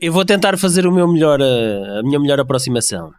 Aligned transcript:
Eu 0.00 0.12
vou 0.12 0.24
tentar 0.24 0.56
fazer 0.58 0.86
o 0.86 0.92
meu 0.92 1.08
melhor, 1.08 1.40
a 1.40 2.02
minha 2.02 2.18
melhor 2.18 2.40
aproximação. 2.40 3.12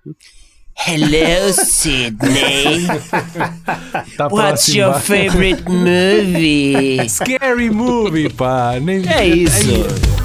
Hello, 0.85 1.53
Sydney. 1.53 2.85
Tá 4.15 4.27
What's 4.27 4.67
your 4.75 4.93
favorite 4.99 5.63
movie? 5.67 7.09
Scary 7.09 7.71
movie, 7.71 8.29
pá. 8.29 8.79
Nem... 8.79 9.01
É 9.09 9.25
isso. 9.25 9.65
Com 9.65 10.13
o 10.13 10.16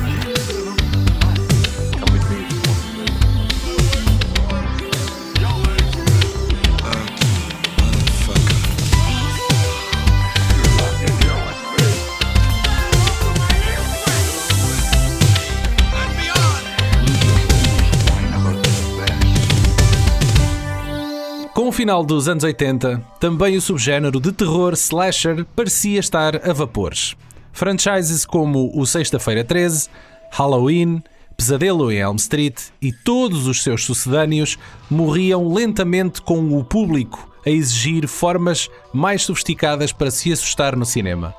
final 21.83 22.05
dos 22.05 22.29
anos 22.29 22.45
80, 22.45 23.03
também 23.19 23.57
o 23.57 23.61
subgénero 23.61 24.21
de 24.21 24.31
terror 24.31 24.73
slasher 24.75 25.45
parecia 25.57 25.99
estar 25.99 26.49
a 26.49 26.53
vapores. 26.53 27.17
Franchises 27.53 28.25
como 28.25 28.71
o 28.73 28.87
Sexta-feira 28.87 29.43
13, 29.43 29.89
Halloween, 30.31 31.03
Pesadelo 31.37 31.91
em 31.91 31.97
Elm 31.97 32.15
Street 32.15 32.57
e 32.81 32.93
todos 32.93 33.49
os 33.49 33.65
seus 33.65 33.85
sucedâneos 33.85 34.57
morriam 34.89 35.53
lentamente 35.53 36.23
com 36.23 36.57
o 36.57 36.63
público 36.63 37.29
a 37.45 37.51
exigir 37.51 38.07
formas 38.07 38.71
mais 38.95 39.23
sofisticadas 39.23 39.93
para 39.93 40.13
se 40.13 40.33
assustar 40.33 40.77
no 40.77 40.87
cinema. 40.87 41.35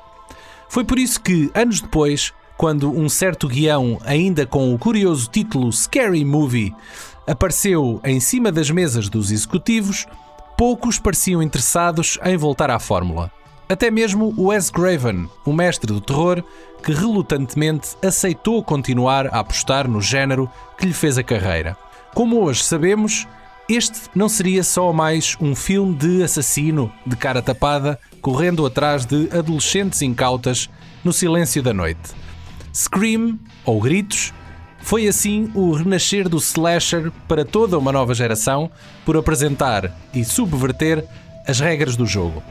Foi 0.68 0.84
por 0.84 0.98
isso 0.98 1.22
que, 1.22 1.50
anos 1.54 1.80
depois, 1.80 2.34
quando 2.58 2.90
um 2.90 3.08
certo 3.08 3.48
guião, 3.48 3.98
ainda 4.04 4.44
com 4.44 4.74
o 4.74 4.78
curioso 4.78 5.26
título 5.26 5.72
Scary 5.72 6.22
Movie, 6.22 6.74
apareceu 7.26 7.98
em 8.04 8.20
cima 8.20 8.52
das 8.52 8.70
mesas 8.70 9.08
dos 9.08 9.30
executivos, 9.30 10.06
poucos 10.56 10.98
pareciam 10.98 11.42
interessados 11.42 12.18
em 12.24 12.36
voltar 12.36 12.70
à 12.70 12.78
fórmula. 12.78 13.30
Até 13.68 13.90
mesmo 13.90 14.34
Wes 14.36 14.70
Craven, 14.70 15.28
o 15.44 15.52
mestre 15.52 15.92
do 15.92 16.00
terror, 16.00 16.44
que 16.82 16.92
relutantemente 16.92 17.96
aceitou 18.02 18.62
continuar 18.62 19.26
a 19.28 19.40
apostar 19.40 19.88
no 19.88 20.00
género 20.00 20.50
que 20.76 20.86
lhe 20.86 20.92
fez 20.92 21.16
a 21.16 21.22
carreira. 21.22 21.76
Como 22.14 22.42
hoje 22.42 22.62
sabemos, 22.62 23.26
este 23.68 24.02
não 24.14 24.28
seria 24.28 24.62
só 24.62 24.92
mais 24.92 25.36
um 25.40 25.54
filme 25.54 25.94
de 25.94 26.22
assassino 26.22 26.92
de 27.06 27.16
cara 27.16 27.40
tapada 27.40 27.98
correndo 28.20 28.66
atrás 28.66 29.06
de 29.06 29.30
adolescentes 29.36 30.02
incautas 30.02 30.68
no 31.02 31.12
silêncio 31.12 31.62
da 31.62 31.72
noite. 31.72 32.12
Scream, 32.72 33.38
ou 33.64 33.80
Gritos, 33.80 34.34
foi 34.84 35.08
assim 35.08 35.50
o 35.54 35.72
renascer 35.72 36.28
do 36.28 36.36
slasher 36.36 37.10
para 37.26 37.42
toda 37.42 37.78
uma 37.78 37.90
nova 37.90 38.12
geração 38.12 38.70
por 39.02 39.16
apresentar 39.16 39.90
e 40.12 40.22
subverter 40.22 41.02
as 41.48 41.58
regras 41.58 41.96
do 41.96 42.04
jogo. 42.04 42.42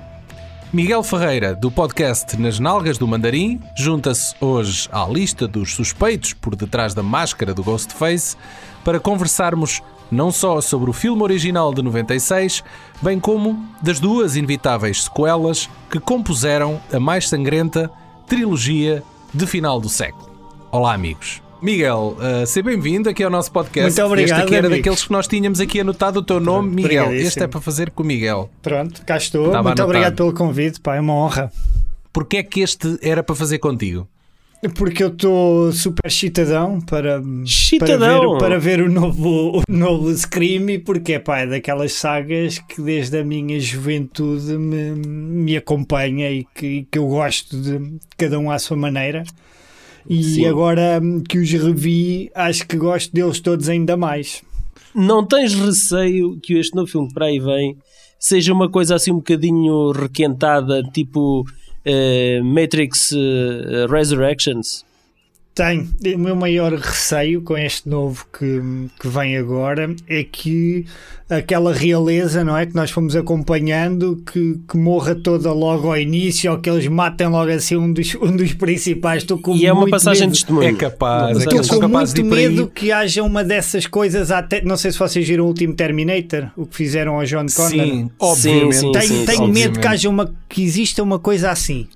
Miguel 0.74 1.04
Ferreira, 1.04 1.54
do 1.54 1.70
podcast 1.70 2.36
Nas 2.42 2.58
Nalgas 2.58 2.98
do 2.98 3.08
Mandarim, 3.08 3.62
junta-se 3.78 4.34
hoje 4.42 4.90
à 4.92 5.06
lista 5.06 5.48
dos 5.48 5.76
suspeitos 5.76 6.34
por 6.34 6.56
detrás 6.56 6.96
da 6.96 7.04
máscara 7.04 7.54
do 7.54 7.64
Ghostface 7.64 8.36
para 8.84 9.00
conversarmos 9.00 9.84
não 10.12 10.32
só 10.32 10.60
sobre 10.60 10.90
o 10.90 10.94
filme 10.94 11.22
original 11.22 11.72
de 11.72 11.84
96, 11.84 12.64
bem 13.00 13.20
como 13.20 13.64
das 13.80 14.00
duas 14.00 14.36
inevitáveis 14.36 15.04
sequelas 15.04 15.70
que 15.88 16.00
compuseram 16.00 16.82
a 16.92 17.00
mais 17.00 17.30
sangrenta 17.30 17.92
trilogia 18.26 19.04
de 19.32 19.46
final 19.46 19.80
do 19.80 19.88
século. 19.88 20.32
Olá, 20.72 20.96
amigos. 20.96 21.44
Miguel, 21.64 22.18
uh, 22.20 22.46
seja 22.46 22.62
bem-vindo 22.66 23.08
aqui 23.10 23.24
ao 23.24 23.30
nosso 23.30 23.50
podcast. 23.50 23.90
Muito 23.98 24.06
obrigado, 24.06 24.40
Este 24.40 24.46
aqui 24.48 24.56
era 24.56 24.68
amigos. 24.68 24.80
daqueles 24.84 25.04
que 25.06 25.12
nós 25.14 25.28
tínhamos 25.28 25.62
aqui 25.62 25.80
anotado 25.80 26.20
o 26.20 26.22
teu 26.22 26.42
nome, 26.42 26.68
Miguel. 26.76 27.04
Obrigadíssimo. 27.04 27.28
Este 27.30 27.44
é 27.44 27.48
para 27.48 27.62
fazer 27.62 27.90
com 27.92 28.04
o 28.04 28.06
Miguel. 28.06 28.50
Pronto, 28.62 29.02
cá 29.06 29.16
estou. 29.16 29.46
Estava 29.46 29.64
Muito 29.64 29.80
anotado. 29.80 29.90
obrigado 29.90 30.16
pelo 30.18 30.34
convite, 30.34 30.82
pá, 30.82 30.98
é 30.98 31.00
uma 31.00 31.14
honra. 31.14 31.50
Porquê 32.12 32.38
é 32.38 32.44
que 32.44 32.60
este 32.60 33.00
era 33.02 33.24
para 33.24 33.34
fazer 33.34 33.60
contigo? 33.60 34.06
Porque 34.76 35.04
eu 35.04 35.08
estou 35.08 35.72
super 35.72 36.12
chitadão 36.12 36.82
para, 36.82 37.22
Chitadão? 37.46 38.38
para, 38.38 38.58
ver, 38.60 38.60
para 38.60 38.60
ver 38.60 38.82
o 38.82 38.90
novo, 38.92 39.58
o 39.60 39.62
novo 39.70 40.14
Scream 40.14 40.70
e 40.70 40.80
porque 40.80 41.18
pá, 41.18 41.40
é 41.40 41.48
daquelas 41.48 41.94
sagas 41.94 42.60
que 42.60 42.82
desde 42.82 43.20
a 43.20 43.24
minha 43.24 43.58
juventude 43.60 44.58
me, 44.58 44.92
me 44.96 45.56
acompanha 45.56 46.30
e 46.30 46.46
que, 46.56 46.86
que 46.92 46.98
eu 47.00 47.08
gosto 47.08 47.56
de 47.58 48.00
cada 48.18 48.38
um 48.38 48.52
à 48.52 48.60
sua 48.60 48.76
maneira. 48.76 49.24
E 50.10 50.24
Sim. 50.24 50.46
agora 50.46 51.00
hum, 51.02 51.22
que 51.22 51.38
os 51.38 51.52
revi, 51.52 52.32
acho 52.36 52.68
que 52.68 52.78
gosto 52.78 53.14
deles 53.14 53.40
todos 53.40 53.70
ainda 53.70 53.96
mais. 53.96 54.44
Não 54.94 55.26
tens 55.26 55.54
receio 55.54 56.40
que 56.42 56.54
este 56.56 56.76
novo 56.76 56.92
filme 56.92 57.12
para 57.14 57.26
aí 57.26 57.40
vem 57.40 57.78
seja 58.24 58.54
uma 58.54 58.70
coisa 58.70 58.96
assim 58.96 59.12
um 59.12 59.18
bocadinho 59.18 59.92
requentada, 59.92 60.82
tipo 60.82 61.46
eh, 61.84 62.40
Matrix 62.42 63.12
eh, 63.12 63.86
Resurrections? 63.90 64.86
Tenho. 65.56 65.88
O 66.16 66.18
meu 66.18 66.36
maior 66.36 66.74
receio 66.74 67.42
com 67.44 67.56
este 67.56 67.88
novo 67.88 68.26
que, 68.38 68.62
que 69.00 69.08
vem 69.08 69.38
agora 69.38 69.96
é 70.08 70.24
que 70.24 70.86
aquela 71.30 71.72
realeza, 71.72 72.44
não 72.44 72.58
é? 72.58 72.66
Que 72.66 72.76
nós 72.76 72.90
fomos 72.90 73.16
acompanhando, 73.16 74.22
que, 74.32 74.60
que 74.68 74.78
morra 74.78 75.14
toda 75.14 75.52
logo 75.54 75.88
ao 75.90 75.98
início 75.98 76.52
ou 76.52 76.58
que 76.58 76.70
eles 76.70 76.88
matem 76.88 77.28
logo 77.28 77.52
assim 77.52 77.76
um 77.76 77.92
dos, 77.94 78.16
um 78.16 78.36
dos 78.36 78.54
principais. 78.54 79.22
Estou 79.24 79.38
com 79.38 79.56
E 79.56 79.66
é 79.68 79.72
uma 79.72 79.82
muito 79.82 79.92
passagem 79.92 80.24
medo. 80.24 80.34
de 80.34 80.40
testemunho. 80.40 80.68
É 80.70 80.74
capaz, 80.74 81.38
Uma 81.38 81.44
é 81.44 81.60
Estou 81.60 81.80
com 81.80 81.88
muito 81.88 82.26
medo 82.26 82.68
que 82.68 82.92
haja 82.92 83.22
uma 83.22 83.44
dessas 83.44 83.86
coisas 83.86 84.32
até. 84.32 84.62
Não 84.64 84.76
sei 84.76 84.92
se 84.92 84.98
vocês 84.98 85.28
viram 85.28 85.44
o 85.44 85.48
último 85.48 85.76
Terminator, 85.76 86.48
o 86.58 86.66
que 86.66 86.76
fizeram 86.76 87.16
ao 87.20 87.26
John 87.26 87.46
Connor. 87.56 87.70
Sim, 87.70 88.10
obviamente. 88.20 88.76
sim, 88.76 88.92
Tenho, 88.92 89.04
sim, 89.08 89.26
tenho 89.26 89.46
sim. 89.46 89.52
medo 89.52 89.80
que 89.80 89.88
haja 89.88 90.10
uma 90.10 90.34
que 90.50 90.64
exista 90.64 91.04
uma 91.04 91.20
coisa 91.20 91.52
assim. 91.52 91.88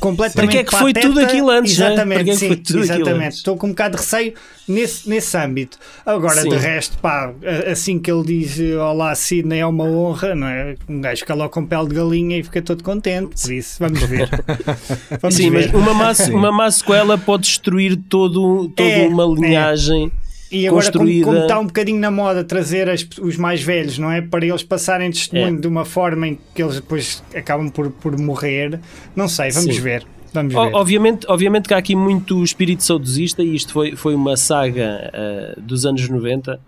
Completamente 0.00 0.34
Para 0.34 0.46
que 0.48 0.58
é 0.58 0.64
que 0.64 0.76
foi 0.76 0.92
pateta. 0.92 1.06
tudo 1.08 1.20
aquilo 1.20 1.48
antes, 1.48 1.78
né? 1.78 1.86
Exatamente, 1.86 2.30
é 2.30 2.34
sim, 2.34 2.62
exatamente. 2.78 3.36
Estou 3.36 3.56
com 3.56 3.68
um 3.68 3.70
bocado 3.70 3.96
de 3.96 4.02
receio 4.02 4.34
nesse, 4.66 5.08
nesse 5.08 5.36
âmbito. 5.36 5.78
Agora, 6.04 6.42
Sim. 6.42 6.48
de 6.48 6.56
resto, 6.56 6.98
pá, 6.98 7.32
assim 7.70 8.00
que 8.00 8.10
ele 8.10 8.24
diz 8.24 8.58
Olá, 8.80 9.14
Sidney, 9.14 9.60
é 9.60 9.66
uma 9.66 9.84
honra, 9.84 10.34
não 10.34 10.48
é? 10.48 10.74
Um 10.88 11.00
gajo 11.00 11.20
fica 11.20 11.34
logo 11.34 11.50
com 11.50 11.64
pele 11.64 11.86
de 11.88 11.94
galinha 11.94 12.36
e 12.38 12.42
fica 12.42 12.60
todo 12.60 12.82
contente. 12.82 13.40
Por 13.40 13.52
isso, 13.52 13.76
vamos 13.78 14.00
ver. 14.02 14.28
Vamos 15.22 15.36
Sim, 15.36 15.50
ver. 15.50 15.70
mas 15.72 15.82
uma 15.82 15.94
má, 15.94 16.12
uma 16.32 16.52
má 16.52 16.70
sequela 16.70 17.16
pode 17.16 17.44
destruir 17.44 17.96
todo, 18.08 18.68
toda 18.70 18.88
É, 18.88 19.06
uma 19.06 19.22
é. 19.22 19.26
linhagem. 19.40 20.10
E 20.52 20.66
agora, 20.66 20.82
como, 20.90 20.98
construída. 21.04 21.24
como 21.26 21.38
está 21.38 21.58
um 21.60 21.66
bocadinho 21.66 22.00
na 22.00 22.10
moda 22.10 22.42
trazer 22.42 22.88
as- 22.90 23.06
os 23.20 23.36
mais 23.36 23.62
velhos, 23.62 23.98
não 23.98 24.10
é? 24.10 24.20
Para 24.20 24.44
eles 24.44 24.62
passarem 24.62 25.10
testemunho 25.10 25.58
É. 25.58 25.60
de 25.60 25.66
uma 25.68 25.84
forma 25.84 26.26
em 26.28 26.38
que 26.54 26.62
eles 26.62 26.76
depois 26.76 27.22
acabam 27.34 27.70
por, 27.70 27.90
por 27.90 28.18
morrer. 28.18 28.80
Não 29.14 29.28
sei, 29.28 29.50
vamos 29.50 29.74
Sim. 29.76 29.80
ver. 29.80 30.04
Vamos 30.32 30.54
O- 30.54 30.64
ver. 30.64 30.74
Obviamente, 30.74 31.26
obviamente 31.28 31.66
que 31.68 31.74
há 31.74 31.78
aqui 31.78 31.94
muito 31.96 32.42
espírito 32.44 32.82
saudosista 32.84 33.42
e 33.42 33.54
isto 33.54 33.72
foi, 33.72 33.96
foi 33.96 34.14
uma 34.14 34.36
saga 34.36 35.10
ah, 35.12 35.54
dos 35.60 35.84
anos 35.86 36.08
90 36.08 36.60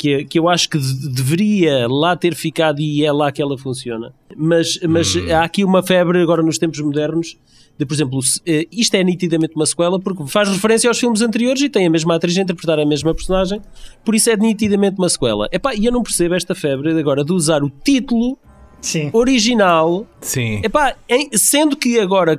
que, 0.00 0.24
que 0.24 0.38
eu 0.38 0.48
acho 0.48 0.66
que 0.70 0.78
de- 0.78 1.10
deveria 1.10 1.86
lá 1.86 2.16
ter 2.16 2.34
ficado 2.34 2.80
e 2.80 3.04
é 3.04 3.12
lá 3.12 3.30
que 3.30 3.42
ela 3.42 3.58
funciona. 3.58 4.14
Mas, 4.34 4.80
mas 4.88 5.14
há 5.30 5.44
aqui 5.44 5.62
uma 5.62 5.82
febre 5.82 6.22
agora 6.22 6.42
nos 6.42 6.56
tempos 6.56 6.80
modernos 6.80 7.36
de, 7.78 7.84
por 7.84 7.92
exemplo, 7.94 8.18
eh, 8.46 8.66
isto 8.72 8.94
é 8.94 9.04
nitidamente 9.04 9.54
uma 9.56 9.66
sequela 9.66 10.00
porque 10.00 10.26
faz 10.26 10.48
referência 10.48 10.88
aos 10.88 10.98
filmes 10.98 11.20
anteriores 11.20 11.60
e 11.60 11.68
tem 11.68 11.86
a 11.86 11.90
mesma 11.90 12.14
atriz 12.14 12.36
a 12.38 12.40
interpretar 12.40 12.78
a 12.78 12.86
mesma 12.86 13.14
personagem, 13.14 13.60
por 14.02 14.14
isso 14.14 14.30
é 14.30 14.36
nitidamente 14.36 14.96
uma 14.98 15.08
sequela. 15.10 15.46
Epá, 15.52 15.74
e 15.74 15.84
eu 15.84 15.92
não 15.92 16.02
percebo 16.02 16.34
esta 16.34 16.54
febre 16.54 16.98
agora 16.98 17.22
de 17.22 17.32
usar 17.32 17.62
o 17.62 17.68
título 17.70 18.38
Sim. 18.80 19.10
original 19.12 20.06
Sim. 20.20 20.60
Epá, 20.62 20.94
em- 21.08 21.30
sendo 21.34 21.74
que 21.76 21.98
agora, 21.98 22.38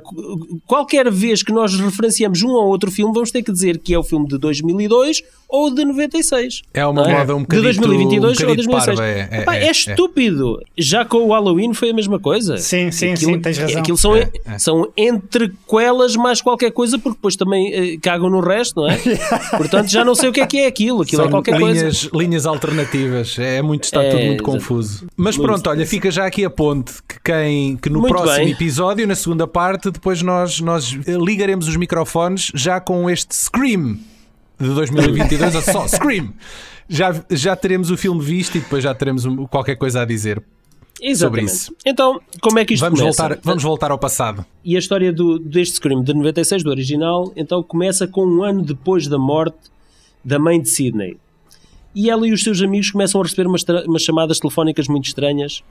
qualquer 0.66 1.10
vez 1.10 1.42
que 1.42 1.52
nós 1.52 1.74
referenciamos 1.78 2.40
um 2.42 2.50
ou 2.50 2.68
outro 2.68 2.90
filme, 2.92 3.12
vamos 3.12 3.30
ter 3.32 3.42
que 3.42 3.50
dizer 3.52 3.78
que 3.78 3.92
é 3.92 3.98
o 3.98 4.04
filme 4.04 4.26
de 4.28 4.38
2002 4.38 5.22
ou 5.48 5.68
de 5.74 5.84
96. 5.84 6.62
É 6.72 6.86
uma 6.86 7.02
é? 7.10 7.12
moda 7.18 7.34
um 7.34 7.38
De 7.38 7.42
bocadito, 7.42 7.62
2022 7.80 8.22
um 8.22 8.26
ou 8.26 8.32
bocadito 8.48 8.68
2006. 8.68 8.86
parva, 8.98 9.04
é, 9.06 9.28
é, 9.30 9.40
Epá, 9.42 9.56
é 9.56 9.64
é, 9.64 9.66
é. 9.66 9.70
estúpido. 9.72 10.62
Já 10.78 11.04
com 11.04 11.18
o 11.26 11.32
Halloween 11.32 11.74
foi 11.74 11.90
a 11.90 11.92
mesma 11.92 12.20
coisa. 12.20 12.56
Sim, 12.56 12.92
sim, 12.92 13.16
sim, 13.16 13.40
tens 13.40 13.58
razão. 13.58 13.80
Aquilo 13.80 13.98
são, 13.98 14.14
É, 14.16 14.30
é. 14.46 14.58
são 14.60 14.88
entrequelas 14.96 16.14
mais 16.16 16.40
qualquer 16.40 16.70
coisa, 16.70 16.98
porque 16.98 17.16
depois 17.16 17.34
também 17.36 17.72
eh, 17.74 17.98
cagam 18.00 18.30
no 18.30 18.40
resto, 18.40 18.80
não 18.80 18.88
é? 18.88 18.96
Portanto, 19.58 19.88
já 19.90 20.04
não 20.04 20.14
sei 20.14 20.28
o 20.28 20.32
que 20.32 20.40
é 20.40 20.46
que 20.46 20.58
é 20.58 20.66
aquilo. 20.66 21.02
Aquilo 21.02 21.22
São 21.22 21.26
é 21.28 21.30
qualquer 21.30 21.58
coisa. 21.58 21.80
linhas, 21.80 22.08
linhas 22.14 22.46
alternativas. 22.46 23.36
É 23.40 23.60
muito, 23.60 23.84
está 23.84 24.02
É, 24.04 24.10
tudo 24.10 24.20
muito 24.24 24.42
exato. 24.44 24.58
confuso. 24.58 25.06
Mas 25.16 25.36
pronto, 25.36 25.68
olha, 25.68 25.84
fica 25.84 26.10
já 26.10 26.24
aqui 26.26 26.31
a 26.44 26.50
ponte 26.50 26.94
que 27.06 27.20
quem 27.22 27.76
que 27.76 27.90
no 27.90 28.00
Muito 28.00 28.12
próximo 28.14 28.44
bem. 28.44 28.52
episódio, 28.52 29.06
na 29.06 29.14
segunda 29.14 29.46
parte, 29.46 29.90
depois 29.90 30.22
nós, 30.22 30.60
nós 30.60 30.86
ligaremos 31.06 31.68
os 31.68 31.76
microfones 31.76 32.50
já 32.54 32.80
com 32.80 33.10
este 33.10 33.34
Scream 33.36 33.98
de 34.58 34.68
2022, 34.68 35.54
ou 35.54 35.60
só 35.62 35.86
Scream. 35.88 36.32
Já, 36.88 37.22
já 37.30 37.54
teremos 37.56 37.90
o 37.90 37.96
filme 37.96 38.22
visto 38.22 38.56
e 38.56 38.60
depois 38.60 38.82
já 38.82 38.94
teremos 38.94 39.24
qualquer 39.50 39.76
coisa 39.76 40.02
a 40.02 40.04
dizer. 40.04 40.42
Exatamente. 41.00 41.46
isso. 41.52 41.74
Então, 41.84 42.20
como 42.40 42.58
é 42.60 42.64
que 42.64 42.74
isto 42.74 42.82
Vamos 42.84 43.00
começa? 43.00 43.22
voltar, 43.22 43.40
vamos 43.42 43.62
voltar 43.62 43.90
ao 43.90 43.98
passado. 43.98 44.44
E 44.64 44.76
a 44.76 44.78
história 44.78 45.12
do, 45.12 45.38
deste 45.38 45.74
Scream 45.76 46.02
de 46.02 46.14
96, 46.14 46.62
do 46.62 46.70
original, 46.70 47.32
então 47.34 47.62
começa 47.62 48.06
com 48.06 48.24
um 48.24 48.42
ano 48.44 48.62
depois 48.62 49.08
da 49.08 49.18
morte 49.18 49.56
da 50.24 50.38
mãe 50.38 50.60
de 50.60 50.68
Sidney. 50.68 51.16
E 51.94 52.08
ela 52.08 52.26
e 52.26 52.32
os 52.32 52.42
seus 52.42 52.62
amigos 52.62 52.90
começam 52.90 53.20
a 53.20 53.24
receber 53.24 53.46
umas, 53.48 53.64
umas 53.86 54.02
chamadas 54.02 54.38
telefónicas 54.38 54.86
muito 54.86 55.06
estranhas. 55.06 55.62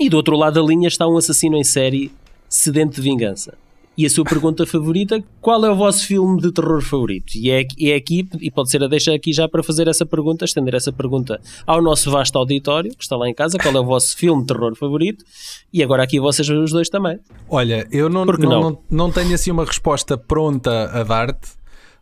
E 0.00 0.08
do 0.08 0.16
outro 0.16 0.36
lado 0.36 0.54
da 0.54 0.66
linha 0.66 0.88
está 0.88 1.06
um 1.06 1.16
assassino 1.16 1.56
em 1.56 1.64
série 1.64 2.12
sedento 2.48 2.96
de 2.96 3.02
vingança. 3.02 3.54
E 3.96 4.06
a 4.06 4.10
sua 4.10 4.24
pergunta 4.24 4.66
favorita, 4.66 5.22
qual 5.38 5.62
é 5.66 5.70
o 5.70 5.76
vosso 5.76 6.06
filme 6.06 6.40
de 6.40 6.50
terror 6.50 6.80
favorito? 6.80 7.34
E 7.36 7.50
é, 7.50 7.62
é 7.78 7.94
aqui, 7.94 8.26
e 8.40 8.50
pode 8.50 8.70
ser 8.70 8.82
a 8.82 8.88
deixa 8.88 9.12
aqui 9.14 9.34
já 9.34 9.46
para 9.46 9.62
fazer 9.62 9.86
essa 9.86 10.06
pergunta, 10.06 10.46
estender 10.46 10.74
essa 10.74 10.90
pergunta 10.90 11.38
ao 11.66 11.82
nosso 11.82 12.10
vasto 12.10 12.38
auditório, 12.38 12.90
que 12.96 13.02
está 13.02 13.16
lá 13.16 13.28
em 13.28 13.34
casa, 13.34 13.58
qual 13.58 13.74
é 13.74 13.80
o 13.80 13.84
vosso 13.84 14.16
filme 14.16 14.40
de 14.40 14.48
terror 14.48 14.74
favorito? 14.74 15.22
E 15.70 15.82
agora 15.82 16.02
aqui 16.02 16.18
vocês 16.18 16.48
os 16.48 16.72
dois 16.72 16.88
também. 16.88 17.18
Olha, 17.50 17.86
eu 17.92 18.08
não, 18.08 18.24
não, 18.24 18.34
não? 18.38 18.60
não, 18.60 18.78
não 18.90 19.10
tenho 19.10 19.34
assim 19.34 19.50
uma 19.50 19.64
resposta 19.64 20.16
pronta 20.16 20.90
a 20.90 21.02
dar-te, 21.02 21.50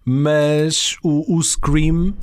mas 0.04 0.96
o, 1.02 1.36
o 1.36 1.42
Scream 1.42 2.14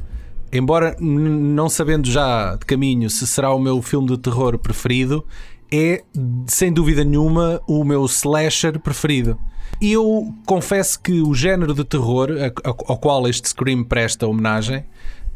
embora 0.50 0.96
não 1.00 1.68
sabendo 1.68 2.10
já 2.10 2.56
de 2.56 2.66
caminho 2.66 3.10
se 3.10 3.28
será 3.28 3.54
o 3.54 3.60
meu 3.60 3.82
filme 3.82 4.08
de 4.08 4.18
terror 4.18 4.58
preferido, 4.58 5.26
é 5.72 6.04
sem 6.48 6.72
dúvida 6.72 7.04
nenhuma 7.04 7.62
o 7.68 7.84
meu 7.84 8.06
slasher 8.06 8.80
preferido. 8.80 9.38
E 9.80 9.92
eu 9.92 10.34
confesso 10.46 11.00
que 11.00 11.22
o 11.22 11.34
género 11.34 11.74
de 11.74 11.84
terror 11.84 12.30
ao 12.64 12.98
qual 12.98 13.28
este 13.28 13.50
Scream 13.50 13.84
presta 13.84 14.26
homenagem 14.26 14.84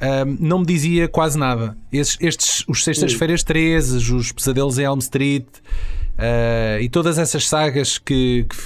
um, 0.01 0.37
não 0.39 0.59
me 0.59 0.65
dizia 0.65 1.07
quase 1.07 1.37
nada. 1.37 1.77
Estes, 1.91 2.17
estes 2.19 2.63
os 2.67 2.83
Sextas-feiras 2.83 3.43
13, 3.43 4.13
os 4.13 4.31
Pesadelos 4.31 4.79
em 4.79 4.83
Elm 4.83 4.97
Street 4.99 5.45
uh, 5.45 6.81
e 6.81 6.89
todas 6.89 7.19
essas 7.19 7.47
sagas 7.47 7.99
que, 7.99 8.45
que, 8.49 8.57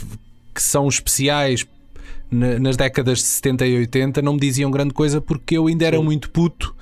que 0.54 0.62
são 0.62 0.88
especiais 0.88 1.66
nas 2.32 2.76
décadas 2.76 3.20
de 3.20 3.26
70 3.26 3.68
e 3.68 3.78
80 3.78 4.22
não 4.22 4.34
me 4.34 4.40
diziam 4.40 4.72
grande 4.72 4.94
coisa 4.94 5.22
porque 5.22 5.58
eu 5.58 5.68
ainda 5.68 5.86
era 5.86 5.98
Sim. 5.98 6.04
muito 6.04 6.30
puto 6.32 6.75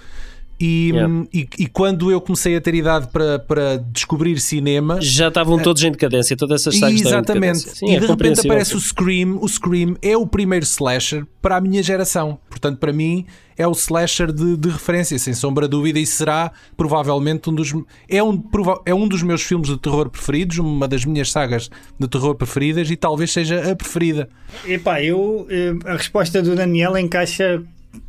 e, 0.59 0.89
yeah. 0.91 1.25
e, 1.33 1.47
e, 1.59 1.67
quando 1.67 2.11
eu 2.11 2.21
comecei 2.21 2.55
a 2.55 2.61
ter 2.61 2.75
idade 2.75 3.07
para, 3.11 3.39
para 3.39 3.77
descobrir 3.91 4.39
cinema 4.39 4.99
já 5.01 5.27
estavam 5.27 5.59
eh, 5.59 5.63
todos 5.63 5.83
em 5.83 5.91
decadência, 5.91 6.37
todas 6.37 6.61
essas 6.61 6.79
sagas 6.79 7.01
exatamente. 7.01 7.59
Sim, 7.59 7.87
e 7.87 7.95
é 7.95 7.99
de 7.99 8.05
repente 8.05 8.39
aparece 8.39 8.75
o 8.75 8.79
Scream. 8.79 9.39
O 9.41 9.47
Scream 9.47 9.95
é 10.01 10.15
o 10.15 10.27
primeiro 10.27 10.63
slasher 10.63 11.25
para 11.41 11.57
a 11.57 11.61
minha 11.61 11.81
geração. 11.81 12.39
Portanto 12.49 12.77
para 12.77 12.93
mim 12.93 13.25
é 13.57 13.67
o 13.67 13.71
slasher 13.71 14.31
de, 14.31 14.55
de 14.55 14.69
referência 14.69 15.17
sem 15.19 15.33
sombra 15.33 15.67
de 15.67 15.71
dúvida 15.71 15.99
e 15.99 16.05
será 16.05 16.51
provavelmente 16.77 17.49
um 17.49 17.53
dos 17.53 17.73
é 18.07 18.23
um, 18.23 18.41
é 18.85 18.93
um 18.93 19.07
dos 19.07 19.21
meus 19.23 19.41
filmes 19.41 19.67
de 19.67 19.77
terror 19.77 20.09
preferidos 20.09 20.59
uma 20.59 20.87
das 20.87 21.03
minhas 21.05 21.31
sagas 21.31 21.69
de 21.99 22.07
terror 22.07 22.35
preferidas 22.35 22.89
e 22.89 22.95
talvez 22.95 23.31
seja 23.31 23.71
a 23.71 23.75
preferida. 23.75 24.29
Epá, 24.65 25.01
eu 25.01 25.47
eh, 25.49 25.73
a 25.85 25.93
resposta 25.93 26.41
do 26.41 26.55
Daniel 26.55 26.97
encaixa 26.97 27.63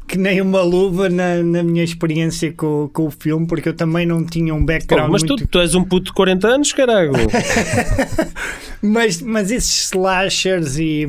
que 0.07 0.19
nem 0.19 0.41
uma 0.41 0.63
luva 0.63 1.09
na, 1.09 1.43
na 1.43 1.63
minha 1.63 1.83
experiência 1.83 2.53
com, 2.53 2.89
com 2.93 3.07
o 3.07 3.11
filme, 3.11 3.47
porque 3.47 3.69
eu 3.69 3.75
também 3.75 4.07
não 4.07 4.25
tinha 4.25 4.55
um 4.55 4.65
background. 4.65 5.09
Oh, 5.09 5.13
mas 5.13 5.23
muito... 5.23 5.45
tu, 5.45 5.49
tu 5.49 5.59
és 5.59 5.75
um 5.75 5.83
puto 5.83 6.07
de 6.07 6.13
40 6.13 6.47
anos, 6.47 6.73
caralho! 6.73 7.13
mas, 8.81 9.21
mas 9.21 9.51
esses 9.51 9.87
slashers 9.87 10.79
e, 10.79 11.07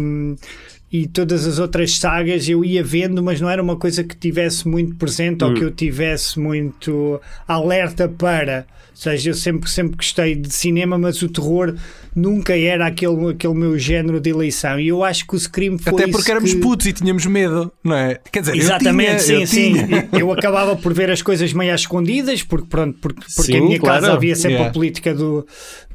e 0.92 1.07
todas 1.07 1.45
as 1.45 1.60
outras 1.60 1.98
sagas 1.98 2.48
eu 2.50 2.63
ia 2.63 2.83
vendo, 2.83 3.22
mas 3.22 3.39
não 3.39 3.50
era 3.50 3.62
uma 3.62 3.75
coisa 3.75 4.04
que 4.04 4.16
tivesse 4.16 4.68
muito 4.68 4.95
presente 4.95 5.44
hum. 5.44 5.50
ou 5.50 5.54
que 5.54 5.63
eu 5.63 5.72
tivesse 5.72 6.39
muito 6.39 7.22
alerta 7.48 8.07
para. 8.07 8.66
Ou 8.95 9.01
seja, 9.01 9.31
eu 9.31 9.33
sempre, 9.33 9.69
sempre 9.69 9.97
gostei 9.97 10.36
de 10.36 10.53
cinema, 10.53 10.97
mas 10.97 11.21
o 11.21 11.27
terror 11.27 11.75
nunca 12.15 12.57
era 12.57 12.88
aquele, 12.88 13.31
aquele 13.31 13.53
meu 13.53 13.77
género 13.77 14.21
de 14.21 14.30
eleição. 14.30 14.80
E 14.80 14.88
eu 14.88 15.03
acho 15.03 15.27
que 15.27 15.36
o 15.36 15.39
Scream 15.39 15.77
foi. 15.77 15.92
Até 15.92 16.07
porque 16.07 16.31
éramos 16.31 16.53
que... 16.53 16.62
putos 16.62 16.86
e 16.86 16.94
tínhamos 16.94 17.25
medo, 17.25 17.69
não 17.83 17.94
é? 17.94 18.18
Quer 18.31 18.39
dizer, 18.39 18.56
Exatamente, 18.56 19.09
tinha, 19.09 19.19
sim, 19.19 19.42
eu 19.42 19.47
sim. 19.47 19.86
Tinha. 19.86 20.09
Eu 20.18 20.31
acabava 20.31 20.77
por 20.77 20.94
ver 20.94 21.12
as 21.12 21.21
coisas 21.21 21.51
meio 21.51 21.75
escondidas, 21.75 22.42
porque, 22.42 22.68
pronto, 22.68 22.97
porque, 23.01 23.19
porque 23.36 23.51
sim, 23.51 23.57
a 23.57 23.62
minha 23.62 23.77
claro. 23.77 24.01
casa 24.01 24.13
havia 24.13 24.33
sempre 24.33 24.53
yeah. 24.53 24.69
a 24.69 24.74
política 24.74 25.13
do, 25.13 25.45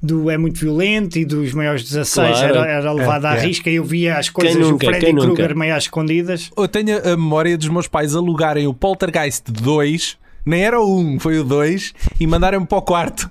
do 0.02 0.28
é 0.28 0.36
muito 0.36 0.60
violento 0.60 1.18
e 1.18 1.24
dos 1.24 1.54
maiores 1.54 1.84
16 1.84 2.38
claro. 2.38 2.58
era, 2.58 2.70
era 2.70 2.92
levada 2.92 3.28
é, 3.28 3.30
à 3.30 3.36
é. 3.36 3.40
risca. 3.40 3.70
E 3.70 3.76
eu 3.76 3.84
via 3.84 4.18
as 4.18 4.28
coisas 4.28 4.58
do 4.58 4.78
Freddy 4.78 5.14
Krueger 5.14 5.56
meio 5.56 5.74
às 5.74 5.84
escondidas. 5.84 6.50
Eu 6.54 6.68
tenho 6.68 6.98
a 6.98 7.16
memória 7.16 7.56
dos 7.56 7.68
meus 7.68 7.88
pais 7.88 8.14
alugarem 8.14 8.66
o 8.66 8.74
Poltergeist 8.74 9.50
2 9.50 10.18
nem 10.44 10.64
era 10.64 10.80
o 10.80 10.98
1, 10.98 11.20
foi 11.20 11.38
o 11.38 11.44
2 11.44 11.94
e 12.18 12.26
mandaram-me 12.26 12.66
para 12.66 12.78
o 12.78 12.82
quarto 12.82 13.30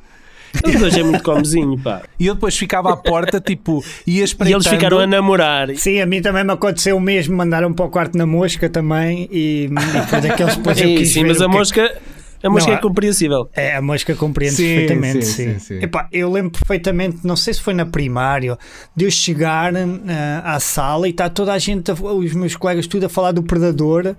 o 0.65 0.79
dois 0.79 0.97
é 0.97 1.03
muito 1.03 1.23
comezinho, 1.23 1.77
pá. 1.77 2.01
E 2.19 2.27
eu 2.27 2.33
depois 2.33 2.57
ficava 2.57 2.91
à 2.91 2.97
porta, 2.97 3.39
tipo, 3.39 3.83
ia 4.05 4.23
espreitando. 4.23 4.49
E 4.49 4.53
eles 4.55 4.67
ficaram 4.67 4.99
a 4.99 5.05
namorar. 5.05 5.69
Sim, 5.75 6.01
a 6.01 6.05
mim 6.05 6.21
também 6.21 6.43
me 6.43 6.51
aconteceu 6.51 6.97
o 6.97 6.99
mesmo, 6.99 7.37
mandaram 7.37 7.71
para 7.71 7.85
o 7.85 7.89
quarto 7.89 8.17
na 8.17 8.25
mosca 8.25 8.67
também 8.67 9.29
e, 9.31 9.65
e 9.65 9.69
depois 9.69 10.25
aqueles 10.25 10.55
depois 10.55 10.81
eu 10.81 10.87
quis 10.87 11.09
Sim, 11.09 11.25
mas 11.25 11.41
a 11.41 11.45
é 11.45 11.47
mosca... 11.47 12.01
A 12.41 12.49
mosca 12.49 12.71
não, 12.71 12.77
é 12.77 12.81
compreensível. 12.81 13.49
É, 13.53 13.75
a 13.75 13.81
mosca 13.81 14.15
compreende 14.15 14.55
sim, 14.55 14.63
perfeitamente, 14.63 15.25
sim. 15.25 15.53
sim. 15.53 15.59
sim. 15.59 15.83
Epá, 15.83 16.07
eu 16.11 16.31
lembro 16.31 16.51
perfeitamente, 16.51 17.19
não 17.23 17.35
sei 17.35 17.53
se 17.53 17.61
foi 17.61 17.73
na 17.73 17.85
primária, 17.85 18.57
de 18.95 19.05
eu 19.05 19.11
chegar 19.11 19.73
uh, 19.73 19.77
à 20.43 20.59
sala 20.59 21.07
e 21.07 21.11
está 21.11 21.29
toda 21.29 21.51
a 21.51 21.59
gente, 21.59 21.91
os 21.91 22.33
meus 22.33 22.55
colegas, 22.55 22.87
tudo 22.87 23.05
a 23.05 23.09
falar 23.09 23.31
do 23.31 23.43
Predador 23.43 24.15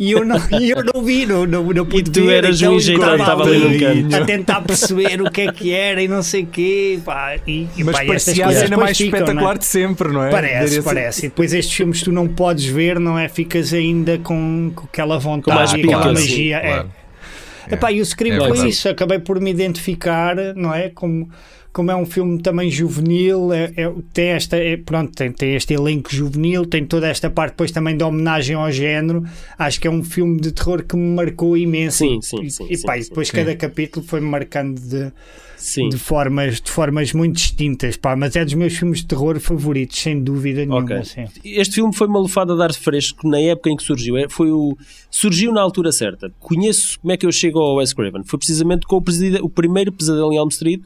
e 0.00 0.12
eu 0.12 0.24
não, 0.24 0.36
e 0.58 0.70
eu 0.70 0.82
não 0.82 1.04
vi, 1.04 1.26
não, 1.26 1.44
não, 1.44 1.62
não 1.62 1.84
pude 1.84 2.08
E 2.08 2.12
tu 2.12 2.24
ver, 2.24 2.44
eras 2.44 2.58
então, 2.58 2.72
um 2.72 2.76
enjeitado, 2.76 3.16
estava 3.16 3.44
ali 3.44 3.58
no 3.58 3.78
canto. 3.78 4.16
A 4.16 4.24
tentar 4.24 4.62
perceber 4.62 5.20
o 5.20 5.30
que 5.30 5.42
é 5.42 5.52
que 5.52 5.72
era 5.74 6.02
e 6.02 6.08
não 6.08 6.22
sei 6.22 6.44
o 6.44 6.46
quê. 6.46 6.98
Pá, 7.04 7.36
e, 7.46 7.68
Mas 7.84 7.98
pá, 7.98 8.04
parecia 8.06 8.46
a 8.46 8.52
cena 8.52 8.78
mais 8.78 8.96
ficam, 8.96 9.20
espetacular 9.20 9.56
é? 9.56 9.58
de 9.58 9.64
sempre, 9.66 10.08
não 10.08 10.24
é? 10.24 10.30
Parece, 10.30 10.80
parece. 10.80 11.26
E 11.26 11.28
depois 11.28 11.52
estes 11.52 11.76
filmes 11.76 12.02
tu 12.02 12.10
não 12.10 12.26
podes 12.26 12.64
ver, 12.64 12.98
não 12.98 13.18
é? 13.18 13.28
Ficas 13.28 13.74
ainda 13.74 14.18
com, 14.18 14.72
com 14.74 14.84
aquela 14.86 15.18
vontade, 15.18 15.82
com 15.82 15.94
aquela 15.94 16.14
magia. 16.14 16.58
Assim, 16.58 16.66
claro. 16.66 16.90
Epá, 17.74 17.92
e 17.92 18.00
o 18.00 18.04
Scream 18.04 18.44
é, 18.44 18.48
foi 18.48 18.68
isso, 18.68 18.88
acabei 18.88 19.18
por 19.18 19.40
me 19.40 19.50
identificar, 19.50 20.36
não 20.54 20.74
é? 20.74 20.88
Como 20.88 21.30
como 21.72 21.90
é 21.90 21.96
um 21.96 22.04
filme 22.04 22.40
também 22.42 22.68
juvenil, 22.70 23.52
é, 23.52 23.72
é, 23.76 23.92
tem, 24.12 24.28
esta, 24.30 24.56
é, 24.56 24.76
pronto, 24.76 25.12
tem, 25.14 25.30
tem 25.30 25.54
este 25.54 25.72
elenco 25.72 26.12
juvenil, 26.12 26.66
tem 26.66 26.84
toda 26.84 27.08
esta 27.08 27.30
parte 27.30 27.52
depois 27.52 27.70
também 27.70 27.96
de 27.96 28.02
homenagem 28.02 28.56
ao 28.56 28.70
género. 28.72 29.24
Acho 29.56 29.80
que 29.80 29.86
é 29.86 29.90
um 29.90 30.02
filme 30.02 30.40
de 30.40 30.50
terror 30.50 30.82
que 30.82 30.96
me 30.96 31.14
marcou 31.14 31.56
imenso. 31.56 31.98
Sim, 31.98 32.20
sim, 32.20 32.42
e, 32.42 32.50
sim, 32.50 32.66
e, 32.68 32.78
pá, 32.78 32.94
sim, 32.94 33.00
e 33.00 33.08
depois 33.08 33.28
sim. 33.28 33.34
cada 33.34 33.54
capítulo 33.54 34.04
foi-me 34.04 34.26
marcando 34.26 34.80
de, 34.80 35.12
de, 35.90 35.96
formas, 35.96 36.60
de 36.60 36.70
formas 36.72 37.12
muito 37.12 37.36
distintas. 37.36 37.96
Pá, 37.96 38.16
mas 38.16 38.34
é 38.34 38.44
dos 38.44 38.54
meus 38.54 38.76
filmes 38.76 38.98
de 38.98 39.06
terror 39.06 39.38
favoritos, 39.38 39.96
sem 39.96 40.20
dúvida 40.20 40.66
nenhuma. 40.66 40.82
Okay. 40.82 40.96
Assim. 40.96 41.24
Este 41.44 41.76
filme 41.76 41.94
foi 41.94 42.08
uma 42.08 42.18
lufada 42.18 42.56
de 42.56 42.62
ar 42.62 42.74
fresco 42.74 43.28
na 43.28 43.38
época 43.38 43.70
em 43.70 43.76
que 43.76 43.84
surgiu. 43.84 44.16
É, 44.16 44.28
foi 44.28 44.50
o, 44.50 44.76
surgiu 45.08 45.52
na 45.52 45.60
altura 45.60 45.92
certa. 45.92 46.32
Conheço 46.40 46.98
como 46.98 47.12
é 47.12 47.16
que 47.16 47.24
eu 47.24 47.30
chego 47.30 47.60
ao 47.60 47.76
Wes 47.76 47.92
Craven. 47.92 48.24
Foi 48.24 48.40
precisamente 48.40 48.88
com 48.88 48.96
o, 48.96 49.02
o 49.42 49.48
primeiro 49.48 49.92
Pesadelo 49.92 50.32
em 50.32 50.36
Elm 50.36 50.48
Street 50.48 50.80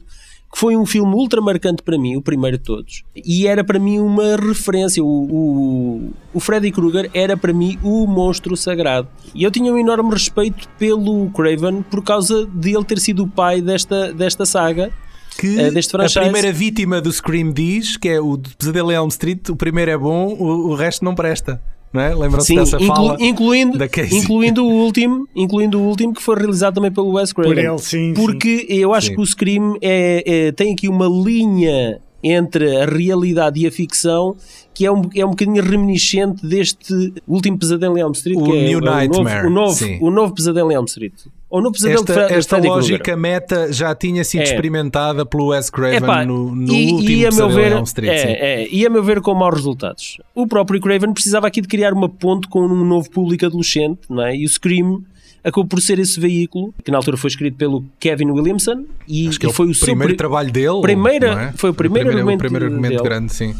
que 0.55 0.59
foi 0.61 0.77
um 0.77 0.85
filme 0.85 1.13
ultra 1.13 1.41
marcante 1.41 1.83
para 1.83 1.97
mim, 1.97 2.15
o 2.15 2.21
primeiro 2.21 2.57
de 2.57 2.63
todos, 2.63 3.03
e 3.13 3.45
era 3.45 3.61
para 3.61 3.77
mim 3.77 3.99
uma 3.99 4.37
referência. 4.37 5.03
O, 5.03 5.07
o, 5.07 6.13
o 6.33 6.39
Freddy 6.39 6.71
Krueger 6.71 7.11
era 7.13 7.35
para 7.35 7.51
mim 7.51 7.77
o 7.83 8.07
monstro 8.07 8.55
sagrado. 8.55 9.09
E 9.33 9.43
eu 9.43 9.51
tinha 9.51 9.71
um 9.73 9.77
enorme 9.77 10.11
respeito 10.11 10.65
pelo 10.79 11.29
Craven 11.31 11.81
por 11.81 12.01
causa 12.01 12.45
de 12.45 12.73
ele 12.73 12.85
ter 12.85 12.99
sido 12.99 13.23
o 13.23 13.27
pai 13.27 13.61
desta, 13.61 14.13
desta 14.13 14.45
saga 14.45 14.93
que 15.37 15.57
uh, 15.57 16.01
a 16.01 16.21
primeira 16.21 16.53
vítima 16.53 17.01
do 17.01 17.11
Scream 17.11 17.51
diz 17.51 17.97
que 17.97 18.07
é 18.07 18.21
o 18.21 18.37
Pesadelo 18.57 18.89
em 18.89 18.95
Elm 18.95 19.09
Street, 19.09 19.49
o 19.49 19.55
primeiro 19.57 19.91
é 19.91 19.97
bom, 19.97 20.27
o, 20.39 20.69
o 20.69 20.75
resto 20.75 21.03
não 21.03 21.13
presta 21.13 21.61
não 21.95 22.01
é? 22.01 22.13
Lembram-se 22.13 22.55
dessa 22.55 22.75
inclu 22.75 22.87
fala 22.87 23.17
incluindo, 23.19 23.77
incluindo 24.11 24.65
o 24.65 24.69
último, 24.69 25.27
incluindo 25.35 25.79
o 25.79 25.83
último 25.83 26.13
que 26.13 26.21
foi 26.21 26.35
realizado 26.35 26.75
também 26.75 26.91
pelo 26.91 27.13
Wes 27.13 27.33
Craven. 27.33 27.53
Por 27.53 27.63
ele, 27.63 27.77
sim, 27.79 28.13
porque 28.13 28.59
sim. 28.59 28.73
eu 28.73 28.93
acho 28.93 29.07
sim. 29.07 29.15
que 29.15 29.21
o 29.21 29.25
Scream 29.25 29.77
é, 29.81 30.23
é, 30.25 30.51
tem 30.51 30.73
aqui 30.73 30.87
uma 30.87 31.07
linha 31.07 31.99
entre 32.23 32.77
a 32.77 32.85
realidade 32.85 33.59
e 33.59 33.67
a 33.67 33.71
ficção 33.71 34.35
que 34.73 34.85
é 34.85 34.91
um, 34.91 35.09
é 35.15 35.25
um 35.25 35.29
bocadinho 35.29 35.63
reminiscente 35.63 36.45
deste 36.45 37.13
último 37.25 37.57
pesadelo 37.57 37.97
em 37.97 38.01
Elm 38.01 38.11
Street, 38.11 38.37
o 38.37 38.43
que 38.43 38.51
é 38.51 38.67
New 38.67 38.79
o, 38.79 38.81
Nightmare, 38.81 39.47
o 39.47 39.49
novo, 39.49 39.85
o 39.85 39.87
novo, 39.87 40.05
o 40.05 40.11
novo 40.11 40.35
pesadelo 40.35 40.71
em 40.71 40.75
Elm 40.75 40.85
Street. 40.85 41.13
Ou 41.55 41.61
no 41.61 41.71
pesadelo 41.71 42.01
esta, 42.01 42.27
de 42.27 42.33
esta 42.33 42.57
lógica 42.57 43.15
meta 43.15 43.71
já 43.71 43.95
tinha 43.95 44.25
sido 44.25 44.41
é. 44.41 44.43
experimentada 44.43 45.25
pelo 45.25 45.47
Wes 45.47 45.69
Craven 45.69 45.99
Epá, 45.99 46.25
no, 46.25 46.53
no 46.53 46.73
e, 46.73 46.91
último 46.91 47.09
e 47.09 47.25
a 47.25 47.31
meu 47.31 47.49
ver, 47.49 47.81
Street. 47.83 48.11
É, 48.11 48.63
é, 48.63 48.67
e 48.69 48.85
a 48.85 48.89
meu 48.89 49.01
ver 49.01 49.21
com 49.21 49.33
maus 49.33 49.55
resultados. 49.55 50.17
O 50.35 50.45
próprio 50.45 50.81
Craven 50.81 51.13
precisava 51.13 51.47
aqui 51.47 51.61
de 51.61 51.69
criar 51.69 51.93
uma 51.93 52.09
ponte 52.09 52.49
com 52.49 52.59
um 52.59 52.83
novo 52.83 53.09
público 53.09 53.45
adolescente, 53.45 54.01
não 54.09 54.21
é? 54.21 54.35
E 54.35 54.43
o 54.43 54.49
Scream 54.49 55.01
acabou 55.41 55.65
por 55.65 55.79
ser 55.79 55.97
esse 55.97 56.19
veículo, 56.19 56.73
que 56.83 56.91
na 56.91 56.97
altura 56.97 57.15
foi 57.15 57.29
escrito 57.29 57.55
pelo 57.55 57.85
Kevin 58.01 58.31
Williamson 58.31 58.83
e, 59.07 59.29
Acho 59.29 59.39
que 59.39 59.47
e 59.47 59.53
foi 59.53 59.67
o, 59.67 59.71
o 59.71 59.79
primeiro 59.79 60.17
trabalho 60.17 60.51
dele. 60.51 60.81
Primeira, 60.81 61.53
é? 61.53 61.57
Foi 61.57 61.69
o 61.69 61.73
primeiro, 61.73 62.09
o 62.09 62.11
primeiro 62.11 62.17
argumento, 62.17 62.35
o 62.35 62.43
primeiro 62.43 62.65
argumento 62.65 63.01
grande, 63.01 63.33
sim. 63.33 63.55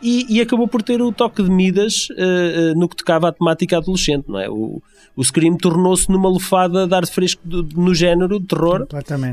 E, 0.00 0.26
e, 0.28 0.40
acabou 0.40 0.68
por 0.68 0.82
ter 0.82 1.02
o 1.02 1.10
toque 1.10 1.42
de 1.42 1.50
Midas 1.50 2.08
uh, 2.10 2.14
uh, 2.14 2.78
no 2.78 2.88
que 2.88 2.96
tocava 2.96 3.28
à 3.28 3.32
temática 3.32 3.78
adolescente, 3.78 4.26
não 4.28 4.38
é? 4.38 4.48
O, 4.48 4.80
o 5.16 5.24
Scream 5.24 5.56
tornou-se 5.56 6.08
numa 6.08 6.28
lufada 6.28 6.86
de 6.86 6.94
ar 6.94 7.04
fresco 7.06 7.42
de, 7.44 7.74
no 7.76 7.92
género 7.92 8.38
de 8.38 8.46
terror 8.46 8.86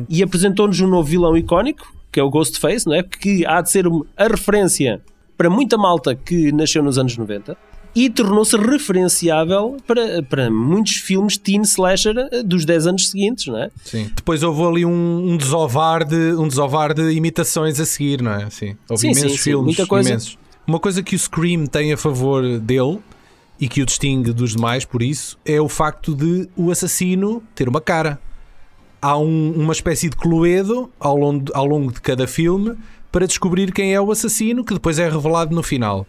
e 0.09 0.23
apresentou-nos 0.23 0.79
um 0.79 0.87
novo 0.87 1.07
vilão 1.07 1.37
icónico, 1.37 1.93
que 2.11 2.19
é 2.19 2.23
o 2.23 2.29
Ghostface, 2.29 2.87
não 2.87 2.95
é? 2.95 3.03
Que 3.03 3.45
há 3.45 3.61
de 3.61 3.69
ser 3.69 3.85
a 4.17 4.27
referência 4.27 5.01
para 5.37 5.49
muita 5.49 5.77
malta 5.77 6.15
que 6.15 6.51
nasceu 6.51 6.81
nos 6.81 6.97
anos 6.97 7.15
90 7.15 7.55
e 7.95 8.09
tornou-se 8.09 8.57
referenciável 8.57 9.77
para, 9.87 10.21
para 10.23 10.51
muitos 10.51 10.95
filmes 10.95 11.37
teen 11.37 11.61
slasher 11.61 12.15
eh, 12.17 12.43
dos 12.43 12.65
10 12.65 12.87
anos 12.87 13.09
seguintes, 13.09 13.47
não 13.47 13.57
é? 13.57 13.71
Sim. 13.83 14.11
Depois 14.13 14.43
houve 14.43 14.61
ali 14.63 14.85
um, 14.85 15.31
um, 15.31 15.37
desovar 15.37 16.03
de, 16.03 16.33
um 16.33 16.47
desovar 16.47 16.93
de 16.93 17.11
imitações 17.11 17.79
a 17.79 17.85
seguir, 17.85 18.21
não 18.21 18.33
é? 18.33 18.49
Sim. 18.49 18.75
Houve 18.89 19.01
sim, 19.01 19.07
imensos 19.11 19.31
sim, 19.31 19.37
sim. 19.37 19.43
filmes. 19.43 19.65
Muita 19.65 19.87
coisa. 19.87 20.09
Imensos. 20.09 20.37
Uma 20.67 20.79
coisa 20.79 21.03
que 21.03 21.15
o 21.15 21.19
Scream 21.19 21.65
tem 21.67 21.93
a 21.93 21.97
favor 21.97 22.59
dele 22.59 22.99
e 23.59 23.67
que 23.69 23.81
o 23.81 23.85
distingue 23.85 24.33
dos 24.33 24.55
demais, 24.55 24.83
por 24.83 25.01
isso, 25.01 25.37
é 25.45 25.61
o 25.61 25.69
facto 25.69 26.13
de 26.15 26.49
o 26.55 26.71
assassino 26.71 27.41
ter 27.53 27.69
uma 27.69 27.79
cara. 27.79 28.19
Há 29.01 29.17
um, 29.17 29.51
uma 29.55 29.71
espécie 29.73 30.09
de 30.09 30.15
cluedo 30.15 30.89
ao 30.99 31.15
longo, 31.15 31.45
ao 31.53 31.65
longo 31.65 31.91
de 31.93 32.01
cada 32.01 32.25
filme 32.27 32.75
para 33.11 33.27
descobrir 33.27 33.71
quem 33.71 33.93
é 33.93 34.01
o 34.01 34.11
assassino, 34.11 34.63
que 34.65 34.73
depois 34.73 34.97
é 34.99 35.07
revelado 35.09 35.55
no 35.55 35.61
final. 35.63 36.05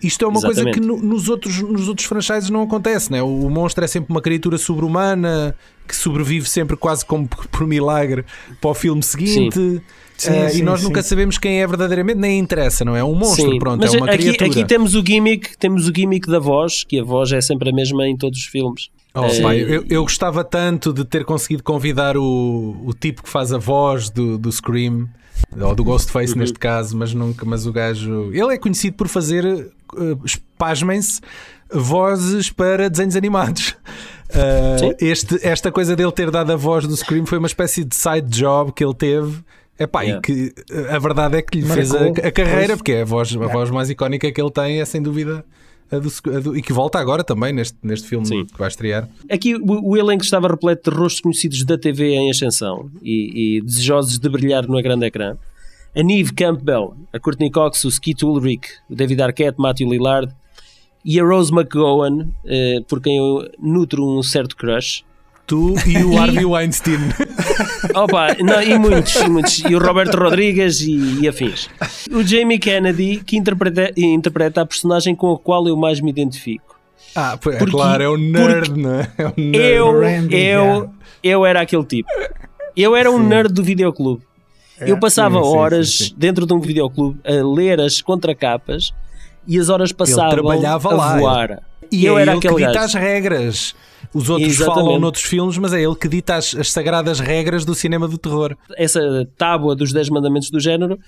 Isto 0.00 0.24
é 0.24 0.28
uma 0.28 0.38
Exatamente. 0.38 0.64
coisa 0.64 0.80
que 0.80 0.86
no- 0.86 1.02
nos, 1.02 1.28
outros, 1.28 1.60
nos 1.60 1.88
outros 1.88 2.06
franchises 2.06 2.48
não 2.50 2.62
acontece, 2.62 3.10
né? 3.10 3.22
O, 3.22 3.46
o 3.46 3.50
monstro 3.50 3.82
é 3.84 3.88
sempre 3.88 4.10
uma 4.12 4.20
criatura 4.20 4.56
sobre-humana 4.58 5.56
que 5.88 5.96
sobrevive 5.96 6.48
sempre 6.48 6.76
quase 6.76 7.04
como 7.04 7.26
por, 7.26 7.46
por 7.48 7.66
milagre 7.66 8.24
para 8.60 8.70
o 8.70 8.74
filme 8.74 9.02
seguinte. 9.02 9.58
Sim, 9.58 9.80
Eh, 10.24 10.48
sim, 10.50 10.58
e 10.60 10.62
nós 10.62 10.80
sim. 10.80 10.86
nunca 10.86 11.02
sabemos 11.02 11.36
quem 11.38 11.60
é 11.60 11.66
verdadeiramente, 11.66 12.18
nem 12.18 12.38
interessa, 12.38 12.84
não 12.84 12.96
é? 12.96 13.00
É 13.00 13.04
um 13.04 13.14
monstro, 13.14 13.50
Sim, 13.52 13.58
pronto, 13.58 13.80
mas 13.80 13.92
é 13.94 13.98
uma 13.98 14.06
aqui, 14.06 14.18
criatura. 14.18 14.50
aqui 14.50 14.64
temos 14.64 14.94
o 14.94 15.04
gimmick, 15.06 15.58
temos 15.58 15.86
o 15.88 15.92
gimmick 15.94 16.26
da 16.28 16.38
voz, 16.38 16.84
que 16.84 16.98
a 16.98 17.04
voz 17.04 17.32
é 17.32 17.40
sempre 17.40 17.68
a 17.70 17.72
mesma 17.72 18.06
em 18.08 18.16
todos 18.16 18.38
os 18.38 18.44
filmes. 18.46 18.88
Oh, 19.14 19.24
Eh, 19.24 19.40
pá, 19.42 19.54
eu, 19.54 19.84
eu 19.88 20.02
gostava 20.02 20.42
tanto 20.44 20.92
de 20.92 21.04
ter 21.04 21.24
conseguido 21.24 21.62
convidar 21.62 22.16
o, 22.16 22.76
o 22.84 22.92
tipo 22.94 23.22
que 23.22 23.28
faz 23.28 23.52
a 23.52 23.58
voz 23.58 24.08
do, 24.10 24.38
do 24.38 24.50
Scream, 24.50 25.08
ou 25.60 25.74
do 25.74 25.84
Ghostface 25.84 26.32
Uhum. 26.32 26.38
neste 26.40 26.58
caso, 26.58 26.96
mas 26.96 27.12
nunca, 27.12 27.44
mas 27.44 27.66
o 27.66 27.72
gajo. 27.72 28.30
Ele 28.32 28.54
é 28.54 28.58
conhecido 28.58 28.96
por 28.96 29.08
fazer, 29.08 29.44
uh, 29.44 30.18
pasmem-se, 30.56 31.20
vozes 31.72 32.50
para 32.50 32.88
desenhos 32.88 33.16
animados. 33.16 33.76
Uh, 34.30 34.78
Sim. 34.80 34.94
este, 35.00 35.38
esta 35.46 35.70
coisa 35.70 35.94
dele 35.94 36.12
ter 36.12 36.30
dado 36.30 36.52
a 36.52 36.56
voz 36.56 36.86
do 36.86 36.96
Scream 36.96 37.26
foi 37.26 37.38
uma 37.38 37.46
espécie 37.46 37.84
de 37.84 37.94
side 37.94 38.28
job 38.28 38.72
que 38.72 38.84
ele 38.84 38.94
teve. 38.94 39.38
Epá, 39.78 40.02
Yeah. 40.02 40.18
e 40.18 40.22
que 40.22 40.54
uh, 40.72 40.94
a 40.94 40.98
verdade 40.98 41.36
é 41.36 41.42
que 41.42 41.60
lhe 41.60 41.66
fez 41.66 41.94
a, 41.94 42.00
Marcou. 42.00 42.24
a 42.24 42.30
carreira, 42.30 42.66
Pois. 42.68 42.76
porque 42.78 42.92
é 42.92 43.02
a 43.02 43.04
voz, 43.04 43.34
a 43.36 43.46
voz 43.46 43.70
mais 43.70 43.90
icónica 43.90 44.30
que 44.32 44.40
ele 44.40 44.50
tem 44.50 44.80
é 44.80 44.84
sem 44.84 45.02
dúvida 45.02 45.44
a 45.92 45.98
do, 45.98 46.10
a 46.34 46.40
do- 46.40 46.56
e 46.56 46.62
que 46.62 46.72
volta 46.72 46.98
agora 46.98 47.22
também 47.22 47.52
neste, 47.52 47.76
neste 47.82 48.08
filme 48.08 48.26
Sim. 48.26 48.44
que 48.46 48.58
vai 48.58 48.68
estrear. 48.68 49.08
Aqui 49.30 49.54
o, 49.54 49.90
o 49.90 49.96
elenco 49.96 50.24
estava 50.24 50.48
repleto 50.48 50.90
de 50.90 50.96
rostos 50.96 51.20
conhecidos 51.20 51.62
da 51.64 51.76
TV 51.78 52.14
em 52.14 52.30
ascensão 52.30 52.90
e, 53.02 53.58
e 53.58 53.60
desejosos 53.60 54.18
de 54.18 54.28
brilhar 54.28 54.66
no 54.66 54.80
grande 54.82 55.04
ecrã. 55.06 55.36
A 55.94 56.02
Neve 56.02 56.32
Campbell, 56.34 56.94
a 57.12 57.18
Courtney 57.20 57.50
Cox, 57.50 57.84
o 57.84 57.90
Skeet 57.90 58.24
Ulrich, 58.24 58.68
o 58.90 58.94
David 58.94 59.22
Arquette, 59.22 59.58
Matthew 59.60 59.90
Lillard 59.90 60.30
e 61.04 61.20
a 61.20 61.24
Rose 61.24 61.52
McGowan, 61.54 62.28
eh, 62.44 62.80
por 62.88 63.00
quem 63.00 63.16
eu 63.18 63.48
nutro 63.58 64.04
um 64.04 64.22
certo 64.22 64.56
crush. 64.56 65.04
Tu 65.46 65.74
e 65.86 66.02
o 66.02 66.16
Harvey 66.18 66.44
Weinstein. 66.44 66.98
Opa, 67.94 68.34
não, 68.42 68.60
e 68.60 68.78
muitos, 68.78 69.14
e 69.14 69.28
muitos. 69.28 69.58
E 69.60 69.74
o 69.74 69.78
Roberto 69.78 70.16
Rodrigues 70.16 70.80
e, 70.80 71.20
e 71.20 71.28
afins. 71.28 71.68
O 72.10 72.22
Jamie 72.22 72.58
Kennedy, 72.58 73.22
que 73.24 73.36
interpreta, 73.36 73.92
interpreta 73.96 74.62
a 74.62 74.66
personagem 74.66 75.14
com 75.14 75.32
a 75.32 75.38
qual 75.38 75.66
eu 75.68 75.76
mais 75.76 76.00
me 76.00 76.10
identifico. 76.10 76.76
Ah, 77.14 77.34
é 77.34 77.36
Porque- 77.36 77.66
claro, 77.66 78.02
é 78.02 78.08
o 78.08 78.16
nerd, 78.16 78.76
não 78.76 79.00
é? 79.00 79.08
É 79.16 79.26
o 79.26 79.32
nerd. 79.36 79.56
Eu, 79.56 80.00
Randy, 80.00 80.34
eu, 80.34 80.64
yeah. 80.64 80.90
eu 81.22 81.46
era 81.46 81.60
aquele 81.62 81.84
tipo. 81.84 82.08
Eu 82.76 82.94
era 82.94 83.10
um 83.10 83.18
nerd 83.18 83.52
do 83.52 83.62
videoclube. 83.62 84.22
Eu 84.78 84.98
passava 84.98 85.38
sim, 85.38 85.44
sim, 85.44 85.56
horas 85.56 85.88
sim, 85.90 86.04
sim. 86.04 86.14
dentro 86.18 86.44
de 86.44 86.52
um 86.52 86.60
videoclube 86.60 87.18
a 87.24 87.54
ler 87.54 87.80
as 87.80 88.02
contracapas 88.02 88.92
e 89.46 89.58
as 89.58 89.70
horas 89.70 89.92
passavam 89.92 90.30
trabalhava 90.30 90.90
a 90.90 90.94
lá, 90.94 91.16
voar. 91.16 91.62
E 91.90 92.04
eu 92.04 92.18
é 92.18 92.22
era 92.22 92.32
ele 92.32 92.38
aquele 92.38 92.54
que 92.54 92.60
dita 92.60 92.72
gajo. 92.72 92.84
as 92.84 92.94
regras. 92.94 93.74
Os 94.16 94.30
outros 94.30 94.48
Exatamente. 94.54 94.84
falam 94.86 94.98
noutros 95.00 95.24
filmes, 95.24 95.58
mas 95.58 95.72
é 95.74 95.82
ele 95.82 95.94
que 95.94 96.08
dita 96.08 96.36
as, 96.36 96.54
as 96.54 96.72
sagradas 96.72 97.20
regras 97.20 97.64
do 97.64 97.74
cinema 97.74 98.08
do 98.08 98.16
terror. 98.16 98.56
Essa 98.76 99.00
tábua 99.36 99.76
dos 99.76 99.92
10 99.92 100.08
mandamentos 100.08 100.48
do 100.50 100.58
género 100.58 100.98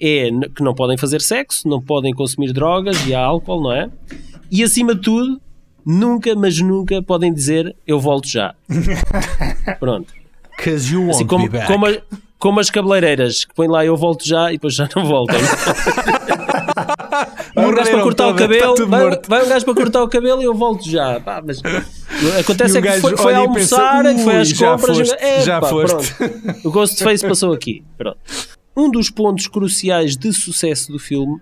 é 0.00 0.28
que 0.54 0.62
não 0.62 0.74
podem 0.74 0.98
fazer 0.98 1.20
sexo, 1.22 1.66
não 1.66 1.80
podem 1.80 2.12
consumir 2.12 2.52
drogas 2.52 3.06
e 3.06 3.14
álcool, 3.14 3.62
não 3.62 3.72
é? 3.72 3.88
E 4.50 4.62
acima 4.62 4.94
de 4.94 5.00
tudo, 5.00 5.40
nunca, 5.84 6.34
mas 6.34 6.60
nunca 6.60 7.02
podem 7.02 7.32
dizer 7.32 7.74
eu 7.86 7.98
volto 7.98 8.28
já. 8.28 8.54
Pronto. 9.80 10.12
Cause 10.62 10.92
you 10.92 11.00
won't 11.00 11.12
Assim 11.14 11.26
como, 11.26 11.44
be 11.44 11.50
back. 11.50 11.66
como, 11.72 11.86
a- 11.86 11.98
como 12.38 12.60
as 12.60 12.68
cabeleireiras 12.68 13.44
que 13.44 13.54
põem 13.54 13.68
lá 13.68 13.84
eu 13.84 13.96
volto 13.96 14.26
já 14.26 14.50
e 14.50 14.54
depois 14.54 14.74
já 14.74 14.88
não 14.94 15.04
voltam. 15.06 15.36
Vai 17.54 17.66
um 17.66 17.74
gajo 17.74 17.90
para 17.90 18.02
cortar 18.02 18.28
o 18.28 18.34
cabelo, 18.34 18.86
vai, 18.86 19.20
vai 19.28 19.44
um 19.44 19.48
gajo 19.48 19.64
para 19.64 19.74
cortar 19.74 20.02
o 20.02 20.08
cabelo 20.08 20.40
e 20.42 20.44
eu 20.44 20.54
volto 20.54 20.88
já. 20.88 21.20
Pá, 21.20 21.42
mas 21.44 21.60
acontece 22.40 22.74
o 22.74 22.78
é 22.78 22.82
que 22.82 23.00
foi, 23.00 23.16
foi 23.16 23.32
e 23.34 23.48
pensa, 23.52 23.82
almoçar, 23.82 24.04
foi 24.22 24.36
às 24.36 24.48
"Ui, 24.48 24.54
já 24.54 24.70
compras. 24.76 24.98
foste, 24.98 25.16
é, 25.18 25.40
já 25.42 25.60
pá, 25.60 25.68
foste." 25.68 26.14
pronto. 26.14 26.68
O 26.68 26.70
Ghostface 26.70 27.26
passou 27.26 27.52
aqui. 27.52 27.82
Pronto. 27.96 28.18
Um 28.76 28.90
dos 28.90 29.10
pontos 29.10 29.46
cruciais 29.48 30.16
de 30.16 30.32
sucesso 30.32 30.92
do 30.92 30.98
filme 30.98 31.40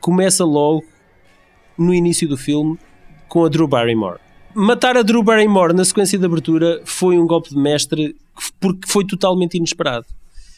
começa 0.00 0.44
logo 0.44 0.84
no 1.76 1.92
início 1.92 2.28
do 2.28 2.36
filme 2.36 2.78
com 3.28 3.44
a 3.44 3.48
Drew 3.48 3.66
Barrymore. 3.66 4.18
Matar 4.54 4.96
a 4.96 5.02
Drew 5.02 5.22
Barrymore 5.22 5.74
na 5.74 5.84
sequência 5.84 6.18
de 6.18 6.24
abertura 6.24 6.80
foi 6.84 7.18
um 7.18 7.26
golpe 7.26 7.50
de 7.50 7.56
mestre 7.56 8.14
que- 8.14 8.52
porque 8.60 8.88
foi 8.88 9.04
totalmente 9.04 9.56
inesperado. 9.56 10.06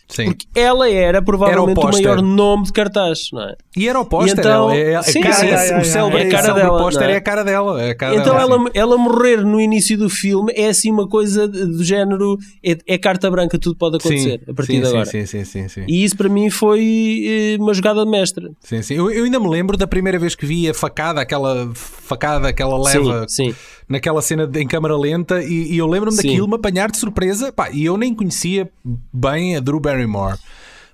Sim. 0.09 0.25
Porque 0.25 0.47
ela 0.55 0.91
era 0.91 1.21
provavelmente 1.21 1.71
Era 1.71 1.71
o 1.71 1.73
o, 1.73 1.75
póster. 1.91 2.07
maior 2.07 2.23
nome 2.23 2.65
de 2.65 2.73
cartaz, 2.73 3.29
não 3.31 3.43
é? 3.43 3.55
E 3.77 3.87
era 3.89 4.01
o 4.01 4.07
póster. 4.07 4.39
Então- 4.39 4.71
é, 4.71 4.93
é, 4.95 5.03
Sim, 5.03 5.21
cara, 5.21 5.35
sim, 5.35 5.47
é, 5.49 5.57
sim, 5.59 5.75
o 5.75 5.85
sim, 5.85 5.91
célebre, 5.91 6.23
é 6.23 6.27
a 6.27 6.31
cara 6.31 6.55
dela, 6.55 6.79
póster 6.79 7.03
não 7.03 7.11
é? 7.11 7.13
é 7.13 7.17
a 7.17 7.21
cara 7.21 7.45
dela. 7.45 7.83
É 7.83 7.91
a 7.91 7.95
cara 7.95 8.15
Então 8.17 8.35
dela, 8.35 8.55
ela, 8.55 8.71
ela 8.73 8.97
morrer 8.99 9.45
no 9.45 9.61
início 9.61 9.99
do 9.99 10.09
filme 10.09 10.51
é 10.57 10.69
assim 10.69 10.91
uma 10.91 11.07
coisa 11.07 11.47
do 11.47 11.85
género 11.85 12.39
é, 12.65 12.77
é 12.87 12.99
carta 12.99 13.31
branca, 13.31 13.59
tudo 13.59 13.77
pode 13.77 14.03
sim. 14.03 14.09
acontecer 14.09 14.41
a 14.49 14.55
partir 14.55 14.73
sim, 14.73 14.81
de 14.81 14.87
agora. 14.87 15.05
Sim, 15.05 15.27
sim, 15.27 15.45
sim, 15.45 15.69
sim. 15.69 15.85
E 15.87 16.03
isso 16.05 16.17
para 16.17 16.29
mim 16.29 16.49
foi 16.49 17.55
eh, 17.59 17.63
uma 17.63 17.75
jogada 17.75 18.03
de 18.05 18.11
mestre. 18.11 18.49
Sim, 18.61 18.81
sim. 18.81 18.95
Eu, 18.95 19.11
eu 19.11 19.25
ainda 19.25 19.39
me 19.39 19.49
lembro 19.49 19.77
da 19.77 19.87
primeira 19.87 20.19
vez 20.19 20.35
que 20.35 20.47
vi 20.47 20.69
a 20.71 20.75
facada, 20.75 21.21
aquela 21.21 21.71
facada, 21.75 22.49
aquela 22.49 22.83
leva 22.83 23.27
Sim, 23.29 23.51
sim. 23.53 23.57
Naquela 23.89 24.21
cena 24.23 24.47
de- 24.47 24.61
em 24.61 24.67
câmara 24.67 24.97
lenta, 24.97 25.43
e, 25.43 25.73
e 25.73 25.79
eu 25.79 25.87
lembro-me 25.87 26.17
daquilo 26.17 26.47
me 26.49 26.55
apanhar 26.57 26.91
de 26.91 26.99
surpresa. 26.99 27.53
Pá, 27.53 27.71
e 27.71 27.85
eu 27.85 27.97
nem 27.97 28.15
conhecia 28.15 28.71
bem 29.13 29.57
a 29.57 29.61
Drew 29.61 29.81
Barrymore. 29.81 30.39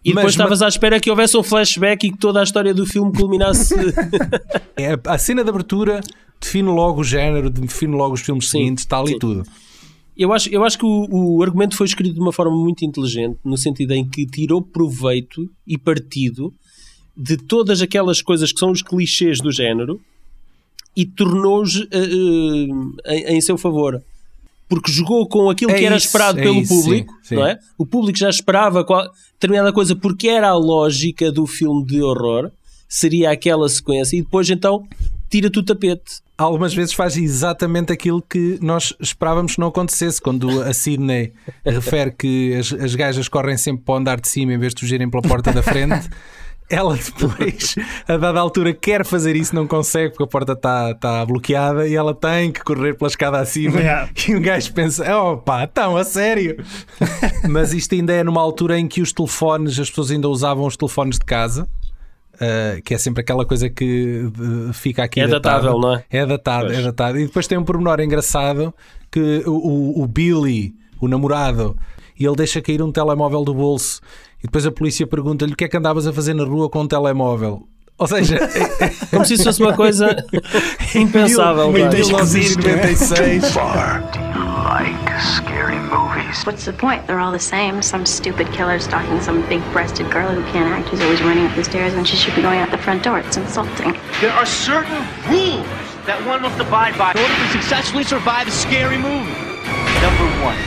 E 0.05 0.11
depois 0.11 0.25
Mas- 0.27 0.33
estavas 0.35 0.61
à 0.63 0.69
espera 0.69 1.01
que 1.01 1.09
houvesse 1.11 1.35
um 1.37 1.43
flashback 1.43 2.07
e 2.07 2.13
que 2.13 2.19
toda 2.19 2.39
a 2.41 2.43
história 2.43 2.75
do 2.75 2.85
filme 2.87 3.11
culminasse. 3.13 3.75
É, 4.77 4.99
a 5.07 5.17
cena 5.19 5.43
de 5.45 5.49
abertura 5.51 6.01
define 6.41 6.69
logo 6.69 7.01
o 7.01 7.05
género, 7.05 7.49
define 7.49 7.95
logo 7.97 8.15
os 8.15 8.21
filmes 8.21 8.47
Sim, 8.51 8.59
seguintes, 8.59 8.87
ali 8.91 9.13
sim. 9.13 9.19
tudo. 9.21 9.45
eu, 10.17 10.33
acho, 10.33 10.49
eu 10.51 10.65
acho 10.65 10.77
que 10.77 10.85
o, 10.85 11.37
o 11.37 11.43
argumento 11.45 11.77
foi 11.77 11.87
escrito 11.87 12.13
de 12.15 12.21
uma 12.21 12.33
forma 12.33 12.55
muito 12.57 12.85
inteligente, 12.85 13.39
no 13.45 13.57
sentido 13.57 13.93
em 13.93 14.05
que 14.07 14.27
tirou 14.27 14.61
proveito 14.61 15.49
e 15.67 15.79
partido 15.79 16.53
de 17.17 17.37
todas 17.37 17.81
aquelas 17.81 18.21
coisas 18.21 18.53
que 18.53 18.59
são 18.59 18.73
os 18.73 18.83
clichês 18.83 19.41
do 19.41 19.53
género 19.53 20.01
e 20.97 21.05
tornou-os 21.05 21.87
eh, 21.91 22.09
eh, 23.07 23.33
em, 23.33 23.37
em 23.37 23.41
seu 23.41 23.59
favor. 23.59 24.03
Porque 24.69 24.91
jogou 24.91 25.29
com 25.29 25.51
aquilo 25.51 25.71
É 25.71 25.75
que 25.75 25.85
era 25.85 25.97
isso, 25.97 26.07
esperado 26.07 26.41
é 26.41 26.43
pelo 26.43 26.61
isso, 26.61 26.75
público, 26.75 27.13
sim, 27.23 27.29
sim. 27.29 27.35
não 27.37 27.47
é? 27.47 27.59
O 27.77 27.85
público 27.85 28.19
já 28.19 28.31
esperava 28.31 28.85
qual, 28.85 29.07
determinada 29.33 29.73
coisa 29.73 29.95
porque 29.95 30.29
era 30.29 30.49
a 30.49 30.57
lógica 30.57 31.31
do 31.31 31.47
filme 31.47 31.85
de 31.85 32.03
horror, 32.03 32.51
seria 32.89 33.31
aquela 33.31 33.69
sequência, 33.69 34.17
e 34.17 34.23
depois 34.23 34.49
então 34.49 34.87
tira-te 35.29 35.59
o 35.59 35.63
tapete. 35.63 36.23
Algumas 36.37 36.75
vezes 36.75 36.95
faz 36.95 37.17
exatamente 37.17 37.93
aquilo 37.93 38.21
que 38.23 38.59
nós 38.61 38.93
esperávamos 39.01 39.55
que 39.55 39.61
não 39.61 39.69
acontecesse. 39.69 40.21
Quando 40.21 40.63
a 40.63 40.73
Sidney 40.73 41.33
refere 41.65 42.11
que 42.11 42.55
as, 42.55 42.73
as 42.73 42.95
gajas 42.95 43.29
correm 43.29 43.57
sempre 43.57 43.85
para 43.85 43.95
o 43.95 43.99
andar 43.99 44.21
de 44.21 44.29
cima 44.29 44.53
em 44.53 44.59
vez 44.59 44.75
de 44.75 44.81
fugirem 44.81 45.09
pela 45.09 45.23
porta 45.23 45.53
da 45.53 45.63
frente, 45.63 46.09
ela 46.71 46.97
depois, 46.97 47.75
a 48.09 48.17
dada 48.17 48.41
altura, 48.41 48.73
quer 48.73 49.05
fazer 49.05 49.37
isso, 49.37 49.55
não 49.55 49.67
consegue 49.67 50.11
porque 50.11 50.25
a 50.25 50.27
porta 50.27 50.53
está 50.53 50.91
está 50.93 51.25
bloqueada 51.27 51.87
e 51.87 51.95
ela 51.95 52.15
tem 52.15 52.51
que 52.51 52.63
correr 52.65 52.95
pela 52.95 53.09
escada 53.09 53.39
acima. 53.39 53.79
Yeah. 53.81 54.11
E 54.29 54.35
o 54.35 54.41
gajo 54.41 54.73
pensa: 54.73 55.05
oh 55.17 55.37
pá, 55.37 55.67
tão 55.67 55.97
a 55.97 56.05
sério. 56.05 56.57
Mas 57.49 57.73
isto 57.75 57.95
ainda 57.95 58.13
é 58.13 58.25
numa 58.25 58.41
altura 58.41 58.79
em 58.79 58.89
que 58.89 59.01
os 59.03 59.13
telefones, 59.13 59.79
as 59.79 59.89
pessoas 59.91 60.11
ainda 60.11 60.29
usavam 60.29 60.67
os 60.67 60.77
telefones 60.77 61.19
de 61.19 61.25
casa. 61.25 61.69
Uh, 62.35 62.83
que 62.83 62.93
é 62.93 62.99
sempre 62.99 63.21
aquela 63.21 63.45
coisa 63.47 63.71
que 63.71 64.25
uh, 64.69 64.73
fica 64.73 65.05
aqui 65.05 65.21
É 65.21 65.29
datado. 65.29 65.67
datável, 65.67 65.79
não 65.79 65.95
é? 65.95 66.05
É 66.11 66.27
datado, 66.27 66.67
Pois. 66.67 66.79
é 66.79 66.83
datado. 66.83 67.21
E 67.21 67.27
depois 67.27 67.47
tem 67.47 67.57
um 67.57 67.63
pormenor 67.63 68.01
engraçado 68.01 68.75
que 69.09 69.45
o, 69.47 69.53
o- 69.53 70.03
o 70.03 70.07
Billy, 70.09 70.75
o 71.01 71.07
namorado, 71.07 71.77
ele 72.19 72.35
deixa 72.35 72.61
cair 72.61 72.83
um 72.83 72.91
telemóvel 72.91 73.45
do 73.45 73.55
bolso 73.55 74.01
e 74.45 74.47
depois 74.47 74.67
a 74.67 74.71
polícia 74.71 75.07
pergunta-lhe 75.07 75.55
o 75.55 75.57
que 75.57 75.65
é 75.65 75.69
que 75.69 75.77
andavas 75.77 76.07
a 76.07 76.13
fazer 76.13 76.35
na 76.35 76.45
rua 76.45 76.69
com 76.69 76.83
um 76.83 76.87
telemóvel. 76.87 77.67
Ou 77.97 78.07
seja, 78.07 78.39
Como 79.11 79.25
se 79.25 79.35
isso 79.35 79.45
fosse 79.45 79.63
uma 79.63 79.73
coisa 79.73 80.15
impensável. 80.95 81.71
em 81.75 81.83
pá. 81.85 81.89
1996 81.89 83.51
far 83.53 84.03
do 84.13 84.19
you 84.19 84.45
like 84.65 85.21
scary 85.23 85.79
movies? 85.79 86.45
What's 86.45 86.67
the 86.67 86.73
point? 86.75 87.07
They're 87.07 87.21
all 87.21 87.33
the 87.33 87.39
same. 87.39 87.81
Some 87.81 88.05
stupid 88.05 88.53
killer 88.53 88.79
stalking 88.81 89.21
some 89.23 89.41
big 89.49 89.63
breasted 89.73 90.11
girl 90.11 90.29
who 90.29 90.43
can't 90.53 90.69
act 90.69 90.89
who's 90.91 91.01
always 91.01 91.23
running 91.23 91.47
up 91.47 91.55
the 91.55 91.65
stairs 91.65 91.95
when 91.95 92.05
she 92.05 92.17
should 92.17 92.35
be 92.35 92.43
going 92.43 92.59
out 92.61 92.71
the 92.71 92.79
front 92.79 93.03
door. 93.03 93.21
It's 93.21 93.39
insulting. 93.39 93.97
There 94.21 94.33
are 94.33 94.45
certain 94.45 95.01
rules 95.31 95.65
that 96.05 96.21
one 96.27 96.43
must 96.43 96.61
abide 96.61 96.99
by 96.99 97.13
in 97.13 97.19
order 97.19 97.33
to 97.35 97.49
successfully 97.49 98.05
survive 98.05 98.47
a 98.49 98.51
scary 98.51 98.99
movie. 98.99 99.33
Number 100.03 100.27
one, 100.45 100.59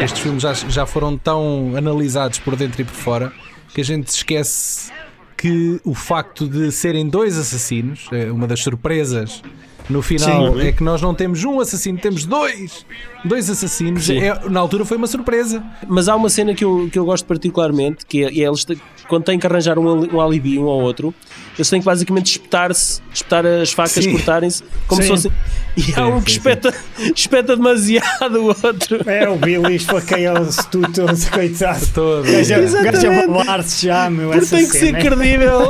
Estes 0.00 0.20
filmes 0.20 0.42
já, 0.42 0.52
já 0.52 0.86
foram 0.86 1.16
tão 1.16 1.74
analisados 1.76 2.38
por 2.38 2.54
dentro 2.56 2.82
e 2.82 2.84
por 2.84 2.94
fora 2.94 3.32
que 3.74 3.80
a 3.80 3.84
gente 3.84 4.08
esquece 4.08 4.92
que 5.36 5.80
o 5.84 5.94
facto 5.94 6.48
de 6.48 6.70
serem 6.72 7.08
dois 7.08 7.38
assassinos, 7.38 8.08
é 8.12 8.30
uma 8.30 8.46
das 8.46 8.60
surpresas 8.60 9.42
no 9.88 10.02
final 10.02 10.54
Sim. 10.54 10.60
é 10.60 10.72
que 10.72 10.84
nós 10.84 11.00
não 11.00 11.14
temos 11.14 11.42
um 11.44 11.60
assassino, 11.60 11.98
temos 11.98 12.26
dois. 12.26 12.84
Dois 13.24 13.48
assassinos. 13.48 14.08
É- 14.10 14.48
na 14.48 14.60
altura 14.60 14.84
foi 14.84 14.98
uma 14.98 15.06
surpresa. 15.06 15.64
Mas 15.86 16.08
há 16.08 16.14
uma 16.14 16.28
cena 16.28 16.54
que 16.54 16.64
eu, 16.64 16.88
que 16.92 16.98
eu 16.98 17.04
gosto 17.04 17.24
particularmente, 17.24 18.04
que 18.04 18.24
é, 18.24 18.28
é 18.28 18.46
eles 18.46 18.66
quando 19.08 19.24
têm 19.24 19.38
que 19.38 19.46
arranjar 19.46 19.78
um, 19.78 20.14
um 20.14 20.20
alibi 20.20 20.58
um 20.58 20.66
ao 20.68 20.80
outro, 20.80 21.12
eles 21.56 21.68
têm 21.68 21.80
que 21.80 21.86
basicamente 21.86 22.26
espetar-se, 22.32 23.00
espetar 23.12 23.44
as 23.44 23.72
facas, 23.72 24.06
cortarem-se, 24.06 24.62
como 24.86 25.02
se 25.02 25.08
Sim. 25.08 25.14
fossem. 25.14 25.32
E 25.76 25.80
há 25.92 25.94
Sim, 25.94 26.02
um 26.02 26.20
que 26.20 26.30
sim, 26.32 26.36
espeta, 26.38 26.74
espeta 27.14 27.56
demasiado 27.56 28.36
o 28.40 28.46
outro. 28.46 28.98
É, 29.08 29.28
o 29.28 29.36
Billy 29.36 29.76
esfaqueia-se 29.76 30.68
tudo, 30.70 30.90
coitado. 31.32 31.86
Todo. 31.94 32.28
O 32.28 32.32
gajo 32.32 32.54
a- 32.54 32.58
o 32.58 32.60
gajo 32.60 32.76
a 32.76 32.80
Exatamente. 32.88 33.26
babar-se 33.28 33.86
já, 33.86 34.10
meu. 34.10 34.30
Porque 34.30 34.46
tem 34.46 34.68
que 34.68 34.76
ser 34.76 34.92
credível. 34.98 35.60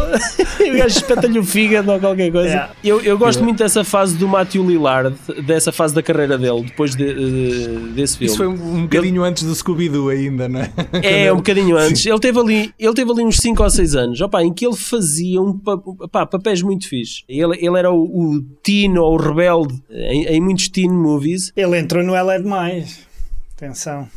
e 0.61 0.71
o 0.73 0.79
gajo 0.79 0.97
espeta-lhe 0.99 1.39
o 1.39 1.45
fígado 1.45 1.93
ou 1.93 1.99
qualquer 2.01 2.31
coisa. 2.33 2.49
Yeah. 2.49 2.71
Eu, 2.83 3.01
eu 3.03 3.19
gosto 3.19 3.43
muito 3.45 3.59
dessa 3.59 3.85
fase 3.85 4.17
do 4.17 4.27
Matthew 4.29 4.65
Lillard, 4.67 5.15
dessa 5.45 5.71
fase 5.73 5.95
da 5.95 6.03
carreira 6.03 6.37
dele, 6.39 6.63
depois 6.63 6.95
de- 6.97 7.15
de- 7.15 7.69
desse 7.95 8.17
filme. 8.19 8.27
Isso 8.29 8.37
foi 8.37 8.47
um, 8.47 8.53
um 8.77 8.83
bocadinho 8.83 9.23
antes 9.23 9.43
do 9.45 9.55
Scooby-Doo 9.55 10.09
ainda, 10.09 10.49
não 10.49 10.61
é? 10.61 10.71
É, 11.03 11.33
um 11.33 11.37
bocadinho 11.37 11.77
antes. 11.77 12.05
Ele 12.07 12.19
teve 12.19 12.39
ali, 12.39 12.75
ele 12.79 12.95
teve 12.95 13.11
ali 13.11 13.23
uns 13.29 13.37
5 13.37 13.63
ou 13.63 13.71
6 13.71 13.95
anos, 13.95 14.21
opá, 14.21 14.43
em 14.43 14.53
que 14.53 14.67
ele 14.67 14.77
fazia 14.77 15.41
um, 15.41 15.57
pa- 15.59 15.79
pá, 16.11 16.27
papéis 16.27 16.63
muito 16.63 16.89
fixe. 16.89 17.23
Ele, 17.29 17.57
ele 17.65 17.79
era 17.79 17.91
o, 17.93 18.03
o 18.03 18.43
teen 18.63 18.97
ou 18.99 19.15
o 19.15 19.17
rebelde 19.17 19.81
em, 19.91 20.25
em 20.27 20.41
muitos 20.41 20.69
teen 20.69 20.91
movies. 20.91 21.53
Ele 21.57 21.79
entrou 21.79 22.03
no 22.03 22.15
Ela 22.15 22.35
é 22.35 22.39
Demais. 22.39 23.01
Atenção. 23.57 24.09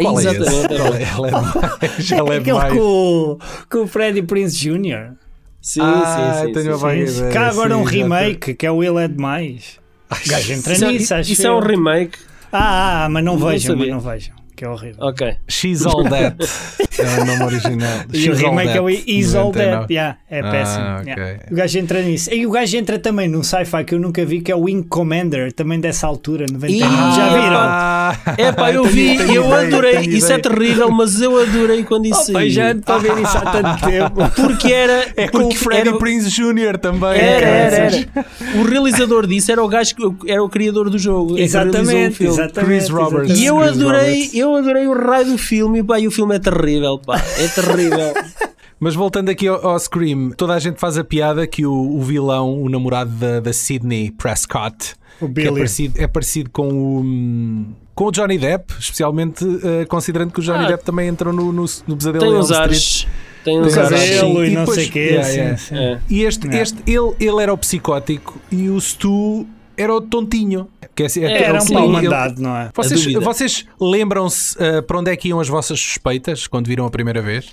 Qual 0.00 0.18
é? 0.18 0.22
Exatamente. 0.22 0.76
Qual 0.76 0.94
é? 0.94 1.02
Ela 1.02 1.26
é 1.26 1.30
demais. 1.30 2.12
Ela 2.12 2.34
é 2.34 2.38
Aquele 2.38 2.42
demais. 2.44 2.72
com, 2.74 2.78
o- 2.80 3.38
com 3.70 3.78
o 3.82 3.86
Freddie 3.86 4.22
Prince 4.22 4.56
Jr. 4.56 5.14
Sim, 5.60 5.80
Ah, 5.82 6.34
sim, 6.40 6.46
sim. 6.46 6.52
tenho 6.52 6.78
sim, 6.78 6.86
a 6.86 6.94
ideia, 6.96 7.32
Cá 7.32 7.48
agora 7.48 7.74
sim, 7.74 7.80
um 7.80 7.84
remake, 7.84 8.54
que 8.54 8.64
é 8.64 8.70
o 8.70 8.82
Ele 8.82 8.98
é 9.04 9.08
Demais. 9.08 9.78
O 10.10 10.28
gajo 10.30 10.52
entra 10.52 10.72
Isso, 10.72 10.84
é- 10.84 10.92
nisso, 10.92 11.14
acho 11.14 11.32
isso 11.32 11.46
é 11.46 11.50
um 11.52 11.58
remake. 11.60 12.18
Ah, 12.52 13.04
ah, 13.04 13.08
mas 13.10 13.22
não, 13.24 13.36
Não 13.36 13.46
vejam, 13.48 13.76
mas 13.76 13.88
não 13.88 14.00
vejam. 14.00 14.34
Que 14.56 14.64
é 14.64 14.68
horrível. 14.68 15.04
Ok. 15.04 15.36
She's 15.48 15.84
All 15.84 16.02
That. 16.04 16.36
É 17.18 17.20
o 17.20 17.24
nome 17.24 17.42
original. 17.44 17.98
E 18.12 18.30
o 18.30 18.34
remake 18.34 18.70
é 18.76 18.80
o 18.80 18.86
That, 18.90 19.04
Is 19.06 19.34
All 19.34 19.46
99. 19.52 19.70
That. 19.80 19.92
Yeah, 19.92 20.18
é 20.30 20.40
Ah, 20.40 20.50
péssimo. 20.50 20.84
ok. 21.00 21.12
yeah. 21.22 21.38
O 21.50 21.54
gajo 21.54 21.78
entra 21.78 22.02
nisso. 22.02 22.32
E 22.34 22.46
o 22.46 22.50
gajo 22.50 22.76
entra 22.76 22.98
também 22.98 23.28
num 23.28 23.42
sci-fi 23.42 23.84
que 23.84 23.94
eu 23.94 24.00
nunca 24.00 24.24
vi, 24.24 24.40
que 24.40 24.50
é 24.52 24.54
o 24.56 24.62
Wing 24.64 24.82
Commander, 24.84 25.52
também 25.52 25.78
dessa 25.80 26.06
altura, 26.06 26.46
91. 26.52 26.76
Ih, 26.76 26.80
Já 27.14 27.28
viram? 27.28 27.56
Ah, 27.58 28.16
É 28.36 28.52
pá, 28.52 28.72
eu 28.72 28.84
vi, 28.84 29.16
tenho 29.16 29.32
eu 29.34 29.44
ideia, 29.46 29.66
adorei. 29.66 30.00
Isso 30.00 30.32
é 30.32 30.38
terrível, 30.38 30.90
mas 30.90 31.20
eu 31.20 31.38
adorei 31.40 31.84
quando 31.84 32.06
isso 32.06 32.30
Oh, 32.30 32.32
pai, 32.32 32.50
já 32.50 32.62
saiu. 32.62 32.72
ando 32.74 32.82
para 32.82 32.98
ver 32.98 33.18
isso 33.22 33.36
há 33.38 33.40
tanto 33.50 33.84
tempo. 33.86 34.30
Porque 34.34 34.72
era. 34.72 35.06
É 35.16 35.28
com 35.28 35.38
o 35.38 35.40
porque 35.42 35.56
Freddie 35.56 35.88
era- 35.90 35.98
Prince 35.98 36.30
Jr. 36.30 36.78
também. 36.80 37.10
Era, 37.18 37.46
era, 37.46 37.76
era. 37.76 38.26
O 38.56 38.62
realizador 38.64 39.26
disso 39.26 39.52
era 39.52 39.62
o 39.62 39.68
gajo 39.68 39.94
que 39.94 40.30
era 40.30 40.42
o 40.42 40.48
criador 40.48 40.88
do 40.90 40.98
jogo. 40.98 41.38
é 41.38 41.42
Exatamente, 41.42 42.24
exatamente. 42.24 42.66
Chris 42.78 42.88
Roberts. 42.88 43.38
E 43.38 43.44
eu 43.44 43.60
adorei, 43.60 44.30
eu 44.34 44.54
adorei 44.56 44.86
o 44.86 44.94
raio 44.94 45.26
do 45.26 45.38
filme 45.38 45.80
e 45.80 45.82
pá, 45.82 45.98
e 46.00 46.06
o 46.06 46.10
filme 46.10 46.34
é 46.36 46.38
terrível, 46.38 46.87
pá, 46.96 47.20
é 47.38 47.48
terrível. 47.48 48.14
Mas 48.80 48.94
voltando 48.94 49.28
aqui 49.28 49.48
ao, 49.48 49.66
ao 49.70 49.78
Scream, 49.80 50.30
toda 50.30 50.54
a 50.54 50.58
gente 50.60 50.78
faz 50.78 50.96
a 50.96 51.02
piada 51.02 51.44
que 51.48 51.66
o, 51.66 51.72
o 51.72 52.00
vilão, 52.00 52.62
o 52.62 52.68
namorado 52.68 53.10
da, 53.10 53.40
da 53.40 53.52
Sidney 53.52 54.12
Prescott, 54.12 54.94
O 55.20 55.28
que 55.28 55.40
é 55.40 55.50
parecido, 55.50 56.00
é 56.00 56.06
parecido 56.06 56.48
com 56.50 56.68
o. 56.68 57.00
hum, 57.00 57.72
Com 57.92 58.04
o 58.04 58.12
Johnny 58.12 58.38
Depp, 58.38 58.72
especialmente 58.78 59.44
eh, 59.64 59.84
considerando 59.86 60.30
que 60.32 60.38
o 60.38 60.42
Johnny 60.44 60.64
Ah. 60.66 60.68
Depp 60.68 60.84
também 60.84 61.08
entrou 61.08 61.32
no, 61.32 61.50
no, 61.52 61.64
no 61.88 61.96
Pesadelo 61.96 62.24
Tem 62.24 62.32
em 62.32 62.38
uns 62.38 62.52
ares. 62.52 63.06
Tem 63.44 63.58
uns 63.60 63.76
ares. 63.76 63.98
Cabelo 64.20 64.44
e 64.44 64.50
E 64.50 64.54
não 64.54 64.60
depois- 64.60 64.76
sei 64.78 64.88
o 64.88 64.92
quê. 64.92 64.98
Yeah, 65.00 65.28
yeah. 65.28 65.58
É. 65.72 65.98
E 66.08 66.22
este, 66.22 66.46
Yeah. 66.46 66.62
este 66.62 66.78
ele, 66.86 67.14
ele 67.18 67.42
era 67.42 67.52
o 67.52 67.58
psicótico 67.58 68.38
e 68.52 68.68
o 68.68 68.80
Stu 68.80 69.44
era 69.78 69.94
o 69.94 70.00
tontinho. 70.00 70.68
Que 70.94 71.04
é, 71.04 71.06
assim, 71.06 71.24
é, 71.24 71.42
Era 71.44 71.58
um 71.58 71.60
sim, 71.60 71.72
pau 71.74 71.84
ele- 71.84 71.92
mandado, 71.92 72.42
não 72.42 72.56
é? 72.56 72.70
Vocês, 72.74 73.04
vocês 73.14 73.66
lembram-se 73.80 74.56
eh, 74.60 74.82
para 74.82 74.98
onde 74.98 75.10
é 75.10 75.16
que 75.16 75.28
iam 75.28 75.38
as 75.38 75.48
vossas 75.48 75.78
suspeitas 75.78 76.46
quando 76.48 76.66
viram 76.66 76.84
a 76.84 76.90
primeira 76.90 77.22
vez? 77.22 77.52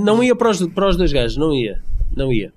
Não 0.00 0.22
ia 0.22 0.34
para 0.34 0.50
os, 0.50 0.66
para 0.68 0.88
os 0.88 0.96
dois 0.96 1.12
gajos, 1.12 1.36
não 1.36 1.54
ia. 1.54 1.80
Não 2.16 2.32
ia. 2.32 2.52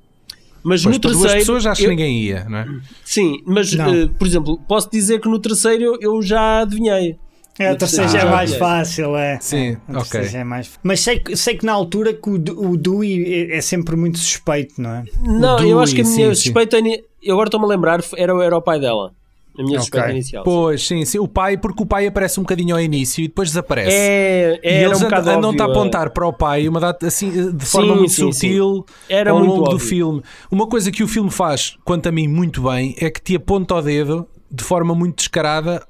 Mas 0.64 0.84
Pois 0.84 0.96
no 0.96 1.02
para 1.02 1.10
duas 1.12 1.22
terceiro. 1.22 1.40
pessoas 1.46 1.66
acho 1.66 1.82
que 1.82 1.86
eu- 1.88 1.92
ninguém 1.92 2.22
ia, 2.22 2.46
não 2.50 2.58
é? 2.60 2.68
Sim, 3.04 3.42
mas 3.46 3.74
eh, 3.74 4.10
por 4.18 4.26
exemplo, 4.28 4.60
posso 4.68 4.90
dizer 4.92 5.20
que 5.22 5.28
no 5.30 5.40
terceiro 5.40 5.98
eu, 6.02 6.22
já 6.22 6.62
adivinhei. 6.62 7.18
É, 7.58 7.74
o 7.74 7.76
terceiro 7.78 8.06
Ah, 8.06 8.08
já 8.08 8.20
é 8.20 8.26
mais 8.26 8.54
fácil, 8.56 9.18
é. 9.18 9.38
Sim, 9.42 9.78
É, 9.88 9.92
o 9.92 9.96
terceiro 9.96 10.28
ok. 10.28 10.40
é 10.40 10.44
mais... 10.46 10.72
Mas 10.82 11.02
sei, 11.02 11.20
que- 11.20 11.36
sei 11.36 11.58
que 11.58 11.66
na 11.66 11.74
altura 11.74 12.14
que 12.14 12.30
o, 12.30 12.36
o 12.36 12.78
Dewey 12.78 13.52
é, 13.52 13.58
é 13.58 13.62
sempre 13.62 13.98
muito 13.98 14.18
suspeito, 14.18 14.82
não 14.82 14.90
é? 14.92 15.04
Não, 15.26 15.58
Dewey, 15.58 15.72
eu 15.72 15.80
acho 15.82 15.94
que 15.94 16.00
a 16.00 16.04
minha 16.06 16.16
sim, 16.30 16.36
sim. 16.36 16.42
suspeita. 16.44 16.80
ini- 16.80 17.04
Eu 17.22 17.34
agora 17.34 17.48
estou-me 17.48 17.66
a 17.66 17.70
lembrar, 17.70 18.02
era, 18.18 18.44
era 18.44 18.58
o 18.58 18.62
pai 18.62 18.80
dela. 18.80 19.12
A 19.58 19.62
minha 19.62 19.74
Ok. 19.80 19.82
suspeita 19.82 20.12
inicial. 20.12 20.44
Pois, 20.46 20.88
sim, 20.88 21.04
sim. 21.04 21.20
O 21.20 21.28
pai, 21.28 21.58
porque 21.58 21.84
o 21.84 21.86
pai 21.86 22.08
aparece 22.08 22.40
um 22.40 22.44
bocadinho 22.44 22.76
ao 22.76 22.82
início 22.82 23.22
e 23.24 23.28
depois 23.28 23.50
desaparece. 23.50 23.90
É, 23.94 24.60
E 24.64 24.68
era 24.70 24.86
eles 24.86 25.02
um 25.02 25.06
andam, 25.06 25.10
bocado 25.10 25.30
andam-te 25.32 25.62
a 25.62 25.66
óbvio, 25.66 25.80
apontar 25.82 26.10
para 26.12 26.26
o 26.28 26.32
pai 26.32 26.68
uma 26.70 26.80
data 26.80 27.08
assim 27.08 27.52
de 27.52 27.66
forma 27.66 27.92
Sim, 27.94 27.98
muito 28.00 28.12
sim, 28.14 28.32
sutil 28.32 28.86
Era 29.10 29.32
ao 29.32 29.40
muito 29.40 29.52
longo 29.52 29.64
do 29.66 29.72
óbvio. 29.76 29.88
filme. 29.88 30.24
Uma 30.50 30.66
coisa 30.68 30.92
que 30.92 31.04
o 31.04 31.08
filme 31.10 31.30
faz, 31.30 31.78
quanto 31.84 32.08
a 32.08 32.12
mim, 32.12 32.28
muito 32.28 32.62
bem, 32.62 32.96
é 33.00 33.10
que 33.10 33.22
te 33.22 33.36
aponta 33.36 33.76
o 33.76 33.82
dedo 33.82 34.26
de 34.50 34.64
forma 34.64 34.96
muito 34.96 35.18
descarada 35.18 35.86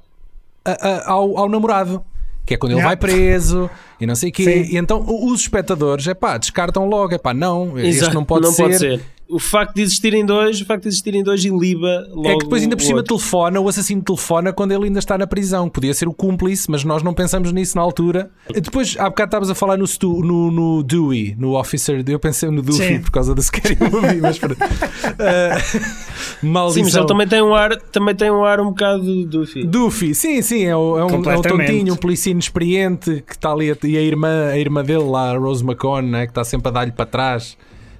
a- 0.65 0.71
a- 0.89 1.11
ao, 1.11 1.37
ao 1.37 1.47
namorado. 1.49 2.03
Que 2.47 2.55
é 2.55 2.57
quando 2.57 2.71
ele 2.71 2.79
Yeah. 2.79 2.89
vai 2.89 2.97
preso 2.97 3.69
e 4.01 4.07
não 4.07 4.15
sei 4.15 4.29
o 4.29 4.33
quê. 4.33 4.43
Sim. 4.43 4.73
E 4.73 4.77
então 4.77 5.05
os 5.07 5.41
espectadores, 5.41 6.07
é 6.07 6.15
pá, 6.15 6.35
descartam 6.39 6.87
logo, 6.89 7.13
é 7.13 7.19
pá, 7.19 7.31
não, 7.35 7.77
este 7.77 7.97
Exato, 7.99 8.15
não 8.15 8.25
pode 8.25 8.47
ser. 8.51 8.99
O 9.29 9.37
facto 9.37 9.75
de 9.75 9.83
existirem 9.83 10.25
dois, 10.25 10.59
o 10.59 10.65
facto 10.65 10.81
de 10.83 10.87
existirem 10.89 11.23
dois 11.23 11.45
iliba 11.45 12.07
logo. 12.09 12.27
É 12.27 12.31
que 12.31 12.39
depois 12.45 12.63
ainda 12.63 12.75
por 12.75 12.81
cima 12.81 12.97
outro. 12.97 13.15
telefona, 13.15 13.59
o 13.59 13.69
assassino 13.69 14.01
telefona 14.01 14.51
quando 14.51 14.71
ele 14.71 14.85
ainda 14.85 14.97
está 14.97 15.17
na 15.19 15.27
prisão. 15.27 15.69
Podia 15.69 15.93
ser 15.93 16.07
o 16.07 16.13
cúmplice, 16.13 16.69
mas 16.69 16.83
nós 16.83 17.03
não 17.03 17.13
pensamos 17.13 17.51
nisso 17.51 17.77
na 17.77 17.83
altura. 17.83 18.31
Depois, 18.51 18.95
há 18.97 19.07
bocado 19.07 19.27
estavas 19.29 19.49
a 19.51 19.55
falar 19.55 19.77
no, 19.77 19.85
Stu, 19.85 20.21
no, 20.23 20.49
no 20.49 20.81
Dewey, 20.83 21.35
no 21.37 21.53
Officer. 21.59 22.03
Eu 22.07 22.19
pensei 22.19 22.49
no 22.49 22.63
Dewey 22.63 22.87
Sim. 22.95 23.01
por 23.01 23.11
causa 23.11 23.35
do 23.35 23.41
Scary 23.43 23.77
Movie, 23.79 24.19
mas 24.19 24.39
pronto. 24.39 24.57
Uh, 24.59 25.89
maldição. 26.41 26.73
Sim, 26.73 26.83
mas 26.83 26.95
ele 26.95 27.05
também 27.07 27.27
tem 27.27 27.41
um 27.43 27.53
ar, 27.53 27.75
também 27.77 28.15
tem 28.15 28.31
um 28.31 28.43
ar 28.43 28.59
um 28.59 28.69
bocado 28.69 29.25
do 29.25 29.45
filho. 29.45 29.67
Doofy, 29.67 30.15
sim, 30.15 30.41
sim, 30.41 30.63
é, 30.63 30.75
o- 30.75 30.97
é 30.97 31.01
um, 31.03 31.03
é 31.03 31.05
um 31.05 31.09
Completamente. 31.17 31.67
tontinho, 31.67 31.93
um 31.93 31.97
polícia 31.97 32.31
inexperiente 32.31 33.23
que 33.27 33.33
está 33.33 33.51
ali 33.51 33.69
a- 33.71 33.77
e 33.83 33.95
a 33.97 34.01
irmã, 34.01 34.47
a 34.47 34.57
irmã 34.57 34.83
dele 34.83 35.03
lá, 35.03 35.31
a 35.31 35.37
Rose 35.37 35.63
McCone, 35.63 36.09
né, 36.09 36.25
que 36.25 36.31
está 36.31 36.43
sempre 36.43 36.69
a 36.69 36.71
dar-lhe 36.71 36.91
para 36.91 37.05
trás. 37.05 37.55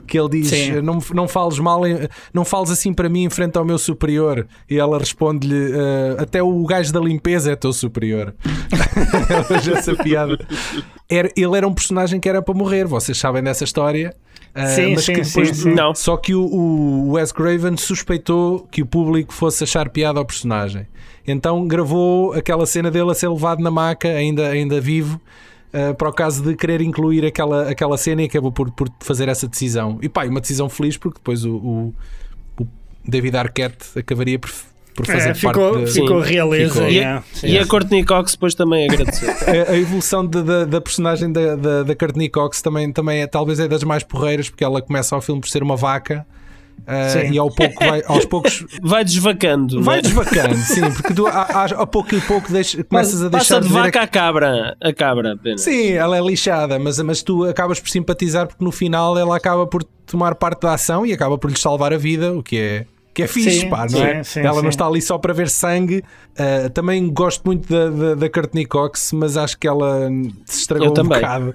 Que 0.09 0.19
ele 0.19 0.29
diz: 0.29 0.47
Sim. 0.47 0.81
não, 0.81 0.99
não 1.13 1.27
fales 1.27 1.59
mal, 1.59 1.81
não 2.33 2.43
fales 2.43 2.71
assim 2.71 2.91
para 2.93 3.07
mim 3.07 3.23
em 3.25 3.29
frente 3.29 3.57
ao 3.57 3.63
meu 3.63 3.77
superior. 3.77 4.47
E 4.69 4.77
ela 4.77 4.97
responde-lhe: 4.97 5.71
"Ah, 6.17 6.23
Até 6.23 6.41
o 6.41 6.65
gajo 6.65 6.91
da 6.91 6.99
limpeza 6.99 7.51
é 7.51 7.55
teu 7.55 7.71
superior. 7.71 8.33
Essa 9.77 9.95
piada. 9.95 10.37
Era, 11.09 11.29
ele 11.35 11.55
era 11.57 11.67
um 11.67 11.73
personagem 11.73 12.19
que 12.19 12.27
era 12.27 12.41
para 12.41 12.53
morrer, 12.53 12.85
vocês 12.85 13.17
sabem 13.17 13.43
dessa 13.43 13.63
história. 13.63 14.15
Ah, 14.53 14.65
Sim, 14.67 14.95
mas 14.95 15.05
sim, 15.05 15.13
que 15.13 15.21
depois 15.21 15.57
sim. 15.57 15.73
Não. 15.73 15.93
só 15.93 16.17
que 16.17 16.33
o, 16.33 16.41
o 16.43 17.11
Wes 17.11 17.31
Craven 17.31 17.77
suspeitou 17.77 18.67
que 18.71 18.81
o 18.81 18.85
público 18.85 19.31
fosse 19.31 19.63
achar 19.63 19.89
piada 19.89 20.17
ao 20.19 20.25
personagem. 20.25 20.87
Então 21.27 21.67
gravou 21.67 22.33
aquela 22.33 22.65
cena 22.65 22.89
dele 22.89 23.11
a 23.11 23.13
ser 23.13 23.29
levado 23.29 23.61
na 23.61 23.69
maca, 23.69 24.07
ainda, 24.07 24.47
ainda 24.49 24.81
vivo, 24.81 25.21
uh, 25.73 25.93
para 25.95 26.09
o 26.09 26.13
caso 26.13 26.43
de 26.43 26.55
querer 26.55 26.81
incluir 26.81 27.25
aquela, 27.25 27.69
aquela 27.69 27.97
cena 27.97 28.21
e 28.21 28.25
acabou 28.25 28.51
por, 28.51 28.71
por 28.71 28.89
fazer 28.99 29.27
essa 29.27 29.47
decisão. 29.47 29.97
E 30.01 30.09
pá, 30.09 30.25
uma 30.25 30.41
decisão 30.41 30.69
feliz 30.69 30.97
porque 30.97 31.17
depois 31.19 31.45
o, 31.45 31.55
o, 31.55 31.93
o 32.59 32.67
David 33.07 33.35
Arquette 33.37 33.97
acabaria 33.97 34.37
por, 34.39 34.51
por 34.95 35.05
fazer 35.05 35.29
É, 35.29 35.33
parte 35.33 35.39
ficou, 35.39 35.77
de- 35.85 35.91
ficou 35.91 36.19
realeza. 36.19 36.73
Ficou. 36.73 36.89
E, 36.89 36.95
yeah. 36.95 37.23
a, 37.43 37.47
e 37.47 37.57
a 37.57 37.65
Courtney 37.65 38.03
Cox 38.05 38.33
depois 38.33 38.53
também 38.55 38.85
agradeceu. 38.89 39.29
a, 39.67 39.71
a 39.71 39.77
evolução 39.77 40.25
de- 40.25 40.43
da, 40.43 40.65
da 40.65 40.81
personagem 40.81 41.31
da, 41.31 41.55
da, 41.55 41.83
da 41.83 41.95
Courtney 41.95 42.29
Cox 42.29 42.61
também, 42.61 42.91
também 42.91 43.21
é, 43.21 43.27
talvez 43.27 43.59
é 43.59 43.67
das 43.67 43.83
mais 43.83 44.03
porreiras, 44.03 44.49
porque 44.49 44.63
ela 44.63 44.81
começa 44.81 45.15
ao 45.15 45.21
filme 45.21 45.39
por 45.41 45.49
ser 45.49 45.63
uma 45.63 45.75
vaca 45.75 46.25
uh, 46.87 47.31
e 47.33 47.37
ao 47.37 47.49
pouco 47.49 47.75
vai, 47.83 48.03
aos 48.07 48.25
poucos 48.25 48.65
Vai 48.81 49.03
desvacando. 49.03 49.81
vai 49.81 49.97
né? 49.97 50.01
desvacando, 50.03 50.55
sim, 50.55 50.81
porque 50.91 51.13
tu 51.13 51.27
a, 51.27 51.65
a, 51.65 51.87
pouco 51.87 52.15
e 52.15 52.21
pouco 52.21 52.51
deixa, 52.51 52.83
começas 52.83 53.21
a 53.21 53.29
Passa 53.29 53.59
deixar 53.59 53.61
de 53.61 53.67
de 53.67 53.73
ver 53.73 53.79
vaca 53.83 54.01
a 54.01 54.07
cabra. 54.07 54.77
A 54.81 54.93
cabra, 54.93 55.33
apenas. 55.33 55.61
Sim, 55.61 55.91
ela 55.91 56.17
é 56.17 56.21
lixada, 56.21 56.79
mas, 56.79 56.99
mas 56.99 57.21
tu 57.21 57.45
acabas 57.45 57.79
por 57.79 57.89
simpatizar 57.89 58.47
porque 58.47 58.63
no 58.63 58.71
final 58.71 59.17
ela 59.17 59.35
acaba 59.35 59.65
por 59.67 59.83
tomar 60.05 60.35
parte 60.35 60.61
da 60.61 60.73
ação 60.73 61.05
e 61.05 61.13
acaba 61.13 61.37
por 61.37 61.49
lhe 61.49 61.59
salvar 61.59 61.93
a 61.93 61.97
vida, 61.97 62.33
o 62.33 62.41
que 62.41 62.57
é, 62.57 62.85
que 63.13 63.23
é 63.23 63.27
fixe, 63.27 63.61
Sim, 63.61 63.69
pá, 63.69 63.81
não 63.81 63.89
sim, 63.89 64.01
é? 64.01 64.23
sim, 64.23 64.39
ela 64.41 64.61
não 64.61 64.69
está 64.69 64.85
ali 64.85 65.01
só 65.01 65.17
para 65.17 65.33
ver 65.33 65.49
sangue. 65.49 66.03
Uh, 66.31 66.69
também 66.69 67.11
gosto 67.11 67.43
muito 67.45 67.67
da, 67.67 68.15
da, 68.15 68.15
da 68.15 68.65
Cox, 68.67 69.11
mas 69.13 69.35
acho 69.35 69.57
que 69.57 69.67
ela 69.67 70.09
se 70.45 70.61
estragou 70.61 70.87
Eu 70.87 70.91
um 70.91 70.95
também. 70.95 71.19
bocado. 71.19 71.53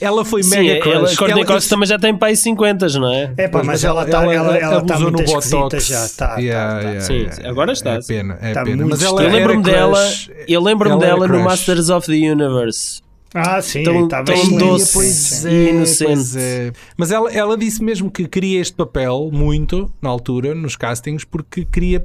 Ela 0.00 0.24
foi 0.24 0.42
Sim, 0.42 0.50
mega 0.50 0.72
ela, 0.72 0.80
crush. 0.80 1.12
a 1.14 1.16
Courtney 1.16 1.42
Ela- 1.42 1.46
Cox 1.46 1.68
também 1.68 1.86
já 1.86 1.98
tem 1.98 2.16
pai 2.16 2.36
50, 2.36 2.86
não 2.98 3.12
é? 3.12 3.32
É 3.36 3.48
pá, 3.48 3.58
Pois, 3.58 3.66
mas 3.66 3.84
ela 3.84 4.04
está 4.04 4.22
ela- 4.22 4.34
ela, 4.34 4.56
ela 4.58 4.70
tá 4.84 4.94
abusou 4.94 5.10
muito 5.12 5.32
no 5.32 5.40
Botox. 5.40 5.86
já. 5.86 6.08
Tá, 6.16 6.36
Yeah, 6.38 6.74
tá, 6.74 6.80
tá. 6.82 6.88
yeah, 6.88 7.00
Sim, 7.00 7.14
yeah. 7.14 7.48
agora 7.50 7.72
está. 7.72 7.90
É 7.94 8.00
pena, 8.02 8.38
é 8.40 8.52
Tá 8.52 8.64
pena. 8.64 8.86
Mas 8.86 9.02
ela. 9.02 9.22
Eu 9.22 9.30
lembro-me 9.30 9.62
dela, 9.62 10.10
eu 10.48 10.60
lembro-me 10.62 10.94
Ela 10.96 11.04
era 11.06 11.14
dela 11.16 11.28
no. 11.28 11.44
Masters 11.44 11.88
of 11.90 12.06
the 12.06 12.30
Universe. 12.30 13.00
Ah, 13.34 13.60
sim, 13.60 13.82
Tão- 13.82 14.04
está 14.04 14.22
tão 14.22 14.34
bem 14.34 14.56
doce. 14.56 14.92
Pois 14.94 15.44
E 15.44 15.48
é, 15.48 15.70
inocente. 15.70 16.04
pois 16.06 16.36
é. 16.36 16.72
Mas 16.96 17.10
ela, 17.12 17.30
ela 17.30 17.56
disse 17.58 17.82
mesmo 17.84 18.10
que 18.10 18.26
queria 18.26 18.60
este 18.60 18.72
papel 18.74 19.28
muito 19.32 19.92
na 20.00 20.08
altura, 20.08 20.54
nos 20.54 20.74
castings, 20.76 21.22
porque 21.24 21.64
queria 21.64 22.00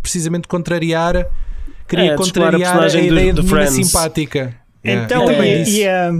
precisamente 0.00 0.48
contrariar 0.48 1.26
queria 1.88 2.12
É, 2.12 2.16
descolar 2.16 2.48
a 2.48 2.52
contrariar 2.52 2.54
a, 2.54 2.78
personagem 2.80 3.08
do- 3.08 3.14
ideia 3.14 3.34
do 3.34 3.42
de 3.42 3.48
Friends. 3.48 3.86
simpática. 3.86 4.54
Yeah. 4.84 5.04
Então, 5.04 5.26
também 5.26 5.60
e, 5.60 5.64
disse. 5.64 5.80
e 5.80 5.86
a, 5.88 6.10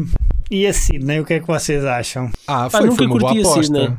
e 0.53 0.67
a 0.67 0.73
Sidney, 0.73 1.21
o 1.21 1.25
que 1.25 1.35
é 1.35 1.41
que 1.41 1.47
vocês 1.47 1.85
acham? 1.85 2.31
Ah, 2.47 2.69
foi, 2.71 2.81
nunca 2.83 2.95
foi 2.97 3.07
uma 3.07 3.19
boa 3.19 3.33
aposta. 3.33 3.63
Sidney. 3.65 3.91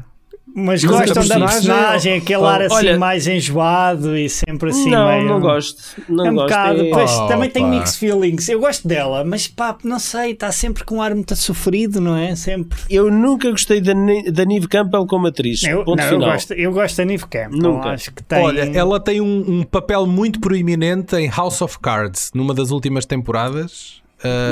Mas, 0.55 0.83
Mas 0.83 0.83
gostam 0.83 1.27
da 1.27 1.39
personagem- 1.47 2.17
aquele 2.17 2.43
ar 2.43 2.61
assim 2.61 2.75
Olha- 2.75 2.99
mais 2.99 3.25
enjoado 3.25 4.15
e 4.15 4.29
sempre 4.29 4.69
assim 4.69 4.91
não, 4.91 5.07
meio... 5.07 5.27
não 5.27 5.39
gosto. 5.39 5.81
Não 6.07 6.27
é 6.27 6.29
um 6.29 6.35
gosto. 6.35 6.47
bocado, 6.49 6.79
É- 6.81 6.89
pois, 6.91 7.11
Oh, 7.11 7.27
também 7.27 7.49
tenho 7.49 7.65
pá. 7.71 7.71
mixed 7.79 7.97
feelings. 7.97 8.49
Eu 8.49 8.59
gosto 8.59 8.87
dela, 8.87 9.23
mas 9.23 9.47
pá, 9.47 9.75
não 9.83 9.97
sei, 9.97 10.33
está 10.33 10.51
sempre 10.51 10.83
com 10.83 10.97
um 10.97 11.01
ar 11.01 11.15
muito 11.15 11.35
sofrido, 11.35 11.99
não 11.99 12.15
é? 12.15 12.35
Sempre. 12.35 12.77
Eu 12.87 13.09
nunca 13.09 13.49
gostei 13.49 13.81
da, 13.81 13.93
da 14.31 14.45
Nive 14.45 14.67
Campbell 14.67 15.07
como 15.07 15.25
atriz. 15.25 15.63
Eu, 15.63 15.83
Ponto 15.83 15.97
não, 15.97 16.11
eu, 16.11 16.19
gosto, 16.19 16.53
eu 16.53 16.71
gosto 16.71 16.97
da 16.97 17.05
Neve 17.05 17.25
Campbell. 17.25 17.59
Nunca. 17.59 17.89
Acho 17.89 18.11
que 18.13 18.21
tem. 18.21 18.43
Olha, 18.43 18.61
ela 18.77 18.99
tem 18.99 19.21
um, 19.21 19.43
um 19.59 19.63
papel 19.63 20.05
muito 20.05 20.39
proeminente 20.39 21.15
em 21.15 21.29
House 21.29 21.61
of 21.63 21.79
Cards, 21.79 22.29
numa 22.35 22.53
das 22.53 22.69
últimas 22.69 23.07
temporadas. 23.07 24.03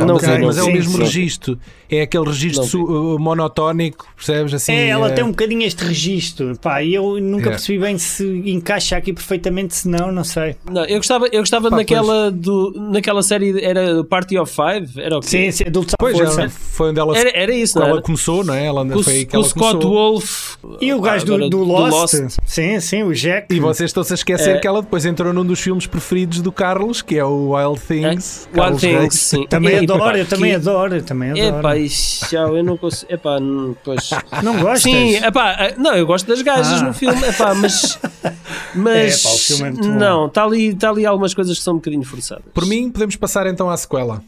Não 0.05 0.15
mas, 0.15 0.23
sei, 0.23 0.33
é, 0.33 0.39
mas 0.39 0.57
é 0.57 0.61
o 0.63 0.65
sim, 0.65 0.73
mesmo 0.73 0.91
sim. 0.91 0.97
registro. 0.99 1.59
É 1.91 2.01
aquele 2.04 2.25
registro 2.25 2.84
uh, 3.15 3.19
monotónico, 3.19 4.08
percebes? 4.15 4.54
Assim, 4.54 4.71
É, 4.71 4.88
ela 4.88 5.10
eh, 5.10 5.12
tem 5.12 5.23
um 5.23 5.32
bocadinho 5.32 5.63
este 5.63 5.84
registro, 5.84 6.58
pá, 6.62 6.82
e 6.82 6.93
eu 6.95 7.19
nunca 7.19 7.41
Yeah. 7.41 7.49
percebi 7.51 7.80
bem 7.80 7.97
se 7.97 8.25
encaixa 8.45 8.95
aqui 8.95 9.12
perfeitamente, 9.12 9.75
se 9.75 9.88
não, 9.89 10.12
não 10.12 10.23
sei. 10.23 10.56
Não, 10.71 10.86
eu 10.86 10.97
gostava, 10.97 11.27
eu 11.32 11.39
gostava 11.41 11.69
Pá, 11.69 11.75
naquela, 11.75 12.32
do, 12.32 12.71
naquela 12.91 13.21
série, 13.21 13.62
era 13.63 14.04
Party 14.06 14.38
of 14.38 14.54
Five? 14.54 15.01
Era 15.01 15.17
o 15.17 15.21
quê? 15.21 15.27
Sim, 15.27 15.51
sim, 15.51 15.63
adultos 15.67 15.93
à 15.93 15.97
Pois, 15.99 16.17
força. 16.17 16.41
ela, 16.41 16.49
foi 16.49 16.89
onde 16.91 16.99
ela, 16.99 17.17
Era, 17.17 17.32
era 17.38 17.54
isso, 17.54 17.77
ela 17.77 17.89
era? 17.89 18.01
começou, 18.01 18.43
não 18.43 18.54
é? 18.54 18.65
Ela 18.65 18.86
Com, 18.88 19.04
foi 19.04 19.13
aí 19.13 19.25
que 19.25 19.32
com 19.32 19.38
o 19.38 19.39
ela 19.41 19.49
Scott 19.49 19.71
começou. 19.71 19.91
Wolf. 19.91 20.56
E 20.80 20.93
o 20.93 21.01
gajo 21.01 21.25
do, 21.25 21.34
agora, 21.36 21.49
do 21.49 21.63
Lost. 21.63 22.15
Sim, 22.45 22.80
sim, 22.80 23.04
o 23.04 23.13
Jack. 23.13 23.54
E 23.54 23.60
vocês 23.60 23.89
estão-se 23.89 24.13
a 24.13 24.15
esquecer 24.15 24.56
É. 24.56 24.60
que 24.60 24.67
ela 24.67 24.82
depois 24.82 25.06
entrou 25.06 25.34
num 25.34 25.43
dos 25.45 25.60
filmes 25.60 25.86
preferidos 25.88 26.41
do 26.41 26.51
Carlos, 26.51 27.01
que 27.01 27.17
é 27.17 27.25
o 27.25 27.49
Wild 27.54 27.82
Things. 27.82 28.47
É, 28.54 28.62
Wild 28.62 28.80
Carlos 28.80 28.82
Things, 28.82 29.15
sim. 29.15 29.45
Também 29.47 29.75
E, 29.75 29.77
adoro, 29.84 30.17
eu 30.17 30.25
também 30.25 30.49
que- 30.51 30.56
adoro, 30.56 30.95
eu 30.95 31.04
também 31.04 31.32
adoro. 31.32 31.81
Ixi, 31.86 32.26
já, 32.32 32.39
eu 32.41 32.63
não 32.63 32.78
consigo. 32.78 33.12
Epá, 33.13 33.39
não, 33.39 33.76
pois. 33.84 34.10
Não 34.44 34.60
gostas? 34.60 34.82
Sim, 34.84 35.15
epá, 35.15 35.52
eh, 35.60 35.76
não, 35.78 35.96
eu 35.96 36.06
gosto 36.06 36.28
das 36.28 36.41
gajas 36.41 36.82
Ah. 36.82 36.86
no 36.86 36.94
filme, 36.94 37.22
epá, 37.28 37.54
mas. 37.56 38.00
Mas. 38.76 39.20
Epá, 39.26 39.34
o 39.34 39.38
filme 39.38 39.63
é 39.63 39.72
muito 39.72 39.88
não, 39.89 40.28
está 40.28 40.44
ali, 40.44 40.74
tá 40.74 40.89
ali 40.89 41.06
algumas 41.06 41.34
coisas 41.34 41.58
que 41.58 41.63
são 41.63 41.74
um 41.74 41.78
bocadinho 41.78 42.04
forçadas. 42.04 42.46
Por 42.54 42.65
mim, 42.65 42.89
podemos 42.89 43.15
passar 43.17 43.46
então 43.48 43.70
à 43.70 43.76
sequela. 43.76 44.24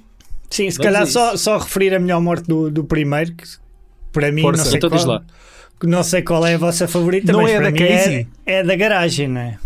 Sim, 0.50 0.70
se 0.70 0.78
Vamos 0.78 0.92
calhar 0.92 1.08
só, 1.08 1.36
só 1.38 1.58
referir 1.58 1.94
a 1.96 2.00
melhor 2.00 2.20
morte 2.22 2.46
do, 2.48 2.70
do 2.70 2.84
primeiro, 2.84 3.34
que 3.34 3.44
para 4.12 4.32
mim 4.32 4.42
Força. 4.42 4.64
não 4.64 4.70
sei, 4.70 4.78
Então 4.78 4.90
qual, 4.90 4.98
diz 5.00 5.08
lá. 5.08 5.22
não 5.84 6.04
sei 6.04 6.22
qual 6.22 6.46
é 6.46 6.54
a 6.56 6.58
vossa 6.58 6.88
favorita, 6.88 7.32
Não 7.32 7.42
mas 7.42 7.52
é 7.52 7.56
para 7.56 7.66
da 7.66 7.72
mim 7.72 7.78
Casey? 7.80 8.28
é, 8.46 8.54
é 8.60 8.64
da 8.64 8.76
garagem, 8.76 9.28
não 9.30 9.42
é? 9.42 9.58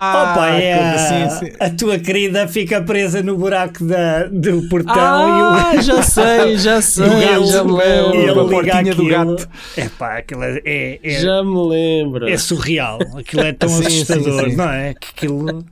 Ah, 0.00 0.32
Opa, 0.32 0.46
é 0.50 0.74
a, 0.74 0.98
sim, 0.98 1.46
sim. 1.46 1.52
a 1.60 1.70
tua 1.70 1.98
querida 1.98 2.46
fica 2.48 2.80
presa 2.82 3.22
no 3.22 3.36
buraco 3.36 3.84
da, 3.84 4.24
do 4.24 4.68
portão 4.68 4.94
Ah, 4.96 5.72
e 5.74 5.78
o. 5.78 5.82
já 5.82 6.02
sei, 6.02 6.56
já 6.58 6.80
sei, 6.82 7.06
e 7.06 7.24
ele, 7.24 7.46
já 7.46 7.64
me 7.64 7.72
lembro. 7.72 8.14
ele 8.16 8.30
A 8.30 8.34
liga 8.34 8.48
portinha 8.48 8.94
do 8.94 9.02
aquilo. 9.02 9.08
gato. 9.36 9.48
É 9.76 9.88
aquilo 10.18 10.42
é, 10.44 10.62
é, 10.64 11.00
é, 11.02 11.10
Já 11.20 11.42
me 11.42 11.68
lembro. 11.68 12.28
é 12.28 12.36
surreal. 12.36 12.98
Aquilo 13.16 13.42
é 13.42 13.52
tão 13.52 13.68
Sim, 13.68 13.82
sim, 13.82 13.86
assustador, 14.02 14.50
sim. 14.50 14.56
não 14.56 14.68
é? 14.70 14.94
Que 14.94 15.08
aquilo. 15.16 15.64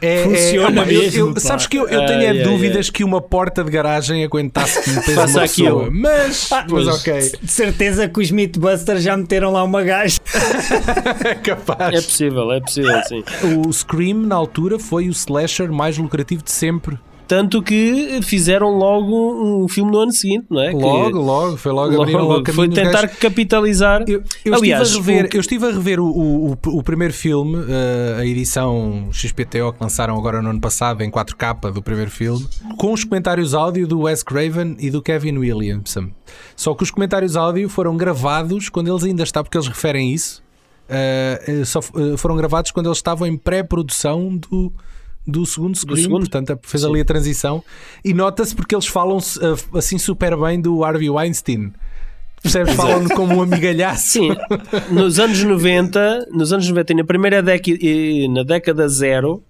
É, 0.00 0.24
Funciona 0.24 0.80
é, 0.80 0.82
eu- 0.82 0.86
mesmo, 0.86 1.18
eu- 1.28 1.34
pá. 1.34 1.40
sabes 1.40 1.66
que 1.66 1.76
eu, 1.78 1.82
eu 1.88 2.04
tenho 2.06 2.18
Ai, 2.20 2.38
é 2.38 2.42
dúvidas 2.42 2.90
que 2.90 3.04
uma 3.04 3.20
porta 3.20 3.62
de 3.62 3.70
garagem 3.70 4.24
aguentasse 4.24 4.82
peso 4.82 5.00
de 5.02 5.14
Faça 5.14 5.38
uma 5.38 5.44
aquilo. 5.44 5.78
pessoa. 5.80 5.90
Mas, 5.92 6.48
mas 6.50 6.64
pois. 6.68 6.88
ok, 6.88 7.32
De 7.42 7.50
certeza 7.52 8.08
que 8.08 8.20
os 8.20 8.30
Mythbusters 8.30 9.02
já 9.02 9.16
meteram 9.16 9.52
lá 9.52 9.62
uma 9.62 9.82
gaja. 9.82 10.18
é 11.24 11.34
capaz. 11.36 11.94
É 11.94 12.00
possível, 12.02 12.50
é 12.52 12.60
possível, 12.60 13.02
sim. 13.06 13.22
O 13.66 13.72
Scream, 13.72 14.20
na 14.20 14.34
altura, 14.34 14.78
foi 14.78 15.06
o 15.08 15.10
slasher 15.12 15.70
mais 15.70 15.96
lucrativo 15.98 16.42
de 16.42 16.50
sempre. 16.50 16.98
Tanto 17.26 17.62
que 17.62 18.20
fizeram 18.22 18.76
logo 18.76 19.62
um 19.64 19.66
filme 19.66 19.90
no 19.90 19.98
ano 19.98 20.12
seguinte, 20.12 20.44
não 20.50 20.60
é? 20.60 20.68
Que- 20.70 20.76
Logo, 20.76 21.18
logo, 21.18 21.56
foi 21.56 21.72
logo, 21.72 21.96
logo 21.96 22.10
logo 22.18 22.52
foi 22.52 22.68
tentar 22.68 23.08
capitalizar. 23.08 24.04
Eu, 24.06 24.22
eu 24.44 24.54
Aliás, 24.54 24.88
estive 24.88 25.10
a 25.10 25.14
rever, 25.16 25.24
o- 25.32 25.36
eu 25.36 25.40
estive 25.40 25.66
a 25.66 25.70
rever 25.70 26.00
o, 26.00 26.06
o, 26.06 26.58
o- 26.66 26.82
primeiro 26.82 27.14
filme, 27.14 27.56
eh, 27.66 28.16
a 28.20 28.26
edição 28.26 29.08
XPTO 29.10 29.72
que 29.72 29.82
lançaram 29.82 30.16
agora 30.18 30.42
no 30.42 30.50
ano 30.50 30.60
passado, 30.60 31.02
em 31.02 31.10
4K 31.10 31.72
do 31.72 31.82
primeiro 31.82 32.10
filme, 32.10 32.46
com 32.76 32.92
os 32.92 33.04
comentários 33.04 33.54
áudio 33.54 33.86
do 33.86 34.00
Wes 34.02 34.22
Craven 34.22 34.76
e 34.78 34.90
do 34.90 35.00
Kevin 35.00 35.38
Williamson. 35.38 36.10
Só 36.54 36.74
que 36.74 36.82
os 36.82 36.90
comentários 36.90 37.36
áudio 37.36 37.68
foram 37.70 37.96
gravados 37.96 38.68
quando 38.68 38.90
eles 38.90 39.02
ainda 39.02 39.22
estavam, 39.22 39.44
porque 39.44 39.56
eles 39.56 39.68
referem 39.68 40.12
isso, 40.12 40.42
eh, 40.88 41.62
só 41.64 41.80
eh, 41.80 42.16
foram 42.18 42.36
gravados 42.36 42.70
quando 42.70 42.86
eles 42.86 42.98
estavam 42.98 43.26
em 43.26 43.36
pré-produção 43.36 44.36
do. 44.36 44.70
Do 45.26 45.46
segundo 45.46 45.74
Scream, 45.76 46.02
segundo? 46.02 46.20
portanto 46.28 46.58
fez 46.62 46.82
Sim. 46.82 46.90
ali 46.90 47.00
a 47.00 47.04
transição 47.04 47.62
e 48.04 48.12
nota-se 48.12 48.54
porque 48.54 48.74
eles 48.74 48.86
falam 48.86 49.18
eh, 49.18 49.78
assim 49.78 49.96
super 49.96 50.36
bem 50.36 50.60
do 50.60 50.84
Harvey 50.84 51.08
Weinstein, 51.08 51.72
percebes? 52.42 52.74
Falam 52.74 53.08
como 53.08 53.36
um 53.36 53.42
amigalhaço. 53.42 54.06
Sim, 54.12 54.28
nos 54.90 55.18
anos 55.18 55.42
90, 55.42 56.26
nos 56.30 56.52
anos 56.52 56.68
90 56.68 56.92
e 56.92 56.96
na 56.96 57.04
primeira 57.04 57.42
década, 57.42 57.78
na 58.30 58.42
década 58.42 58.86
zero, 58.86 59.42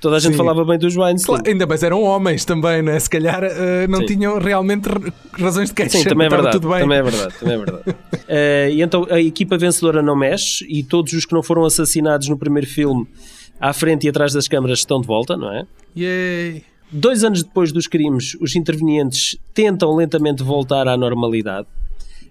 toda 0.00 0.16
a 0.16 0.18
gente 0.18 0.32
Sim. 0.32 0.38
falava 0.38 0.64
bem 0.64 0.76
dos 0.76 0.96
Weinstein. 0.96 1.24
Claro, 1.36 1.42
ainda 1.46 1.66
mais 1.68 1.84
eram 1.84 2.02
homens 2.02 2.44
também, 2.44 2.82
né? 2.82 2.98
se 2.98 3.08
calhar 3.08 3.44
eh, 3.44 3.86
não 3.86 4.00
Sim. 4.00 4.06
tinham 4.06 4.38
realmente 4.40 4.88
razões 5.34 5.68
de 5.68 5.74
queixa. 5.76 5.98
Sim, 5.98 6.04
também 6.04 6.26
é 6.26 6.30
verdade. 6.30 6.56
Tudo 6.56 6.68
bem. 6.68 6.80
Também 6.80 6.98
é 6.98 7.02
verdade. 7.02 7.34
Também 7.38 7.54
é 7.54 7.58
verdade. 7.58 7.84
Eh, 8.34 8.70
e 8.72 8.82
então 8.82 9.06
a 9.10 9.20
equipa 9.20 9.58
vencedora 9.58 10.00
não 10.00 10.16
mexe 10.16 10.64
e 10.66 10.82
todos 10.82 11.12
os 11.12 11.26
que 11.26 11.34
não 11.34 11.42
foram 11.42 11.66
assassinados 11.66 12.28
no 12.28 12.38
primeiro 12.38 12.66
filme, 12.66 13.06
à 13.62 13.72
frente 13.72 14.06
e 14.06 14.10
atrás 14.10 14.32
das 14.32 14.48
câmaras, 14.48 14.80
estão 14.80 15.00
de 15.00 15.06
volta, 15.06 15.36
não 15.36 15.52
é? 15.52 15.64
Yay. 15.96 16.64
Dois 16.90 17.22
anos 17.22 17.44
depois 17.44 17.70
dos 17.70 17.86
crimes, 17.86 18.36
os 18.40 18.56
intervenientes 18.56 19.38
tentam 19.54 19.94
lentamente 19.94 20.42
voltar 20.42 20.88
à 20.88 20.96
normalidade, 20.96 21.68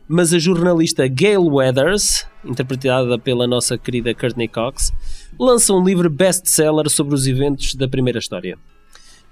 mas 0.09 0.33
a 0.33 0.39
jornalista 0.39 1.07
Gail 1.07 1.45
Weathers, 1.45 2.27
interpretada 2.43 3.17
pela 3.17 3.47
nossa 3.47 3.77
querida 3.77 4.13
Courtney 4.13 4.49
Cox, 4.49 4.91
lança 5.39 5.73
um 5.73 5.81
livro 5.81 6.09
best-seller 6.09 6.89
sobre 6.89 7.15
os 7.15 7.25
eventos 7.25 7.75
da 7.75 7.87
primeira 7.87 8.19
história. 8.19 8.57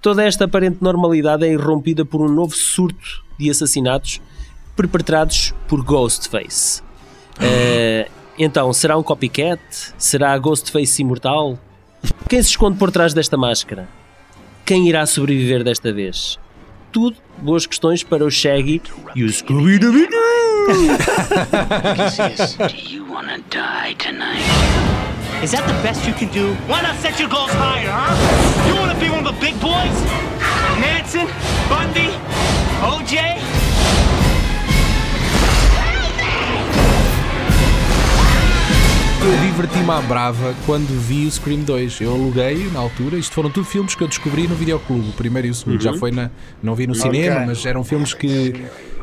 Toda 0.01 0.23
esta 0.23 0.45
aparente 0.45 0.77
normalidade 0.79 1.45
é 1.45 1.51
irrompida 1.51 2.05
por 2.05 2.21
um 2.21 2.33
novo 2.33 2.55
surto 2.55 3.25
de 3.38 3.49
assassinatos 3.49 4.21
perpetrados 4.73 5.53
por 5.67 5.83
Ghostface. 5.83 6.81
Eh, 7.41 8.09
então, 8.38 8.73
será 8.73 8.97
um 8.97 9.03
copycat? 9.03 9.62
Será 9.97 10.33
a 10.33 10.38
Ghostface 10.38 11.01
imortal? 11.01 11.57
Quem 12.27 12.41
se 12.43 12.49
esconde 12.49 12.77
por 12.77 12.91
trás 12.91 13.13
desta 13.13 13.38
máscara? 13.38 13.88
Quem 14.65 14.88
irá 14.88 15.05
sobreviver 15.05 15.63
desta 15.63 15.91
vez? 15.91 16.38
Tudo 16.91 17.17
boas 17.38 17.65
questões 17.65 18.03
para 18.03 18.23
o 18.25 18.31
Shaggy 18.31 18.81
e 19.15 19.23
o 19.23 19.29
Scooby-Doo. 19.31 19.91
Do 19.91 19.97
you 22.89 23.05
wanna 23.12 23.39
die 23.49 23.95
tonight? 23.95 24.43
Is 25.43 25.51
that 25.51 25.65
the 25.65 25.73
best 25.81 26.05
you 26.05 26.13
can 26.13 26.27
do? 26.29 26.53
Why 26.67 26.81
not 26.81 26.95
set 27.01 27.19
your 27.19 27.29
goals 27.29 27.51
higher, 27.53 27.89
huh? 27.89 28.67
You 28.67 28.75
wanna 28.75 28.95
be 28.99 29.09
one 29.09 29.25
of 29.25 29.33
the 29.33 29.39
big 29.39 29.57
boys? 29.59 30.03
Manson? 30.79 31.27
Bundy? 31.69 32.09
OJ? 32.81 33.39
Eu 39.21 39.38
diverti-me 39.45 39.91
à 39.91 40.01
brava 40.01 40.55
quando 40.65 40.88
vi 41.01 41.25
o 41.25 41.32
Scream 41.32 41.62
2. 41.62 42.01
Eu 42.01 42.13
aluguei 42.13 42.67
na 42.71 42.79
altura. 42.79 43.17
Isto 43.17 43.36
foram 43.36 43.49
tudo 43.49 43.65
filmes 43.65 43.93
que 43.93 44.03
eu 44.03 44.08
descobri 44.08 44.47
no 44.47 44.55
videoclube. 44.55 45.10
O 45.10 45.13
primeiro 45.13 45.47
e 45.47 45.51
o 45.51 45.53
segundo 45.53 45.82
já 45.82 45.93
foi 45.93 46.12
na. 46.12 46.32
Não 46.63 46.73
vi 46.75 46.88
no 46.88 46.93
cinema, 46.95 47.45
mas 47.47 47.65
eram 47.65 47.84
filmes 47.84 48.13
que 48.13 48.53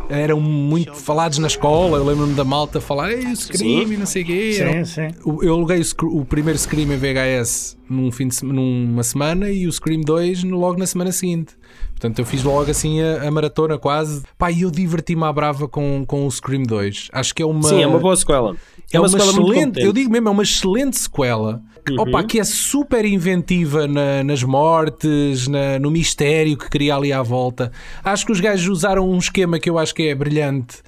eram 0.08 0.40
muito 0.40 0.94
falados 0.94 1.38
na 1.38 1.46
escola. 1.46 1.98
Eu 1.98 2.04
lembro-me 2.04 2.34
da 2.34 2.44
malta 2.44 2.80
falar 2.80 3.12
Ei, 3.12 3.26
o 3.26 3.36
Scream 3.36 3.92
e 3.92 3.96
não 3.96 4.06
sei 4.06 4.22
o 4.22 4.26
quê. 4.26 4.52
Sim, 4.54 4.84
sim. 4.84 5.08
Eu 5.42 5.52
aluguei 5.54 5.80
o, 5.80 6.20
o 6.20 6.24
primeiro 6.24 6.58
Scream 6.58 6.90
em 6.92 6.96
VHS 6.96 7.76
num 7.88 8.10
fim 8.10 8.26
de, 8.28 8.44
numa 8.44 9.02
semana 9.04 9.50
e 9.50 9.66
o 9.66 9.72
Scream 9.72 10.00
2 10.00 10.42
no- 10.44 10.58
logo 10.58 10.78
na 10.78 10.86
semana 10.86 11.12
seguinte. 11.12 11.54
Portanto, 11.90 12.18
eu 12.18 12.26
fiz 12.26 12.42
logo 12.42 12.70
assim 12.70 13.00
a, 13.00 13.26
a 13.28 13.30
maratona 13.30 13.78
quase. 13.78 14.22
Pá, 14.36 14.50
e 14.50 14.62
eu 14.62 14.70
diverti-me 14.70 15.24
à 15.24 15.32
brava 15.32 15.68
com, 15.68 16.04
com 16.06 16.26
o 16.26 16.30
Scream 16.30 16.62
2. 16.62 17.08
Acho 17.12 17.34
que 17.34 17.42
é 17.42 17.46
uma. 17.46 17.62
Sim, 17.68 17.82
é 17.82 17.86
uma 17.86 17.98
boa 17.98 18.16
sequela. 18.16 18.54
É 18.92 18.98
uma, 19.00 19.06
excelente, 19.18 19.80
eu 19.86 19.92
digo 19.92 20.10
mesmo, 20.10 20.28
é 20.28 20.30
uma 20.30 20.42
excelente 20.42 20.96
sequela. 20.96 21.60
Uhum. 21.88 22.00
Opa, 22.00 22.24
que 22.24 22.40
é 22.40 22.44
super 22.44 23.04
inventiva 23.04 23.86
na- 23.86 24.24
nas 24.24 24.42
mortes, 24.42 25.46
na- 25.48 25.78
no 25.78 25.90
mistério 25.90 26.56
que 26.56 26.68
cria 26.68 26.96
ali 26.96 27.12
à 27.12 27.22
volta. 27.22 27.70
Acho 28.02 28.26
que 28.26 28.32
os 28.32 28.40
gajos 28.40 28.68
usaram 28.68 29.08
um 29.08 29.18
esquema 29.18 29.58
que 29.58 29.70
eu 29.70 29.78
acho 29.78 29.94
que 29.94 30.08
é 30.08 30.14
brilhante, 30.14 30.78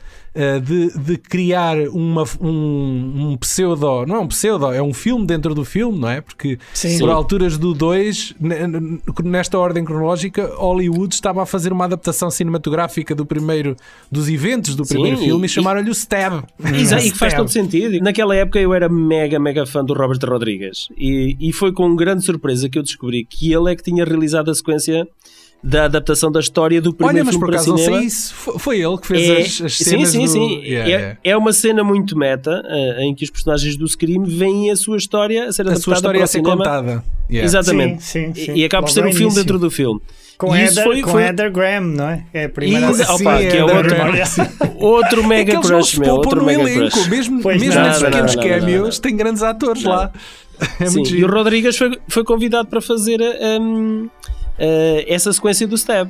de, 0.61 0.99
de 0.99 1.17
criar 1.17 1.77
uma, 1.89 2.25
um, 2.41 3.31
um 3.31 3.37
pseudo, 3.37 4.07
não 4.07 4.17
é 4.17 4.21
um 4.21 4.29
pseudo, 4.29 4.73
é 4.73 4.83
um 4.83 4.93
filme 4.93 5.27
dentro 5.27 5.55
do 5.55 5.65
filme, 5.65 5.99
não 5.99 6.09
é? 6.09 6.21
Porque 6.21 6.59
Sim. 6.73 6.99
por 6.99 7.11
alturas 7.11 7.59
do 7.59 7.75
2, 7.75 8.35
nesta 9.25 9.59
ordem 9.59 9.85
cronológica, 9.85 10.53
Hollywood 10.57 11.15
estava 11.15 11.43
a 11.43 11.47
fazer 11.47 11.73
uma 11.73 11.85
adaptação 11.85 12.31
cinematográfica 12.31 13.15
do 13.15 13.27
primeiro 13.27 13.77
dos 14.11 14.29
eventos 14.29 14.75
do 14.75 14.85
primeiro 14.85 15.19
Sim, 15.19 15.25
filme 15.25 15.45
e, 15.45 15.47
e- 15.47 15.49
chamaram-lhe 15.49 15.91
o 15.91 15.93
Stab. 15.93 16.45
Exato, 16.75 17.07
e 17.07 17.11
que 17.11 17.19
faz 17.19 17.35
todo 17.35 17.49
sentido. 17.49 17.99
Naquela 18.03 18.35
época 18.35 18.59
eu 18.59 18.73
era 18.75 18.89
mega, 18.89 19.39
mega 19.39 19.67
fã 19.67 19.85
do 19.85 19.95
Robert 19.95 20.19
Rodrigues 20.25 20.89
e, 20.97 21.37
e 21.41 21.53
foi 21.53 21.73
com 21.73 21.95
grande 21.97 22.25
surpresa 22.25 22.69
que 22.69 22.79
eu 22.79 22.83
descobri 22.83 23.25
que 23.25 23.53
ele 23.53 23.73
é 23.73 23.77
que 23.77 23.83
tinha 23.83 24.05
realizado 24.05 24.51
a 24.51 24.55
sequência 24.55 25.07
da 25.63 25.85
adaptação 25.87 26.31
da 26.31 26.39
história 26.41 26.81
do 26.81 26.95
primeiro 26.95 27.17
Olha, 27.19 27.25
mas 27.25 27.35
filme 27.35 27.41
por 27.47 27.51
para 27.51 27.57
acaso 27.57 27.71
não 27.71 27.79
cinema. 27.79 27.99
sei 27.99 28.07
isso. 28.07 28.35
Foi, 28.59 28.81
ele 28.81 28.97
que 28.99 29.07
fez 29.09 29.29
É- 29.29 29.41
as, 29.41 29.61
as 29.63 29.77
sim, 29.77 29.85
cenas 29.85 30.09
sim, 30.11 30.23
do... 30.25 30.29
sim. 30.29 30.61
Yeah, 30.63 30.89
é, 30.89 30.93
yeah. 30.93 31.19
é 31.25 31.37
uma 31.37 31.53
cena 31.53 31.83
muito 31.83 32.17
meta 32.17 32.63
eh, 32.67 33.03
em 33.05 33.15
que 33.15 33.25
os 33.25 33.31
personagens 33.31 33.77
do 33.77 33.87
Scream 33.89 34.25
veem 34.25 34.71
a 34.71 34.77
sua 34.77 34.97
história 34.97 35.49
a 35.49 35.53
ser 35.53 35.63
A 35.63 35.65
adaptada 35.73 35.83
sua 35.83 35.95
história 35.95 36.19
para 36.19 36.25
a 36.25 36.27
ser 36.29 36.39
cinema. 36.39 36.57
contada. 36.59 37.05
Yeah. 37.31 37.45
Exatamente. 37.45 38.03
Sim, 38.05 38.33
sim, 38.35 38.45
sim. 38.47 38.53
E, 38.53 38.61
e 38.61 38.65
acaba 38.65 38.87
por 38.87 38.93
ser 38.93 39.01
um 39.05 39.11
filme 39.11 39.23
início. 39.25 39.43
dentro 39.43 39.59
do 39.59 39.71
filme. 39.71 40.01
Com, 40.39 40.55
E 40.57 40.63
isso 40.65 40.79
Heather, 40.79 40.85
foi- 40.85 41.03
com 41.03 41.11
foi- 41.11 41.23
Heather 41.25 41.53
Graham, 41.53 41.81
não 41.81 42.09
é? 42.09 42.25
É 42.33 42.45
a 42.45 42.49
primeira 42.49 42.93
Sim, 42.95 43.03
opa, 43.13 43.35
é 43.43 43.47
que 43.51 43.57
é 43.57 43.65
outro, 43.65 43.97
outro 44.79 45.23
É 45.23 45.27
mega 45.27 45.51
que 45.51 45.57
eles 45.59 45.69
não 45.71 45.79
crush, 45.81 45.99
meu. 45.99 46.15
Outro 46.15 46.45
mega 46.45 46.63
elenco, 46.63 46.91
crush. 46.93 47.09
mesmo, 47.09 47.43
Pois 47.43 47.61
mesmo 47.61 47.75
não, 47.81 47.87
nesses 47.89 48.03
não, 48.03 48.11
pequenos 48.11 48.37
não, 48.37 48.43
não, 48.45 48.49
não, 48.51 48.61
cameos, 48.61 48.95
não. 48.97 49.03
tem 49.03 49.17
grandes 49.17 49.43
atores 49.43 49.83
lá. 49.83 50.13
É 50.81 50.87
Sim, 50.87 51.03
e 51.15 51.25
o. 51.25 51.29
Rodrigues 51.31 51.77
foi, 51.77 51.97
foi 52.09 52.25
convidado 52.25 52.67
para 52.69 52.81
fazer 52.81 53.21
eh, 53.21 53.59
essa 55.07 55.33
sequência 55.33 55.67
do 55.67 55.75
Stab. 55.77 56.09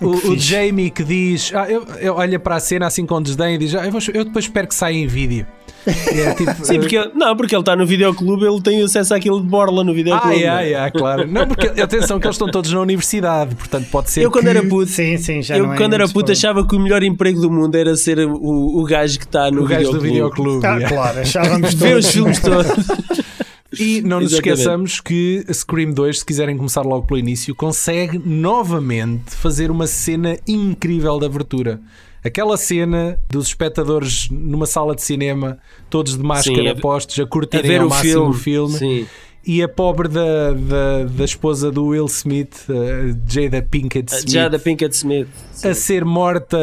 O, 0.00 0.30
o. 0.30 0.38
Jamie 0.38 0.88
que 0.88 1.04
diz, 1.04 1.52
ah, 1.54 1.68
eu, 1.70 1.84
eu 2.00 2.14
olha 2.14 2.38
para 2.38 2.56
a 2.56 2.60
cena 2.60 2.86
assim 2.86 3.04
com 3.04 3.20
desdém 3.20 3.56
e 3.56 3.58
diz, 3.58 3.74
ah, 3.74 3.84
eu, 3.84 3.92
vou- 3.92 4.00
eu 4.14 4.24
depois 4.24 4.46
espero 4.46 4.66
que 4.66 4.74
saia 4.74 4.94
em 4.96 5.06
vídeo. 5.06 5.46
É 5.86 6.32
tipo, 6.32 6.52
Sim, 6.64 6.78
porque 6.80 6.96
ele- 6.96 7.10
não, 7.14 7.36
porque 7.36 7.54
ele 7.54 7.60
está 7.60 7.76
no 7.76 7.84
videoclube, 7.84 8.46
ele 8.46 8.62
tem 8.62 8.82
acesso 8.82 9.12
àquilo 9.14 9.42
de 9.42 9.46
borla 9.46 9.84
no 9.84 9.90
Ah, 9.90 9.94
videoclube. 9.94 10.36
yeah, 10.38 10.60
yeah, 10.62 10.90
claro. 10.90 11.26
Não, 11.30 11.46
porque 11.46 11.78
atenção 11.78 12.18
que 12.18 12.26
eles 12.26 12.34
estão 12.36 12.48
todos 12.50 12.72
na 12.72 12.80
universidade, 12.80 13.54
portanto 13.54 13.88
pode 13.90 14.08
ser 14.10 14.22
Eu 14.22 14.30
quando 14.30 14.44
que... 14.44 14.48
era 14.50 14.62
puto, 14.62 14.86
Sim, 14.90 15.18
sim, 15.18 15.42
já 15.42 15.58
eu 15.58 15.66
não 15.66 15.74
é 15.74 15.76
quando 15.76 15.92
era 15.92 16.04
muito 16.04 16.14
puto 16.14 16.32
achava 16.32 16.66
que 16.66 16.74
o 16.74 16.80
melhor 16.80 17.02
emprego 17.02 17.38
do 17.38 17.50
mundo 17.50 17.74
era 17.74 17.94
ser 17.94 18.20
o, 18.20 18.32
o 18.80 18.84
gajo 18.84 19.18
que 19.18 19.26
está 19.26 19.50
no 19.50 19.64
o 19.64 19.66
gajo 19.66 19.90
do 19.92 20.00
videoclube. 20.00 20.60
videoclube. 20.60 20.66
Ah, 20.66 20.76
yeah. 20.76 20.88
claro, 20.96 21.18
achávamos 21.20 21.74
Ver 21.74 21.96
os 21.96 22.04
todos. 22.06 22.10
filmes 22.10 22.40
todos. 22.40 22.86
E 23.78 24.00
não 24.02 24.20
nos 24.20 24.32
Exatamente. 24.32 24.58
esqueçamos 24.58 25.00
que 25.00 25.44
Scream 25.52 25.92
2, 25.92 26.18
se 26.20 26.24
quiserem 26.24 26.56
começar 26.56 26.82
logo 26.82 27.06
pelo 27.06 27.20
início, 27.20 27.54
consegue 27.54 28.18
novamente 28.18 29.30
fazer 29.34 29.70
uma 29.70 29.86
cena 29.86 30.36
incrível 30.46 31.18
de 31.18 31.26
abertura. 31.26 31.80
Aquela 32.24 32.56
cena 32.56 33.18
dos 33.30 33.46
espectadores 33.46 34.28
numa 34.30 34.66
sala 34.66 34.94
de 34.94 35.02
cinema, 35.02 35.58
todos 35.88 36.16
de 36.18 36.22
máscara 36.22 36.56
Sim, 36.62 36.68
a- 36.68 36.76
postos, 36.76 37.18
a 37.18 37.22
A 37.22 37.26
curtirem 37.26 37.66
ver 37.70 37.80
ao 37.80 37.86
o 37.86 37.90
máximo 37.90 38.12
filme. 38.12 38.30
o 38.30 38.34
filme. 38.34 38.78
Sim. 38.78 39.06
E 39.46 39.62
a 39.62 39.68
pobre 39.68 40.06
da, 40.06 40.52
da, 40.52 41.04
da 41.16 41.24
esposa 41.24 41.70
do 41.70 41.86
Will 41.86 42.04
Smith, 42.04 42.66
a 42.68 43.16
Jada 43.32 43.62
Pinkett 43.62 44.12
Smith, 44.14 44.30
Já 44.30 44.48
da 44.48 44.58
Pinkett 44.58 44.94
Smith. 44.94 45.28
a 45.64 45.72
ser 45.72 46.04
morta 46.04 46.58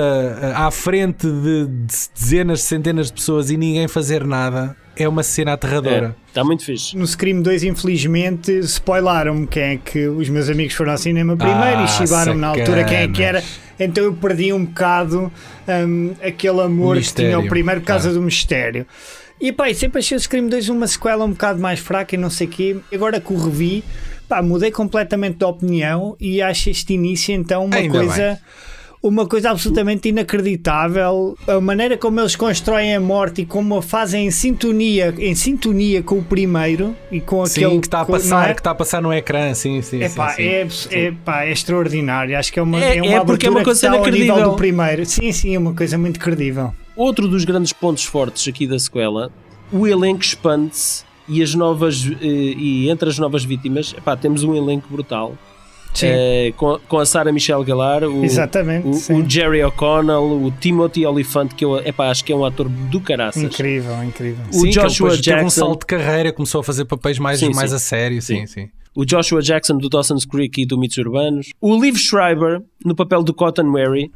à 0.56 0.70
frente 0.70 1.26
de 1.26 1.66
de 1.66 1.88
dezenas, 2.14 2.62
centenas 2.62 3.08
de 3.08 3.14
pessoas 3.14 3.50
e 3.50 3.58
ninguém 3.58 3.88
fazer 3.88 4.24
nada, 4.28 4.76
é 4.98 5.08
uma 5.08 5.24
cena 5.24 5.54
aterradora. 5.54 6.16
Está 6.28 6.44
muito 6.44 6.64
fixe. 6.64 6.96
No 6.98 7.06
Scream 7.06 7.42
2, 7.42 7.64
infelizmente, 7.64 8.52
spoilaram-me 8.60 9.48
quem 9.48 9.64
é 9.64 9.78
que 9.78 10.08
os 10.08 10.30
meus 10.30 10.50
amigos 10.50 10.74
foram 10.76 10.92
ao 10.92 10.98
cinema 10.98 11.36
primeiro 11.36 11.80
Ah, 11.80 11.84
e 11.84 11.88
chibaram-me 11.88 12.40
na 12.42 12.48
altura 12.48 12.84
quem 12.84 12.98
é 12.98 13.08
que 13.08 13.24
era. 13.24 13.44
Então 13.80 14.04
eu 14.04 14.14
perdi 14.14 14.52
um 14.54 14.66
bocado 14.66 15.32
hum, 15.88 16.14
aquele 16.24 16.62
amor 16.62 16.96
que 16.96 17.02
Mistério. 17.02 17.32
tinha 17.32 17.40
o 17.40 17.48
primeiro 17.50 17.82
por 17.82 17.88
causa 17.88 18.10
Ah. 18.10 18.14
do 18.14 18.22
mistério. 18.22 18.86
E 19.40 19.52
pá, 19.52 19.72
sempre 19.74 20.00
achei 20.00 20.18
o 20.18 20.20
Scream 20.20 20.48
2 20.48 20.70
uma 20.70 20.88
sequela 20.88 21.24
um 21.24 21.30
bocado 21.32 21.60
mais 21.60 21.80
fraca 21.80 22.16
e 22.16 22.18
não 22.18 22.30
sei 22.30 22.48
o 22.48 22.50
quê. 22.50 22.78
Agora 22.92 23.20
que 23.22 23.32
o 23.32 23.38
revi, 23.38 23.84
pá, 24.28 24.42
mudei 24.42 24.72
completamente 24.72 25.38
de 25.38 25.46
opinião 25.46 26.16
e 26.20 26.42
acho 26.42 26.72
este 26.72 26.94
início 26.94 27.36
então 27.36 27.66
uma 27.66 27.76
Ainda 27.76 27.94
coisa. 28.00 28.40
Uma 29.08 29.26
coisa 29.28 29.52
absolutamente 29.52 30.10
inacreditável, 30.10 31.38
a 31.48 31.62
maneira 31.62 31.98
como 31.98 32.20
eles 32.20 32.36
constroem 32.36 32.96
a 32.96 33.00
morte 33.00 33.42
e 33.42 33.46
como 33.46 33.78
a 33.78 33.82
fazem 33.82 34.28
em 34.28 34.32
sintonia, 34.32 35.14
em 35.18 35.34
sintonia 35.34 36.04
com 36.04 36.20
o 36.20 36.24
primeiro 36.24 36.96
e 37.12 37.22
com 37.22 37.46
Sim, 37.46 37.64
aquele 37.66 37.80
que 37.80 37.88
está 37.88 38.02
a 38.02 38.06
passar, 38.06 38.50
é? 38.50 38.54
que 38.54 38.60
está 38.60 38.72
a 38.72 38.76
passar 38.76 39.02
no 39.02 39.14
ecrã, 39.14 39.54
sim, 39.54 39.82
sim. 39.82 40.02
Epá, 40.04 40.30
sim, 40.30 40.36
sim. 40.44 40.48
é, 40.50 40.62
abs- 40.62 40.88
é, 40.92 41.12
pá, 41.24 41.44
é 41.46 41.52
extraordinário. 41.52 42.38
Acho 42.38 42.52
que 42.52 42.60
é 42.60 42.62
uma, 42.62 42.78
É- 42.84 42.98
é, 42.98 43.02
uma 43.02 43.12
é 43.14 43.24
porque 43.24 43.46
é 43.46 43.50
abertura 43.50 43.52
uma 43.52 43.64
coisa 43.64 43.80
que 43.80 43.86
está 43.86 43.98
ao 43.98 44.04
nível 44.06 44.16
inacreditável. 44.18 44.52
do 44.52 44.58
primeiro. 44.58 45.06
Sim, 45.06 45.32
sim, 45.32 45.56
é 45.56 45.60
uma 45.60 45.74
coisa 45.74 45.98
muito 45.98 46.20
credível. 46.20 46.74
Outro 46.96 47.28
dos 47.28 47.46
grandes 47.46 47.72
pontos 47.72 48.04
fortes 48.04 48.48
aqui 48.48 48.68
da 48.68 48.78
sequela, 48.78 49.32
o 49.72 49.88
elenco 49.88 50.22
expande-se 50.22 51.04
e 51.30 51.42
as 51.44 51.54
novas 51.54 52.06
eh, 52.22 52.26
e 52.26 52.90
entre 52.90 53.08
as 53.10 53.18
novas 53.20 53.44
vítimas, 53.46 53.94
epá, 53.98 54.16
temos 54.18 54.44
um 54.44 54.56
elenco 54.56 54.88
brutal. 54.90 55.38
Eh, 56.06 56.54
com, 56.58 56.80
com 56.88 57.00
a 57.00 57.06
Sarah 57.06 57.32
Michelle 57.32 57.66
Gellar, 57.66 58.04
o, 58.04 58.24
Exatamente, 58.24 58.88
o, 58.88 59.16
o 59.18 59.30
Jerry 59.30 59.64
O'Connell, 59.64 60.44
o 60.44 60.52
Timothy 60.52 61.06
Olyphant, 61.06 61.50
que 61.56 61.66
eu 61.66 61.78
epá, 61.80 62.10
acho 62.10 62.24
que 62.24 62.32
é 62.32 62.36
um 62.36 62.46
ator 62.46 62.68
do 62.70 63.00
caraças. 63.02 63.42
Incrível, 63.42 64.04
incrível. 64.04 64.44
o 64.50 64.54
Sim, 64.54 64.70
Joshua 64.70 65.10
depois 65.10 65.22
teve 65.22 65.38
um 65.38 65.40
Jackson. 65.44 65.60
salto 65.62 65.80
de 65.82 65.86
carreira, 65.88 66.32
começou 66.34 66.62
a 66.62 66.64
fazer 66.64 66.86
papéis 66.86 67.18
mais, 67.20 67.40
Sim, 67.40 67.52
mais 67.54 67.70
sim. 67.72 67.76
a 67.76 67.80
sério, 67.80 68.22
sim, 68.22 68.46
sim. 68.46 68.70
o 68.96 69.06
Joshua 69.06 69.42
Jackson 69.42 69.78
do 69.78 69.90
Dawson's 69.90 70.26
Creek 70.26 70.62
e 70.62 70.66
do 70.66 70.78
Mitos 70.78 70.98
Urbanos, 70.98 71.50
o 71.62 71.80
Liv 71.82 71.96
Schreiber 71.98 72.62
no 72.86 72.96
papel 72.96 73.24
do 73.24 73.34
Cotton 73.34 73.64
Mary, 73.64 74.12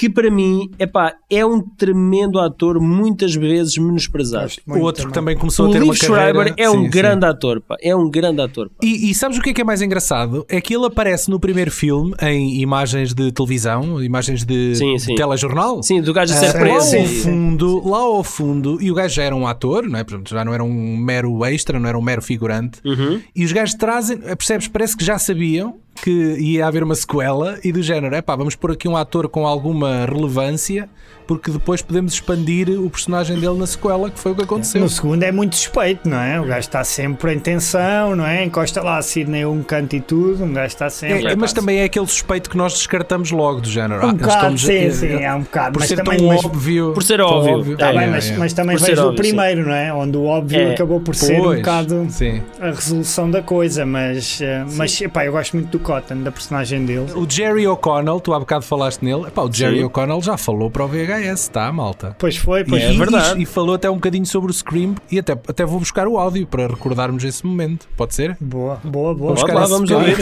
que 0.00 0.08
para 0.08 0.30
mim 0.30 0.70
epá, 0.78 1.12
é 1.28 1.44
um 1.44 1.60
tremendo 1.60 2.38
ator, 2.38 2.80
muitas 2.80 3.34
vezes 3.34 3.76
menosprezado. 3.76 4.50
O 4.66 4.70
muito 4.70 4.82
outro 4.82 5.08
que 5.08 5.12
também. 5.12 5.36
começou 5.36 5.66
O 5.66 5.68
a 5.68 5.72
ter 5.74 5.80
Liv 5.80 5.88
uma 5.90 5.94
carreira. 5.98 6.22
Schreiber 6.32 6.54
é 6.56 6.70
um 6.70 6.72
sim, 6.72 6.84
sim. 6.84 6.90
grande 6.90 7.26
ator, 7.26 7.60
pá. 7.60 7.76
é 7.82 7.94
um 7.94 8.08
grande 8.08 8.40
ator. 8.40 8.70
pá. 8.70 8.76
E, 8.82 9.10
e 9.10 9.14
sabes 9.14 9.36
o 9.36 9.42
que 9.42 9.50
é 9.50 9.52
que 9.52 9.60
é 9.60 9.64
mais 9.64 9.82
engraçado? 9.82 10.46
É 10.48 10.58
que 10.58 10.74
ele 10.74 10.86
aparece 10.86 11.28
no 11.28 11.38
primeiro 11.38 11.70
filme 11.70 12.14
em 12.22 12.62
imagens 12.62 13.12
de 13.12 13.30
televisão, 13.30 14.02
imagens 14.02 14.42
de, 14.42 14.74
Sim, 14.74 14.94
de 14.94 15.00
sim. 15.02 15.14
telejornal. 15.14 15.82
Sim, 15.82 16.00
do 16.00 16.14
gajo 16.14 16.32
a 16.32 16.36
ser 16.38 16.46
Ah, 16.46 16.52
lá 16.54 16.60
preso. 16.60 16.96
ao 16.96 17.02
e- 17.02 17.06
fundo, 17.06 17.86
lá 17.86 17.98
ao 17.98 18.24
fundo, 18.24 18.78
e 18.80 18.90
o 18.90 18.94
gajo 18.94 19.14
já 19.16 19.22
era 19.24 19.36
um 19.36 19.46
ator, 19.46 19.86
não 19.86 19.98
é? 19.98 20.04
Portanto, 20.04 20.30
já 20.30 20.42
não 20.42 20.54
era 20.54 20.64
um 20.64 20.96
mero 20.96 21.44
extra, 21.44 21.78
não 21.78 21.86
era 21.86 21.98
um 21.98 22.02
mero 22.02 22.22
figurante. 22.22 22.80
Uhum. 22.86 23.20
E 23.36 23.44
os 23.44 23.52
gajos 23.52 23.74
trazem, 23.74 24.16
percebes? 24.16 24.66
Parece 24.66 24.96
que 24.96 25.04
já 25.04 25.18
sabiam 25.18 25.74
que 26.02 26.10
ia 26.38 26.66
haver 26.66 26.82
uma 26.82 26.94
sequela 26.94 27.58
e 27.62 27.70
do 27.72 27.82
género, 27.82 28.14
é 28.14 28.22
pá, 28.22 28.34
vamos 28.34 28.54
pôr 28.56 28.70
aqui 28.70 28.88
um 28.88 28.96
ator 28.96 29.28
com 29.28 29.46
alguma 29.46 29.89
relevância, 30.06 30.88
porque 31.30 31.52
depois 31.52 31.80
podemos 31.80 32.14
expandir 32.14 32.68
o 32.70 32.90
personagem 32.90 33.38
dele 33.38 33.56
na 33.56 33.64
sequela, 33.64 34.10
que 34.10 34.18
foi 34.18 34.32
o 34.32 34.34
que 34.34 34.42
aconteceu. 34.42 34.80
No 34.80 34.88
segundo 34.88 35.22
é 35.22 35.30
muito 35.30 35.54
suspeito, 35.54 36.08
não 36.08 36.18
é? 36.18 36.40
O 36.40 36.44
gajo 36.44 36.58
está 36.58 36.82
sempre 36.82 37.32
em 37.32 37.38
tensão, 37.38 38.16
não 38.16 38.26
é? 38.26 38.42
Encosta 38.44 38.82
lá 38.82 38.98
a 38.98 39.02
Sidney 39.02 39.46
um 39.46 39.62
canto 39.62 39.94
e 39.94 40.00
tudo. 40.00 40.42
Um 40.42 40.52
gajo 40.52 40.66
está 40.66 40.90
sempre. 40.90 41.28
É, 41.28 41.36
mas 41.36 41.52
também 41.52 41.78
é 41.78 41.84
aquele 41.84 42.08
suspeito 42.08 42.50
que 42.50 42.56
nós 42.56 42.72
descartamos 42.72 43.30
logo, 43.30 43.60
do 43.60 43.68
género. 43.68 44.04
Um 44.04 44.08
ah, 44.08 44.10
eles 44.10 44.20
bocado, 44.22 44.58
sim, 44.58 44.90
sim, 44.90 45.06
é 45.22 45.32
um 45.32 45.42
bocado. 45.42 45.72
Por 45.74 45.78
Mas 45.78 45.88
ser 45.88 45.96
também, 45.98 46.18
tão 46.18 46.26
mas- 46.26 46.44
óbvio. 46.44 46.92
Por 46.94 47.02
ser 47.04 47.16
tão 47.18 47.26
óbvio. 47.26 47.76
Tá 47.78 47.90
É, 47.90 47.92
bem, 47.92 48.02
é, 48.02 48.06
mas, 48.08 48.28
é. 48.28 48.36
mas 48.36 48.52
também 48.52 48.76
Por 48.76 48.86
vejo 48.86 49.00
o 49.00 49.04
óbvio, 49.10 49.24
sim. 49.24 49.30
primeiro, 49.30 49.66
não 49.68 49.72
é? 49.72 49.94
Onde 49.94 50.16
o 50.16 50.24
óbvio 50.24 50.58
É. 50.58 50.72
acabou 50.72 50.98
por 51.00 51.14
ser 51.14 51.40
um 51.40 51.54
bocado 51.54 52.08
sim. 52.10 52.42
a 52.60 52.70
resolução 52.72 53.30
da 53.30 53.40
coisa, 53.40 53.86
mas, 53.86 54.40
eh, 54.42 54.64
mas 54.72 55.00
epá, 55.00 55.24
eu 55.24 55.30
gosto 55.30 55.54
muito 55.54 55.70
do 55.70 55.78
Cotton, 55.78 56.22
da 56.24 56.32
personagem 56.32 56.84
dele. 56.84 57.06
O 57.14 57.24
Jerry 57.30 57.68
O'Connell, 57.68 58.18
tu 58.18 58.34
há 58.34 58.40
bocado 58.40 58.64
falaste 58.64 59.04
nele. 59.04 59.28
Epá, 59.28 59.42
o 59.42 59.52
Jerry 59.52 59.78
Sim. 59.78 59.84
O'Connell 59.84 60.20
já 60.20 60.36
falou 60.36 60.68
para 60.68 60.84
o 60.84 60.88
VHS, 61.22 61.48
tá, 61.48 61.72
malta? 61.72 62.16
Pois 62.18 62.36
foi, 62.36 62.64
pois 62.64 62.82
É 62.82 62.86
foi. 62.86 62.94
e, 62.94 62.98
verdade. 62.98 63.38
E, 63.38 63.42
e 63.42 63.46
falou 63.46 63.74
até 63.74 63.90
um 63.90 63.94
bocadinho 63.94 64.26
sobre 64.26 64.50
o 64.50 64.54
Scream 64.54 64.94
e 65.10 65.18
até, 65.18 65.32
até 65.32 65.64
vou 65.64 65.78
buscar 65.78 66.06
o 66.08 66.18
áudio 66.18 66.46
para 66.46 66.66
recordarmos 66.66 67.22
esse 67.24 67.44
momento. 67.46 67.88
Pode 67.96 68.14
ser? 68.14 68.36
Boa, 68.40 68.76
boa, 68.84 69.14
boa. 69.14 69.34
Vamos 69.34 69.42
buscar 69.42 69.54
lá, 69.54 69.62
esse 69.64 69.72
vamos 69.72 69.90
ouvir. 69.90 70.16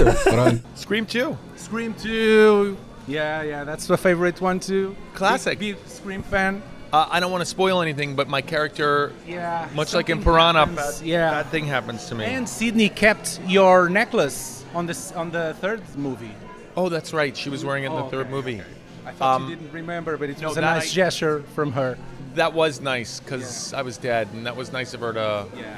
Scream 0.76 1.04
2. 1.04 1.36
Scream 1.56 1.92
2. 1.92 2.76
Yeah, 3.08 3.42
yeah, 3.42 3.64
that's 3.64 3.88
my 3.88 3.96
favorite 3.96 4.42
one 4.44 4.58
too. 4.60 4.94
Classic. 5.14 5.58
Big, 5.58 5.76
big 5.76 5.88
Scream 5.88 6.22
fan. 6.22 6.60
Uh, 6.92 7.06
I 7.10 7.20
don't 7.20 7.30
want 7.30 7.42
to 7.42 7.46
spoil 7.48 7.80
anything, 7.82 8.14
but 8.14 8.28
my 8.28 8.40
character, 8.42 9.12
Yeah. 9.26 9.66
much 9.74 9.92
like 9.94 10.10
in 10.10 10.22
Piranha, 10.22 10.60
happens, 10.66 11.00
bad, 11.00 11.06
yeah. 11.06 11.30
bad 11.30 11.46
thing 11.50 11.66
happens 11.66 12.06
to 12.08 12.14
me. 12.14 12.24
And 12.24 12.46
Sydney 12.48 12.88
kept 12.88 13.40
your 13.46 13.88
necklace 13.90 14.64
on 14.74 14.86
this 14.86 15.12
on 15.12 15.30
the 15.30 15.54
third 15.60 15.80
movie. 15.96 16.32
oh, 16.76 16.88
that's 16.88 17.12
right. 17.12 17.36
She 17.36 17.50
was 17.50 17.64
wearing 17.64 17.84
it 17.84 17.88
in 17.88 17.96
the 17.96 18.04
Oh, 18.04 18.08
third 18.08 18.26
okay, 18.26 18.30
movie. 18.30 18.60
okay. 18.60 18.70
I 19.08 19.12
thought 19.12 19.36
Um, 19.36 19.48
you 19.48 19.56
didn't 19.56 19.72
remember, 19.72 20.18
but 20.18 20.28
it 20.28 20.38
no, 20.40 20.48
was 20.48 20.56
a 20.58 20.60
nice 20.60 20.92
I- 20.92 20.94
gesture 20.94 21.42
from 21.54 21.72
her. 21.72 21.96
That 22.34 22.52
was 22.52 22.80
nice 22.82 23.20
because 23.20 23.72
I 23.72 23.80
was 23.82 23.96
dead, 23.96 24.28
and 24.34 24.46
that 24.46 24.54
was 24.54 24.70
nice 24.70 24.92
of 24.92 25.00
her 25.00 25.12
to 25.14 25.46
Yeah. 25.56 25.76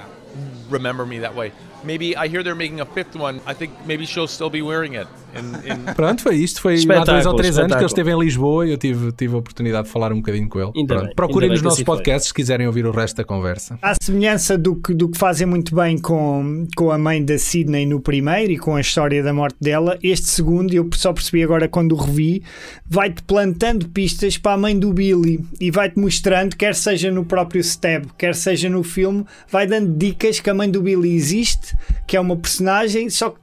remember 0.69 1.07
me 1.07 1.21
that 1.21 1.35
way. 1.37 1.53
Maybe 1.85 2.17
I 2.17 2.29
hear 2.29 2.43
they're 2.43 2.55
making 2.55 2.81
a 2.81 2.87
fifth 2.87 3.17
one. 3.17 3.41
I 3.47 3.55
think 3.55 3.73
maybe 3.87 4.07
she'll 4.07 4.29
still 4.29 4.51
be 4.51 4.63
wearing 4.63 4.95
it. 4.95 5.07
In, 5.35 5.73
in 5.73 5.85
Pronto, 5.95 6.23
foi 6.23 6.37
isto. 6.37 6.61
Foi 6.61 6.75
há 6.75 7.05
dois 7.05 7.27
ou 7.27 7.35
três 7.37 7.59
anos 7.59 7.73
que 7.73 7.79
ele 7.79 7.87
esteve 7.87 8.11
em 8.11 8.19
Lisboa 8.19 8.67
e 8.67 8.71
eu 8.73 8.79
tive, 8.79 9.13
tive 9.13 9.35
a 9.35 9.39
oportunidade 9.39 9.87
de 9.87 9.93
falar 9.93 10.13
um 10.13 10.17
bocadinho 10.17 10.49
com 10.49 10.61
ele. 10.61 10.87
Bem, 10.87 11.15
Procurem 11.15 11.49
nos 11.49 11.63
nossos 11.63 11.79
assim 11.79 11.85
foi. 11.85 11.97
podcasts 11.97 12.29
se 12.29 12.35
quiserem 12.35 12.67
ouvir 12.67 12.87
o 12.87 12.91
resto 12.91 13.17
da 13.17 13.25
conversa. 13.25 13.79
À 13.81 13.95
semelhança 14.01 14.59
do 14.59 14.77
que, 14.77 14.93
do 14.95 15.09
que 15.09 15.19
fazem 15.19 15.47
muito 15.47 15.75
bem 15.75 15.99
com, 15.99 16.67
com 16.77 16.91
a 16.91 16.99
mãe 16.99 17.25
da 17.25 17.39
Sidney 17.39 17.87
no 17.87 18.01
primeiro 18.01 18.53
e 18.53 18.59
com 18.59 18.77
a 18.77 18.81
história 18.81 19.23
da 19.23 19.33
morte 19.33 19.57
dela, 19.61 19.99
este 20.03 20.29
segundo, 20.29 20.73
eu 20.75 20.89
só 20.95 21.13
percebi 21.13 21.43
agora 21.43 21.69
quando 21.69 21.93
o 21.93 21.97
revi, 21.97 22.43
vai-te 22.87 23.23
plantando 23.23 23.89
pistas 23.89 24.37
para 24.37 24.53
a 24.53 24.59
mãe 24.59 24.79
do 24.79 24.93
Billy 24.93 25.45
e 25.61 25.71
vai-te 25.71 25.99
mostrando, 25.99 26.57
quer 26.57 26.75
seja 26.75 27.11
no 27.11 27.25
próprio 27.25 27.61
Stab, 27.61 28.07
quer 28.19 28.35
seja 28.35 28.69
no 28.69 28.83
filme, 28.83 29.25
vai 29.49 29.67
dando 29.67 29.97
dicas 29.97 30.41
que 30.41 30.51
a 30.51 30.55
mãe 30.55 30.71
do 30.71 30.83
Billy 30.83 31.15
existe, 31.15 31.70
que 32.07 32.17
é 32.17 32.21
uma 32.21 32.37
personagem, 32.37 33.09
só 33.11 33.31
que 33.31 33.39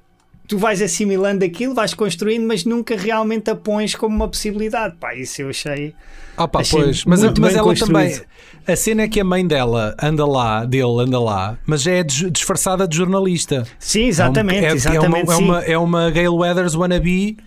tu 0.48 0.58
vais 0.58 0.82
assimilando 0.82 1.44
aquilo, 1.44 1.74
vais 1.74 1.94
construindo, 1.94 2.48
mas 2.48 2.63
nunca 2.63 2.96
realmente 2.96 3.50
a 3.50 3.56
pões 3.56 3.94
como 3.96 4.16
uma 4.16 4.28
possibilidade. 4.28 4.96
Pá, 5.00 5.13
isso 5.16 5.42
eu 5.42 5.50
achei. 5.50 5.94
Ah 6.38 6.48
pá, 6.48 6.60
Achei 6.62 6.80
pois, 6.82 7.04
mas, 7.06 7.22
mas 7.40 7.56
ela 7.56 7.63
construído. 7.63 7.88
também. 8.12 8.22
A 8.68 8.76
cena 8.76 9.02
é 9.04 9.08
que 9.08 9.20
a 9.20 9.24
mãe 9.24 9.46
dela 9.48 9.96
anda 10.02 10.26
lá, 10.26 10.63
dele 10.66 11.00
anda 11.02 11.20
lá, 11.20 11.58
mas 11.66 11.88
é 11.88 12.04
dis- 12.04 12.32
disfarçada 12.32 12.88
de 12.88 12.96
jornalista. 12.96 13.63
Sim, 13.80 14.06
exatamente, 14.06 14.60
é, 14.63 14.68
um- 14.68 14.72
é, 14.72 14.76
exatamente. 14.76 15.32
É 15.32 15.36
uma, 15.36 15.36
é, 15.36 15.38
uma, 15.38 15.62
é 15.74 15.78
uma 15.78 16.12
Gale 16.12 16.28
Weathers 16.30 16.76
wannabe. 16.76 17.38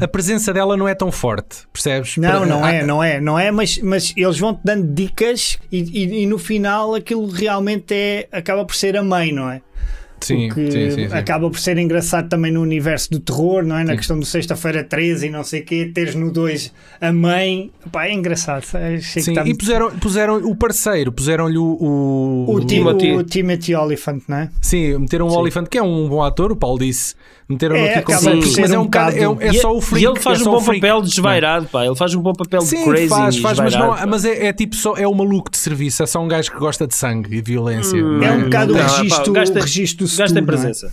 A 0.00 0.06
presença 0.08 0.52
dela 0.52 0.76
não 0.76 0.86
é 0.86 0.94
tão 0.94 1.10
forte, 1.12 1.58
percebes? 1.72 2.16
Não, 2.16 2.28
Para- 2.40 2.46
não 2.46 2.64
ah, 2.64 2.72
é, 2.72 2.82
não 2.84 3.02
é, 3.04 3.20
não 3.20 3.38
é, 3.38 3.50
mas, 3.50 3.78
mas 3.78 4.12
eles 4.16 4.38
vão-te 4.38 4.60
dando 4.64 4.92
dicas 4.92 5.58
e, 5.72 5.78
e- 5.78 6.22
e 6.22 6.26
no 6.26 6.38
final 6.38 6.94
aquilo 6.94 7.26
realmente 7.28 7.94
é, 7.94 8.28
acaba 8.32 8.64
por 8.64 8.74
ser 8.76 8.96
a 8.96 9.02
mãe, 9.02 9.32
não 9.32 9.50
é? 9.50 9.62
Sim, 10.20 10.50
O 10.50 10.54
que 10.54 10.70
sim, 10.70 10.90
sim, 10.90 11.08
sim. 11.08 11.14
acaba 11.14 11.48
por 11.50 11.58
ser 11.58 11.76
engraçado 11.78 12.28
também 12.28 12.50
no 12.50 12.60
universo 12.62 13.10
do 13.10 13.20
terror, 13.20 13.62
não 13.62 13.76
é? 13.76 13.84
Na 13.84 13.96
questão 13.96 14.18
do 14.18 14.24
Sexta-feira 14.26 14.82
13 14.82 15.26
e 15.26 15.30
não 15.30 15.44
sei 15.44 15.60
o 15.60 15.64
quê, 15.64 15.90
teres 15.94 16.14
no 16.14 16.32
2 16.32 16.72
a 17.00 17.12
mãe, 17.12 17.70
pá, 17.92 18.06
é 18.06 18.12
engraçado. 18.14 18.64
Achei 18.64 18.98
que 18.98 19.20
Sim, 19.22 19.34
e 19.44 19.54
puseram, 19.54 19.90
puseram 19.98 20.36
o 20.38 20.56
parceiro, 20.56 21.12
puseram-lhe 21.12 21.58
o, 21.58 21.76
o, 21.80 22.54
o, 22.54 22.60
Ti- 22.60 22.66
Timothy. 22.66 23.12
o 23.12 23.22
Timothy 23.22 23.74
Oliphant, 23.74 24.22
não 24.26 24.36
é? 24.38 24.50
Sim, 24.60 24.98
meteram 24.98 25.28
o 25.28 25.32
Oliphant, 25.38 25.66
que 25.68 25.78
é 25.78 25.82
um 25.82 26.08
bom 26.08 26.22
ator, 26.22 26.50
o 26.50 26.56
Paulo 26.56 26.78
disse. 26.78 27.14
Meteram 27.48 27.76
É, 27.76 27.94
aqui 27.94 28.02
com 28.06 28.12
acaba 28.12 28.30
por 28.32 28.40
freak, 28.42 28.48
ser 28.54 28.60
mas 28.62 28.72
é 28.72 28.78
um 28.78 28.80
um 28.80 28.84
bocado. 28.86 29.16
É, 29.16 29.28
um- 29.28 29.40
é 29.40 29.52
só 29.52 29.72
o 29.76 29.80
freak. 29.80 30.04
E 30.04 30.08
ele 30.08 30.18
faz 30.18 30.40
é 30.40 30.42
um 30.42 30.44
bom 30.46 30.56
o 30.56 30.60
freak. 30.60 30.80
papel 30.80 31.02
de 31.02 31.10
desvairado, 31.10 31.66
pá. 31.68 31.86
Ele 31.86 31.94
faz 31.94 32.12
um 32.14 32.20
bom 32.20 32.32
papel 32.32 32.58
de 32.60 32.66
Sim, 32.66 32.84
crazy 32.84 33.08
faz, 33.08 33.38
faz, 33.38 33.58
mas, 33.60 33.74
não, 33.76 33.94
mas 34.08 34.24
é, 34.24 34.46
é 34.46 34.52
tipo 34.52 34.74
só 34.74 34.96
é 34.96 35.06
um 35.06 35.14
maluco 35.14 35.48
de 35.48 35.56
serviço, 35.56 36.02
é 36.02 36.06
só 36.06 36.20
um 36.20 36.26
gajo 36.26 36.50
que 36.50 36.58
gosta 36.58 36.88
de 36.88 36.96
sangue 36.96 37.36
e 37.36 37.40
violência. 37.40 38.02
não 38.02 38.24
É 38.24 38.32
um 38.32 38.42
bocado 38.44 38.72
o 38.74 38.76
Não, 38.76 38.84
pá, 38.84 38.96
registro, 38.96 39.32
o 39.32 39.36
o 39.36 39.60
registro 39.62 40.04
do 40.06 40.10
O 40.16 40.18
gajo 40.22 40.34
tem 40.34 40.42
Stu, 40.42 40.52
não 40.52 40.58
é? 40.58 40.62
presença. 40.62 40.92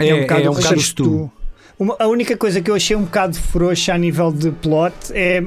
É, 0.00 0.08
É 0.08 0.14
um 0.14 0.20
bocado 0.22 0.42
é 0.42 0.50
um 0.50 0.54
bocado 0.54 0.94
tu. 0.94 1.30
Uma- 1.78 1.96
a 1.98 2.06
única 2.06 2.36
coisa 2.36 2.60
que 2.60 2.70
eu 2.70 2.74
achei 2.74 2.94
um 2.96 3.02
bocado 3.02 3.36
frouxa 3.36 3.92
a 3.94 3.98
nível 3.98 4.30
de 4.32 4.50
plot 4.52 4.94
é 5.12 5.42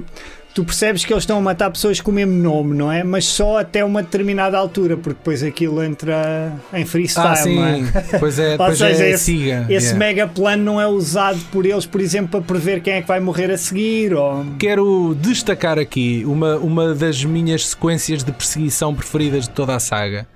tu 0.54 0.66
percebes 0.66 1.06
que 1.06 1.14
eles 1.14 1.22
estão 1.22 1.38
a 1.38 1.42
matar 1.42 1.70
pessoas 1.70 2.02
com 2.02 2.10
o 2.10 2.14
mesmo 2.14 2.34
nome, 2.34 2.76
não 2.76 2.92
é? 2.92 3.04
Mas 3.04 3.26
só 3.26 3.60
até 3.60 3.86
uma 3.86 4.02
determinada 4.02 4.58
altura, 4.58 4.98
porque 4.98 5.20
depois 5.20 5.44
aquilo 5.44 5.84
entra 5.84 6.52
em 6.74 6.84
freestyle, 6.84 7.28
Ah, 7.28 7.36
sim, 7.36 7.56
não 7.56 7.66
é? 7.66 7.84
pois 8.20 8.40
é, 8.40 8.56
Ou 8.60 8.76
seja, 8.76 9.04
é 9.06 9.12
esse, 9.12 9.24
siga. 9.26 9.68
esse 9.70 9.88
yeah. 9.94 10.00
mega 10.00 10.28
plano 10.28 10.64
não 10.64 10.82
é 10.82 10.88
usado 10.88 11.40
por 11.52 11.64
eles, 11.64 11.86
por 11.86 12.02
exemplo, 12.02 12.30
para 12.30 12.42
prever 12.42 12.82
quem 12.82 12.94
é 12.94 13.02
que 13.04 13.08
vai 13.08 13.20
morrer 13.20 13.52
a 13.52 13.58
seguir. 13.58 14.16
Ou... 14.16 14.44
Quero 14.58 15.16
destacar 15.22 15.78
aqui 15.78 16.24
uma, 16.26 16.56
uma 16.58 16.96
das 16.96 17.24
minhas 17.24 17.68
sequências 17.68 18.24
de 18.24 18.32
perseguição 18.32 18.96
preferidas 18.96 19.44
de 19.44 19.52
toda 19.52 19.76
a 19.76 19.80
saga, 19.80 20.28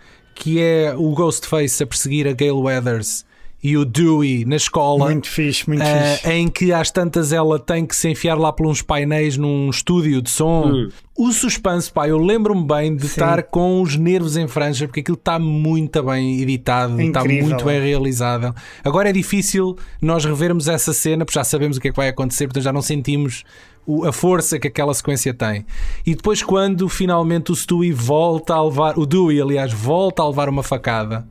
que 0.41 0.59
é 0.59 0.95
o 0.97 1.11
Ghostface 1.11 1.83
a 1.83 1.85
perseguir 1.85 2.27
a 2.27 2.33
Gale 2.33 2.53
Weathers 2.53 3.23
e 3.63 3.77
o 3.77 3.85
Dewey 3.85 4.43
na 4.43 4.55
escola. 4.55 5.05
Muito 5.05 5.29
fixe, 5.29 5.67
muito 5.67 5.83
ah, 5.83 6.15
fixe. 6.15 6.31
em 6.31 6.47
que 6.47 6.73
às 6.73 6.89
tantas 6.89 7.31
ela 7.31 7.59
tem 7.59 7.85
que 7.85 7.95
se 7.95 8.09
enfiar 8.09 8.33
lá 8.39 8.51
por 8.51 8.65
uns 8.65 8.81
painéis 8.81 9.37
num 9.37 9.69
estúdio 9.69 10.19
de 10.19 10.31
som. 10.31 10.65
Hum. 10.65 10.89
O 11.15 11.31
suspense, 11.31 11.91
pá, 11.91 12.07
eu 12.07 12.17
lembro-me 12.17 12.65
bem 12.65 12.95
de 12.95 13.05
estar 13.05 13.43
com 13.43 13.83
os 13.83 13.95
nervos 13.95 14.35
em 14.35 14.47
franja 14.47 14.87
porque 14.87 15.01
aquilo 15.01 15.17
está 15.17 15.37
muito 15.37 16.01
bem 16.01 16.41
editado, 16.41 16.99
está 16.99 17.19
Incrível. 17.21 17.49
muito 17.49 17.63
bem 17.63 17.79
realizado. 17.79 18.55
Agora 18.83 19.09
é 19.09 19.13
difícil 19.13 19.77
nós 20.01 20.25
revermos 20.25 20.67
essa 20.67 20.91
cena 20.91 21.23
porque 21.23 21.37
já 21.37 21.43
sabemos 21.43 21.77
o 21.77 21.79
que 21.79 21.89
é 21.89 21.91
que 21.91 21.97
vai 21.97 22.07
acontecer, 22.07 22.47
portanto 22.47 22.63
já 22.63 22.73
não 22.73 22.81
sentimos 22.81 23.43
o- 23.85 24.05
a 24.05 24.11
força 24.13 24.59
que 24.59 24.67
aquela 24.67 24.93
sequência 24.93 25.33
tem. 25.33 25.65
E 26.05 26.15
depois, 26.15 26.41
quando 26.43 26.87
finalmente 26.89 27.51
o 27.51 27.55
Stewie 27.55 27.91
volta 27.91 28.53
a 28.53 28.63
levar, 28.63 28.97
o 28.97 29.05
Dewey, 29.05 29.41
aliás, 29.41 29.73
volta 29.73 30.21
a 30.21 30.27
levar 30.27 30.49
uma 30.49 30.63
facada 30.63 31.25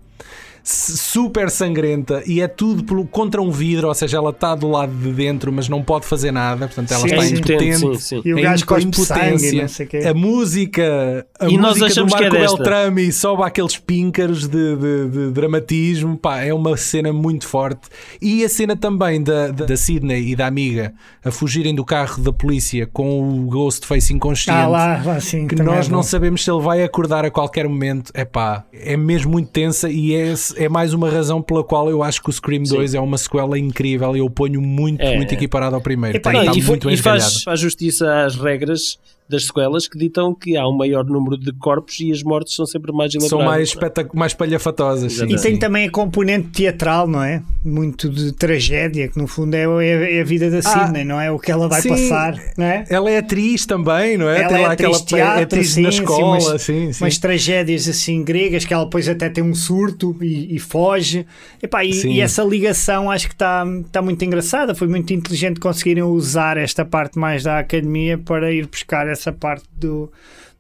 super 0.63 1.51
sangrenta 1.51 2.23
e 2.27 2.41
é 2.41 2.49
tudo 2.49 2.85
pelo- 2.85 3.07
contra 3.07 3.41
um 3.41 3.51
vidro, 3.51 3.89
ou 3.89 3.95
seja, 3.95 4.17
ela 4.19 4.31
está 4.31 4.55
do 4.55 4.69
lado 4.69 4.93
de 4.93 5.13
dentro, 5.13 5.53
mas 5.53 5.69
não 5.69 5.83
pode 5.83 6.07
fazer 6.07 6.31
nada, 6.31 6.67
portanto 6.67 6.93
ela 6.93 7.01
Sim, 7.03 7.07
está 7.09 7.23
sim. 7.23 7.35
impotente. 7.35 7.79
Sim, 7.79 7.95
sim. 7.99 8.23
E 8.25 8.35
o 8.35 8.39
em 8.39 8.43
gajo 8.43 8.67
com 8.67 8.75
sangue, 8.81 8.89
impotência. 8.89 10.11
A 10.11 10.15
música, 10.15 11.27
a 11.39 11.49
E 11.49 11.57
nós 11.57 11.71
música 11.79 11.87
achamos 11.87 12.13
do 12.13 12.19
que 12.19 12.25
é 12.25 12.29
Marco 12.31 12.41
desta. 12.43 12.57
Beltrame 12.57 13.13
sobe 13.13 13.43
aqueles 13.43 13.77
píncaros 13.79 14.47
de, 14.49 14.77
de- 14.77 15.09
de 15.11 15.31
dramatismo, 15.31 16.17
pá, 16.17 16.43
é 16.43 16.53
uma 16.53 16.77
cena 16.77 17.13
muito 17.13 17.47
forte. 17.47 17.89
E 18.21 18.45
a 18.45 18.49
cena 18.49 18.77
também 18.77 19.23
da, 19.23 19.49
da, 19.49 19.65
da 19.67 19.77
Sidney 19.77 20.31
e 20.31 20.37
da 20.37 20.47
amiga 20.47 20.93
a 21.25 21.31
fugirem 21.31 21.75
do 21.75 21.85
carro 21.85 22.23
da 22.23 22.33
polícia 22.33 22.87
com 22.93 23.21
o 23.23 23.47
Ghostface 23.47 24.13
inconsciente 24.13 24.59
Ah, 24.61 24.67
lá, 24.67 25.03
lá 25.05 25.21
sim. 25.21 25.47
que 25.47 25.55
nós 25.57 25.89
é 25.89 25.91
não 25.91 26.03
sabemos 26.03 26.45
se 26.45 26.51
ele 26.51 26.61
vai 26.63 26.83
acordar 26.83 27.25
a 27.25 27.31
qualquer 27.31 27.69
momento. 27.69 28.11
É 28.15 28.25
pá, 28.25 28.65
é 28.73 28.97
mesmo 28.97 29.31
muito 29.33 29.51
tensa 29.51 29.89
e 29.91 30.15
é, 30.15 30.35
é 30.57 30.69
mais 30.69 30.93
uma 30.95 31.09
razão 31.11 31.41
pela 31.43 31.63
qual 31.65 31.89
eu 31.91 32.03
acho 32.03 32.23
que 32.23 32.31
o 32.31 32.33
Scream 32.33 32.63
2 32.65 32.95
é 32.95 33.01
uma 33.01 33.19
sequela 33.19 33.59
incrível 33.59 34.15
e 34.17 34.21
eu 34.21 34.29
ponho 34.31 34.61
muito, 34.61 35.01
É. 35.01 35.17
muito 35.17 35.33
equiparado 35.33 35.75
ao 35.75 35.81
primeiro. 35.81 36.17
Epá, 36.17 36.33
está 36.35 36.53
e, 36.57 36.61
fa- 36.61 36.69
muito 36.69 36.91
e 36.91 36.97
faz, 36.97 37.43
faz 37.43 37.61
justiça 37.61 38.25
às 38.25 38.35
regras 38.37 38.99
das 39.31 39.47
sequelas 39.47 39.87
que 39.89 39.97
ditam 39.97 40.35
que 40.35 40.57
há 40.57 40.67
um 40.69 40.77
maior 40.77 41.05
número 41.05 41.37
de 41.39 41.53
corpos 41.53 42.01
e 42.01 42.11
as 42.11 42.23
mortes 42.23 42.55
são 42.55 42.67
sempre 42.67 42.93
mais 42.93 43.15
elaboradas. 43.15 43.31
São 43.31 43.43
mais, 43.45 43.69
espetac- 43.69 44.15
mais 44.15 44.35
palhafatosas. 44.35 45.13
sim, 45.15 45.25
E 45.25 45.29
tem 45.29 45.39
sim. 45.39 45.57
também 45.59 45.87
a 45.87 45.91
componente 45.91 46.49
teatral, 46.49 47.07
não 47.07 47.23
é? 47.23 47.43
Muito 47.65 48.09
de 48.09 48.33
tragédia, 48.33 49.09
que 49.09 49.19
no 49.19 49.27
fundo 49.27 49.55
é, 49.55 49.65
é- 49.87 50.17
é 50.17 50.21
a 50.21 50.25
vida 50.25 50.51
da 50.51 50.59
Ah, 50.59 50.63
Sidney, 50.63 51.05
não 51.05 51.21
é? 51.21 51.31
O 51.31 51.39
que 51.39 51.53
ela 51.53 51.69
vai 51.69 51.81
sim. 51.83 51.89
passar, 51.91 52.35
não 52.57 52.65
é? 52.65 52.85
Ela 52.89 53.11
é 53.11 53.19
atriz 53.19 53.67
também, 53.67 54.17
não 54.17 54.29
é? 54.29 54.41
Ela 54.41 54.49
tem 54.49 54.57
é 54.57 54.61
lá 54.67 54.73
atriz 54.73 54.87
aquela 54.89 54.99
de 55.01 55.07
teatro, 55.07 55.41
é 55.41 55.43
atriz 55.43 55.71
sim, 55.71 55.83
na 55.83 55.93
sim, 55.93 55.99
escola, 56.01 56.39
umas- 56.39 56.63
sim, 56.63 56.93
sim. 56.93 57.05
umas 57.05 57.19
tragédias 57.19 57.87
assim 57.89 58.23
gregas 58.25 58.65
que 58.65 58.73
ela 58.73 58.85
depois 58.85 59.09
até 59.09 59.29
tem 59.29 59.45
um 59.45 59.55
surto 59.55 60.17
e, 60.23 60.55
e 60.57 60.59
foge. 60.59 61.27
Epá, 61.63 61.85
e, 61.85 61.93
Sim. 61.93 62.13
e 62.13 62.21
essa 62.23 62.43
ligação 62.43 63.11
acho 63.11 63.27
que 63.29 63.35
está 63.35 63.65
tá 63.93 64.01
muito 64.01 64.25
engraçada. 64.25 64.75
Foi 64.75 64.89
muito 64.89 65.13
inteligente 65.13 65.61
conseguirem 65.61 66.03
usar 66.03 66.57
esta 66.57 66.85
parte 66.85 67.19
mais 67.19 67.43
da 67.43 67.59
academia 67.59 68.17
para 68.17 68.51
ir 68.53 68.67
buscar 68.67 69.07
essa 69.07 69.20
parte 69.33 69.65
do, 69.79 70.11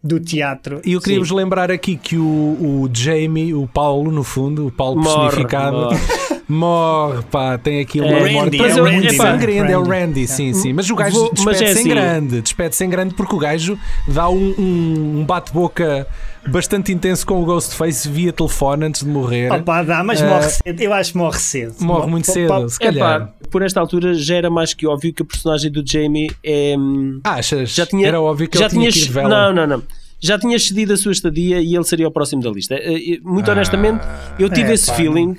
do 0.03 0.21
teatro. 0.21 0.83
E 0.85 0.93
eu 0.93 1.01
queria 1.01 1.19
vos 1.19 1.31
lembrar 1.31 1.71
aqui 1.71 1.97
que 1.97 2.17
o, 2.17 2.25
o 2.25 2.91
Jamie, 2.93 3.55
o 3.55 3.67
Paulo, 3.67 4.11
no 4.11 4.23
fundo, 4.23 4.67
o 4.67 4.71
Paulo 4.71 5.01
Morre, 5.01 5.29
personificado, 5.29 5.77
morre. 5.77 5.99
morre, 6.51 7.23
pá, 7.31 7.57
tem 7.59 7.81
aqui 7.81 8.01
uma 8.01 8.11
É, 8.11 8.33
morte. 8.33 8.35
Randy, 8.37 8.59
Mas 8.59 8.77
é 8.77 8.81
eu- 8.81 8.85
o 8.85 8.87
é, 8.87 8.91
Randy, 8.93 9.07
não 9.07 9.13
é? 9.13 9.17
sangrento, 9.31 9.73
é 9.73 9.79
o 9.79 9.83
Randy. 9.83 9.91
Randy, 10.01 10.27
sim, 10.27 10.53
sim. 10.55 10.73
Mas 10.73 10.91
o 10.91 10.95
gajo 10.95 11.21
mas 11.21 11.59
despede-se 11.59 11.65
é 11.65 11.69
em 11.69 11.73
assim. 11.73 11.89
grande, 11.89 12.41
despede-se 12.43 12.85
em 12.85 12.91
grande 12.91 13.15
porque 13.15 13.35
o 13.35 13.39
gajo 13.39 13.79
dá 14.09 14.29
um, 14.29 14.55
um, 14.59 15.21
um 15.21 15.25
bate-boca 15.25 16.07
bastante 16.49 16.91
intenso 16.93 17.27
com 17.27 17.41
o 17.43 17.45
Ghostface 17.45 18.09
via 18.09 18.33
telefone 18.33 18.87
antes 18.87 19.03
de 19.05 19.09
morrer. 19.09 19.53
Opa, 19.53 19.83
dá, 19.83 20.03
mas 20.03 20.21
Eh, 20.21 20.27
morre 20.29 20.49
cedo. 20.49 20.81
Eu 20.81 20.93
acho 20.95 21.13
que 21.13 21.19
morre 21.19 21.39
cedo. 21.39 21.75
morre 21.81 22.11
muito 22.11 22.27
Pa- 22.27 22.33
cedo, 22.33 22.49
pa- 22.49 22.69
se 22.69 22.79
calhar. 22.79 23.17
Epá, 23.23 23.33
por 23.51 23.63
esta 23.63 23.79
altura 23.81 24.15
já 24.15 24.37
era 24.37 24.49
mais 24.51 24.73
que 24.73 24.87
óbvio 24.87 25.13
que 25.13 25.23
a 25.23 25.25
personagem 25.27 25.71
do 25.71 25.83
Jamie 25.87 26.31
é. 26.45 26.75
Achas? 27.25 27.75
já 27.75 27.85
tinha, 27.85 28.07
Era 28.07 28.21
óbvio 28.21 28.49
que 28.49 28.57
já 28.59 28.65
ele 28.67 28.71
tinha 28.75 28.91
tinha 28.91 29.07
que 29.13 29.19
ir. 29.19 29.23
Não, 29.29 29.53
não, 29.53 29.67
não. 29.67 29.83
Já 30.23 30.39
tinha 30.39 30.59
cedido 30.59 30.93
a 30.93 30.97
sua 30.97 31.13
estadia 31.13 31.61
e 31.61 31.75
ele 31.75 31.85
seria 31.85 32.07
o 32.07 32.11
próximo 32.11 32.43
da 32.43 32.51
lista. 32.51 32.75
Eh, 32.75 33.15
eh, 33.15 33.19
Muito 33.23 33.51
honestamente, 33.51 34.07
eu 34.39 34.49
tive 34.51 34.71
É, 34.71 34.75
esse 34.75 34.87
pá, 34.87 34.95
feeling. 34.95 35.37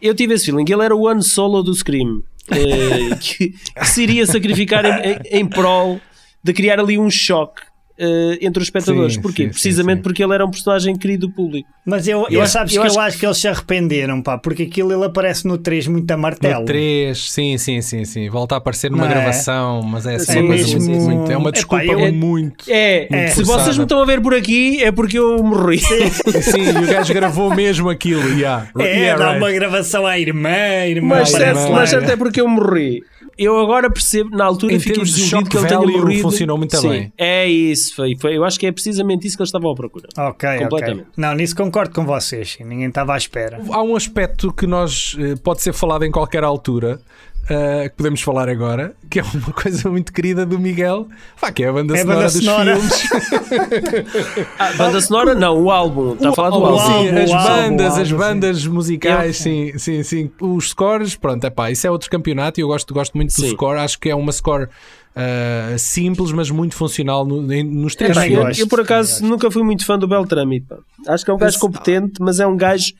Eu 0.00 0.14
tive 0.14 0.34
esse 0.34 0.46
feeling. 0.46 0.64
Ele 0.68 0.84
era 0.84 0.94
o 0.94 1.06
one 1.06 1.22
solo 1.22 1.62
do 1.62 1.74
Scream 1.74 2.22
eh, 2.50 3.16
que, 3.20 3.50
que 3.50 3.86
se 3.86 4.02
iria 4.02 4.26
sacrificar 4.26 4.84
em, 4.84 5.12
em, 5.12 5.40
em 5.40 5.46
prol 5.46 6.00
de 6.42 6.52
criar 6.52 6.80
ali 6.80 6.98
um 6.98 7.10
choque 7.10 7.62
eh, 8.00 8.38
entre 8.40 8.60
os 8.62 8.66
espectadores. 8.66 9.14
Sim, 9.14 9.20
Porquê? 9.20 9.42
sim, 9.44 9.48
Precisamente 9.50 9.96
sim, 9.96 9.98
sim. 9.98 10.02
porque 10.02 10.24
ele 10.24 10.32
era 10.34 10.44
um 10.44 10.50
personagem 10.50 10.96
querido 10.96 11.26
do 11.28 11.32
público. 11.32 11.68
Mas 11.84 12.08
eu, 12.08 12.20
Eu 12.22 12.26
eu, 12.30 12.42
acho- 12.42 12.52
sabes 12.52 12.74
eu 12.74 12.80
que 12.82 12.86
acho 12.88 12.96
eu 12.96 13.00
que- 13.02 13.06
acho 13.08 13.18
que 13.18 13.26
eles 13.26 13.36
se 13.38 13.48
arrependeram, 13.48 14.22
pá, 14.22 14.38
porque 14.38 14.62
aquilo 14.64 14.92
ele 14.92 15.04
aparece 15.04 15.46
no 15.46 15.58
3 15.58 15.86
muito 15.86 16.10
a 16.10 16.16
martelo. 16.16 16.60
No 16.60 16.66
3, 16.66 17.30
sim, 17.30 17.58
sim, 17.58 17.80
sim, 17.82 18.04
sim. 18.04 18.28
Volta 18.30 18.54
a 18.54 18.58
aparecer 18.58 18.90
numa 18.90 19.06
é? 19.06 19.08
gravação, 19.08 19.82
mas 19.82 20.06
é 20.06 20.14
assim 20.16 20.38
É 20.38 20.40
uma 20.40 20.48
coisa 20.48 20.74
mesmo- 20.74 20.90
muito, 20.90 21.02
muito- 21.16 21.32
É 21.32 21.36
uma 21.36 21.48
Epá, 21.50 21.56
desculpa 21.56 21.84
eu- 21.84 22.12
muito. 22.12 22.64
É, 22.68 23.06
É. 23.10 23.26
se 23.28 23.42
vocês 23.44 23.76
me 23.76 23.84
estão 23.84 24.00
a 24.00 24.04
ver 24.06 24.20
por 24.20 24.34
aqui, 24.34 24.82
é 24.82 24.90
porque 24.90 25.18
eu 25.18 25.42
morri. 25.42 25.78
Sim, 25.78 26.62
e 26.80 26.84
o 26.84 26.86
gajo 26.86 27.12
gravou 27.12 27.54
mesmo 27.54 27.88
aquilo. 27.90 28.22
Yeah. 28.30 28.68
É, 28.78 29.00
Yeah, 29.00 29.18
dá 29.18 29.26
right. 29.32 29.42
uma 29.44 29.52
gravação 29.52 30.06
à 30.06 30.18
irmã, 30.18 30.48
a 30.50 30.88
irmã 30.88 31.16
Mas, 31.20 31.30
certo, 31.30 31.70
mas 31.72 31.92
até 31.94 32.16
porque 32.16 32.40
eu 32.40 32.48
morri. 32.48 33.02
Eu 33.42 33.58
agora 33.58 33.90
percebo, 33.90 34.30
na 34.36 34.44
altura 34.44 34.74
Em 34.74 34.78
fiquei 34.78 34.92
termos 34.92 35.10
de 35.14 35.22
desiludido 35.22 35.50
que 35.50 35.56
ele 35.56 35.66
tenha 35.66 35.80
morrido. 35.80 36.22
funcionou 36.22 36.58
muito 36.58 36.76
Sim, 36.76 36.88
bem. 36.88 37.12
É 37.16 37.46
isso, 37.46 37.96
foi, 37.96 38.14
foi. 38.20 38.36
Eu 38.36 38.44
acho 38.44 38.60
que 38.60 38.66
é 38.66 38.72
precisamente 38.72 39.26
isso 39.26 39.36
que 39.36 39.42
eles 39.42 39.48
estavam 39.48 39.70
à 39.70 39.74
procura. 39.74 40.08
Ok, 40.16 40.48
ok. 40.48 40.58
Completamente. 40.60 41.06
Não, 41.16 41.34
nisso 41.34 41.56
concordo 41.56 41.94
com 41.94 42.04
vocês. 42.04 42.58
Ninguém 42.60 42.88
estava 42.88 43.14
à 43.14 43.16
espera. 43.16 43.60
Há 43.70 43.82
um 43.82 43.96
aspecto 43.96 44.52
que 44.52 44.66
nós 44.66 45.16
eh, 45.18 45.36
pode 45.42 45.62
ser 45.62 45.72
falado 45.72 46.04
em 46.04 46.10
qualquer 46.10 46.44
altura. 46.44 47.00
Eh, 47.48 47.88
que 47.88 47.96
podemos 47.96 48.20
falar 48.22 48.48
agora, 48.48 48.94
que 49.08 49.18
é 49.20 49.22
uma 49.22 49.52
coisa 49.54 49.90
muito 49.90 50.12
querida 50.12 50.44
do 50.46 50.58
Miguel, 50.58 51.08
Pá, 51.40 51.50
que 51.50 51.64
é 51.64 51.68
a 51.68 51.72
banda 51.72 51.96
É 51.96 52.00
sonora 52.02 52.18
banda 52.20 52.32
dos 52.32 52.44
sonora. 52.44 52.76
filmes. 52.76 53.10
Ah, 54.58 54.72
banda 54.74 55.00
sonora? 55.00 55.34
Não, 55.34 55.62
o 55.62 55.70
álbum. 55.70 56.14
Está 56.14 56.28
a 56.30 56.32
falar 56.32 56.50
do 56.50 56.58
O 56.58 56.64
álbum. 56.66 56.78
álbum, 56.78 56.86
sim, 57.02 57.08
álbum, 57.08 57.22
as 57.34 57.44
bandas, 57.48 57.98
as 57.98 58.12
bandas 58.12 58.66
musicais, 58.66 59.36
sim, 59.38 59.72
sim, 59.78 60.02
sim. 60.02 60.30
Os 60.40 60.70
scores, 60.70 61.16
pronto, 61.16 61.44
é 61.46 61.50
pá, 61.50 61.70
isso 61.70 61.86
é 61.86 61.90
outro 61.90 62.10
campeonato 62.10 62.60
e 62.60 62.62
eu 62.62 62.68
gosto, 62.68 62.92
gosto 62.94 63.16
muito 63.16 63.34
do 63.34 63.40
Sim. 63.40 63.50
score. 63.50 63.78
Acho 63.78 63.98
que 63.98 64.08
é 64.10 64.14
uma 64.14 64.32
score 64.32 64.68
ah, 65.16 65.74
simples, 65.78 66.30
mas 66.32 66.50
muito 66.50 66.74
funcional 66.74 67.24
no- 67.24 67.42
nos 67.42 67.94
três 67.94 68.16
gosto. 68.30 68.60
Eu, 68.60 68.68
por 68.68 68.80
acaso, 68.80 69.24
nunca 69.24 69.50
fui 69.50 69.62
muito 69.62 69.84
fã 69.84 69.98
do 69.98 70.06
Beltrami. 70.06 70.60
pá. 70.60 70.76
Acho 71.08 71.24
que 71.24 71.30
é 71.30 71.34
um 71.34 71.38
gajo 71.38 71.58
competente, 71.58 72.14
mas 72.20 72.38
é 72.40 72.46
um 72.46 72.56
gajo 72.56 72.92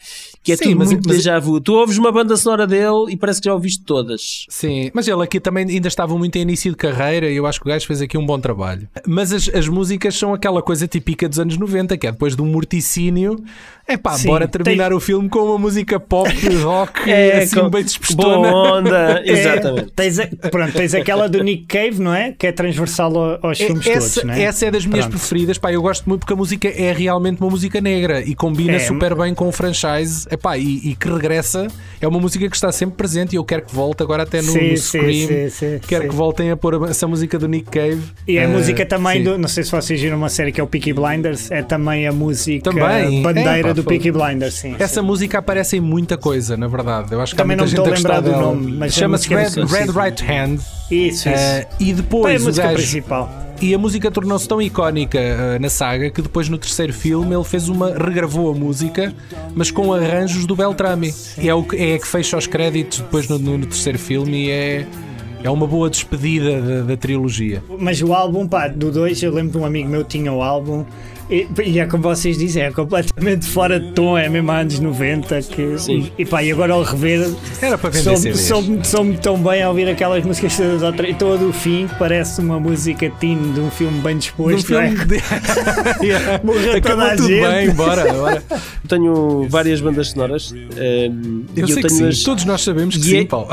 que 0.42 0.52
é 0.52 0.56
Sim, 0.56 0.64
tudo 0.64 0.76
mas- 0.78 0.88
muito 0.92 1.06
mas- 1.06 1.16
déjà 1.18 1.38
vu. 1.38 1.60
Tu 1.60 1.72
ouves 1.74 1.98
uma 1.98 2.10
banda 2.10 2.36
sonora 2.36 2.66
dele 2.66 3.10
e 3.10 3.16
parece 3.16 3.40
que 3.40 3.44
já 3.46 3.52
ouviste 3.54 3.84
todas. 3.84 4.46
Sim, 4.48 4.90
mas 4.94 5.06
ele 5.06 5.22
aqui 5.22 5.38
também 5.38 5.66
ainda 5.68 5.88
estava 5.88 6.16
muito 6.16 6.36
em 6.36 6.40
início 6.42 6.70
de 6.70 6.76
carreira 6.76 7.30
e 7.30 7.36
eu 7.36 7.46
acho 7.46 7.60
que 7.60 7.66
o 7.66 7.68
gajo 7.70 7.86
fez 7.86 8.00
aqui 8.00 8.16
um 8.16 8.24
bom 8.24 8.38
trabalho. 8.40 8.88
Mas 9.06 9.32
as, 9.32 9.48
as 9.50 9.68
músicas 9.68 10.14
são 10.16 10.32
aquela 10.32 10.62
coisa 10.62 10.86
típica 10.88 11.28
dos 11.28 11.38
anos 11.38 11.56
90, 11.58 11.96
que 11.98 12.06
é 12.06 12.12
depois 12.12 12.34
de 12.34 12.42
um 12.42 12.46
morticínio. 12.46 13.36
É 13.86 13.96
pá, 13.96 14.12
Sim, 14.12 14.28
bora 14.28 14.46
terminar 14.46 14.88
tem- 14.88 14.96
o 14.96 15.00
filme 15.00 15.28
com 15.28 15.40
uma 15.40 15.58
música 15.58 15.98
pop, 15.98 16.30
rock, 16.62 17.10
É, 17.10 17.38
assim, 17.42 17.56
com- 17.56 17.62
bem 17.62 17.70
Boa 17.70 17.82
despostona. 17.82 18.54
onda, 18.54 19.22
É, 19.26 19.32
exatamente. 19.32 19.90
tens, 19.96 20.18
a- 20.20 20.26
pronto, 20.50 20.72
tens 20.72 20.94
aquela 20.94 21.28
do 21.28 21.42
Nick 21.42 21.64
Cave, 21.66 22.00
não 22.00 22.14
é? 22.14 22.32
Que 22.32 22.46
é 22.46 22.52
transversal 22.52 23.16
ao- 23.18 23.38
aos 23.48 23.58
filmes 23.58 23.84
essa, 23.86 24.20
todos, 24.20 24.24
não 24.28 24.34
é? 24.34 24.42
essa 24.44 24.66
é 24.66 24.70
das 24.70 24.86
minhas 24.86 25.06
Pronto. 25.06 25.18
preferidas, 25.18 25.58
pá, 25.58 25.72
eu 25.72 25.82
gosto 25.82 26.08
muito 26.08 26.20
porque 26.20 26.32
a 26.32 26.36
música 26.36 26.68
é 26.68 26.92
realmente 26.92 27.40
uma 27.40 27.50
música 27.50 27.80
negra 27.80 28.22
e 28.22 28.32
combina 28.34 28.74
É. 28.74 28.78
super 28.78 29.14
bem 29.16 29.34
com 29.34 29.48
o 29.48 29.52
franchise 29.52 30.26
epá, 30.30 30.56
e, 30.58 30.90
e 30.90 30.94
que 30.94 31.08
regressa. 31.08 31.66
É 32.00 32.08
uma 32.08 32.18
música 32.18 32.48
que 32.48 32.56
está 32.56 32.72
sempre 32.72 32.96
presente 32.96 33.34
e 33.34 33.36
eu 33.36 33.44
quero 33.44 33.62
que 33.62 33.74
volte 33.74 34.02
agora 34.02 34.22
até 34.22 34.40
no, 34.40 34.52
Sim, 34.52 34.70
no 34.70 34.76
Scream. 34.76 35.28
sim, 35.28 35.50
sim, 35.50 35.80
quero 35.86 36.08
que 36.08 36.14
voltem 36.14 36.50
a 36.50 36.56
pôr 36.56 36.88
essa 36.88 37.06
música 37.06 37.38
do 37.38 37.46
Nick 37.46 37.70
Cave. 37.70 38.00
E 38.26 38.38
a 38.38 38.42
Eh, 38.42 38.46
música 38.46 38.86
também 38.86 39.22
do. 39.22 39.36
Não 39.36 39.48
sei 39.48 39.64
se 39.64 39.70
vocês 39.70 40.00
viram 40.00 40.16
uma 40.16 40.28
série 40.30 40.50
que 40.52 40.60
é 40.60 40.64
o 40.64 40.66
Peaky 40.66 40.92
Blinders, 40.92 41.50
é 41.50 41.62
também 41.62 42.06
a 42.06 42.12
música 42.12 42.70
Também. 42.70 43.22
bandeira 43.22 43.50
É, 43.58 43.62
pá, 43.62 43.72
do 43.72 43.82
foi- 43.82 43.98
Peaky 43.98 44.10
Blinders, 44.12 44.54
sim. 44.54 44.74
Essa 44.78 45.02
música 45.02 45.38
aparece 45.38 45.76
em 45.76 45.80
muita 45.80 46.16
coisa, 46.16 46.56
na 46.56 46.66
verdade. 46.68 47.12
Eu 47.12 47.20
acho 47.20 47.32
que 47.34 47.38
Também 47.42 47.56
não 47.56 47.64
estou 47.64 47.84
a 47.84 47.88
a 47.88 47.90
lembrar 47.92 48.20
do 48.20 48.32
nome, 48.32 48.72
mas 48.72 48.92
a 48.96 48.98
Chama-se 49.00 49.32
é 49.32 49.36
Red, 49.36 49.50
Red. 49.66 49.90
Right 49.92 50.24
Hand. 50.24 50.58
Isso, 50.90 51.28
isso. 51.28 51.28
Eh, 51.28 51.66
e 51.78 51.90
é 51.90 51.92
a 51.92 51.96
depois 51.96 52.42
o 52.42 52.46
música 52.46 52.66
gajo, 52.68 52.76
principal. 52.78 53.49
E 53.60 53.74
a 53.74 53.78
música 53.78 54.10
tornou-se 54.10 54.48
tão 54.48 54.60
icónica 54.62 55.18
eh, 55.18 55.58
na 55.58 55.68
saga 55.68 56.10
que 56.10 56.22
depois 56.22 56.48
no 56.48 56.56
terceiro 56.56 56.94
filme 56.94 57.34
ele 57.34 57.44
fez 57.44 57.68
uma. 57.68 57.90
regravou 57.92 58.50
a 58.50 58.54
música, 58.54 59.14
mas 59.54 59.70
com 59.70 59.92
arranjos 59.92 60.46
do 60.46 60.56
Beltrami. 60.56 61.14
E 61.36 61.46
é, 61.48 61.54
o 61.54 61.62
que, 61.62 61.76
é 61.76 61.98
que 61.98 62.06
fecha 62.06 62.38
os 62.38 62.46
créditos 62.46 63.00
depois 63.00 63.28
no, 63.28 63.38
no- 63.38 63.66
terceiro 63.66 63.98
filme 63.98 64.46
e 64.46 64.50
é. 64.50 64.86
É 65.42 65.48
uma 65.48 65.66
boa 65.66 65.88
despedida 65.88 66.60
da, 66.60 66.82
da 66.82 66.96
trilogia. 66.98 67.62
Mas 67.78 68.02
o 68.02 68.12
álbum, 68.12 68.46
pá, 68.46 68.68
do 68.68 68.92
2, 68.92 69.22
eu 69.22 69.32
lembro 69.32 69.52
de 69.52 69.56
um 69.58 69.64
amigo 69.64 69.88
meu 69.88 70.04
tinha 70.04 70.30
o 70.30 70.42
álbum. 70.42 70.84
E, 71.30 71.46
e 71.64 71.78
é 71.78 71.86
como 71.86 72.02
vocês 72.02 72.36
dizem, 72.36 72.64
é 72.64 72.72
completamente 72.72 73.46
fora 73.46 73.78
de 73.78 73.92
tom, 73.92 74.18
é 74.18 74.28
mesmo 74.28 74.50
há 74.50 74.58
anos 74.58 74.80
90. 74.80 75.40
Que, 75.42 75.78
Sim. 75.78 76.10
E, 76.18 76.24
pá, 76.26 76.42
e 76.42 76.50
agora 76.50 76.72
ao 76.72 76.82
rever, 76.82 77.30
Era 77.62 77.78
para 77.78 77.90
vender 77.90 78.02
soube- 78.02 78.18
CDs. 78.20 78.40
soube- 78.40 78.86
soube-me 78.86 79.16
tão 79.18 79.36
bem 79.40 79.62
a 79.62 79.68
ouvir 79.68 79.88
aquelas 79.88 80.24
músicas 80.24 80.56
todas 80.56 80.82
outra 80.82 81.08
e 81.08 81.14
todo 81.14 81.48
o 81.48 81.52
fim, 81.52 81.86
que 81.86 81.94
parece 81.94 82.40
uma 82.40 82.58
música 82.58 83.08
teen 83.20 83.52
de 83.52 83.60
um 83.60 83.70
filme 83.70 84.00
bem 84.00 84.18
disposto. 84.18 84.74
é? 84.76 84.88
filme 84.90 85.04
de... 85.06 85.20
Yeah. 86.04 86.40
Morreu 86.42 86.62
toda 86.64 86.78
Acabou 86.78 87.04
a 87.06 87.16
tudo 87.16 87.28
gente. 87.28 87.48
bem, 87.48 87.70
bora, 87.74 88.12
bora. 88.12 88.42
Tenho 88.88 89.46
várias 89.48 89.80
bandas 89.80 90.08
sonoras. 90.08 90.52
ehm, 90.76 91.44
Eu 91.56 91.64
e 91.66 91.72
sei 91.72 91.82
que 91.82 91.88
tenho 91.88 92.00
sim, 92.00 92.08
as- 92.08 92.22
todos 92.24 92.44
nós 92.44 92.60
sabemos 92.62 92.96
que 92.96 93.08
E 93.08 93.16
é- 93.16 93.20
sim, 93.20 93.26
Paulo. 93.26 93.48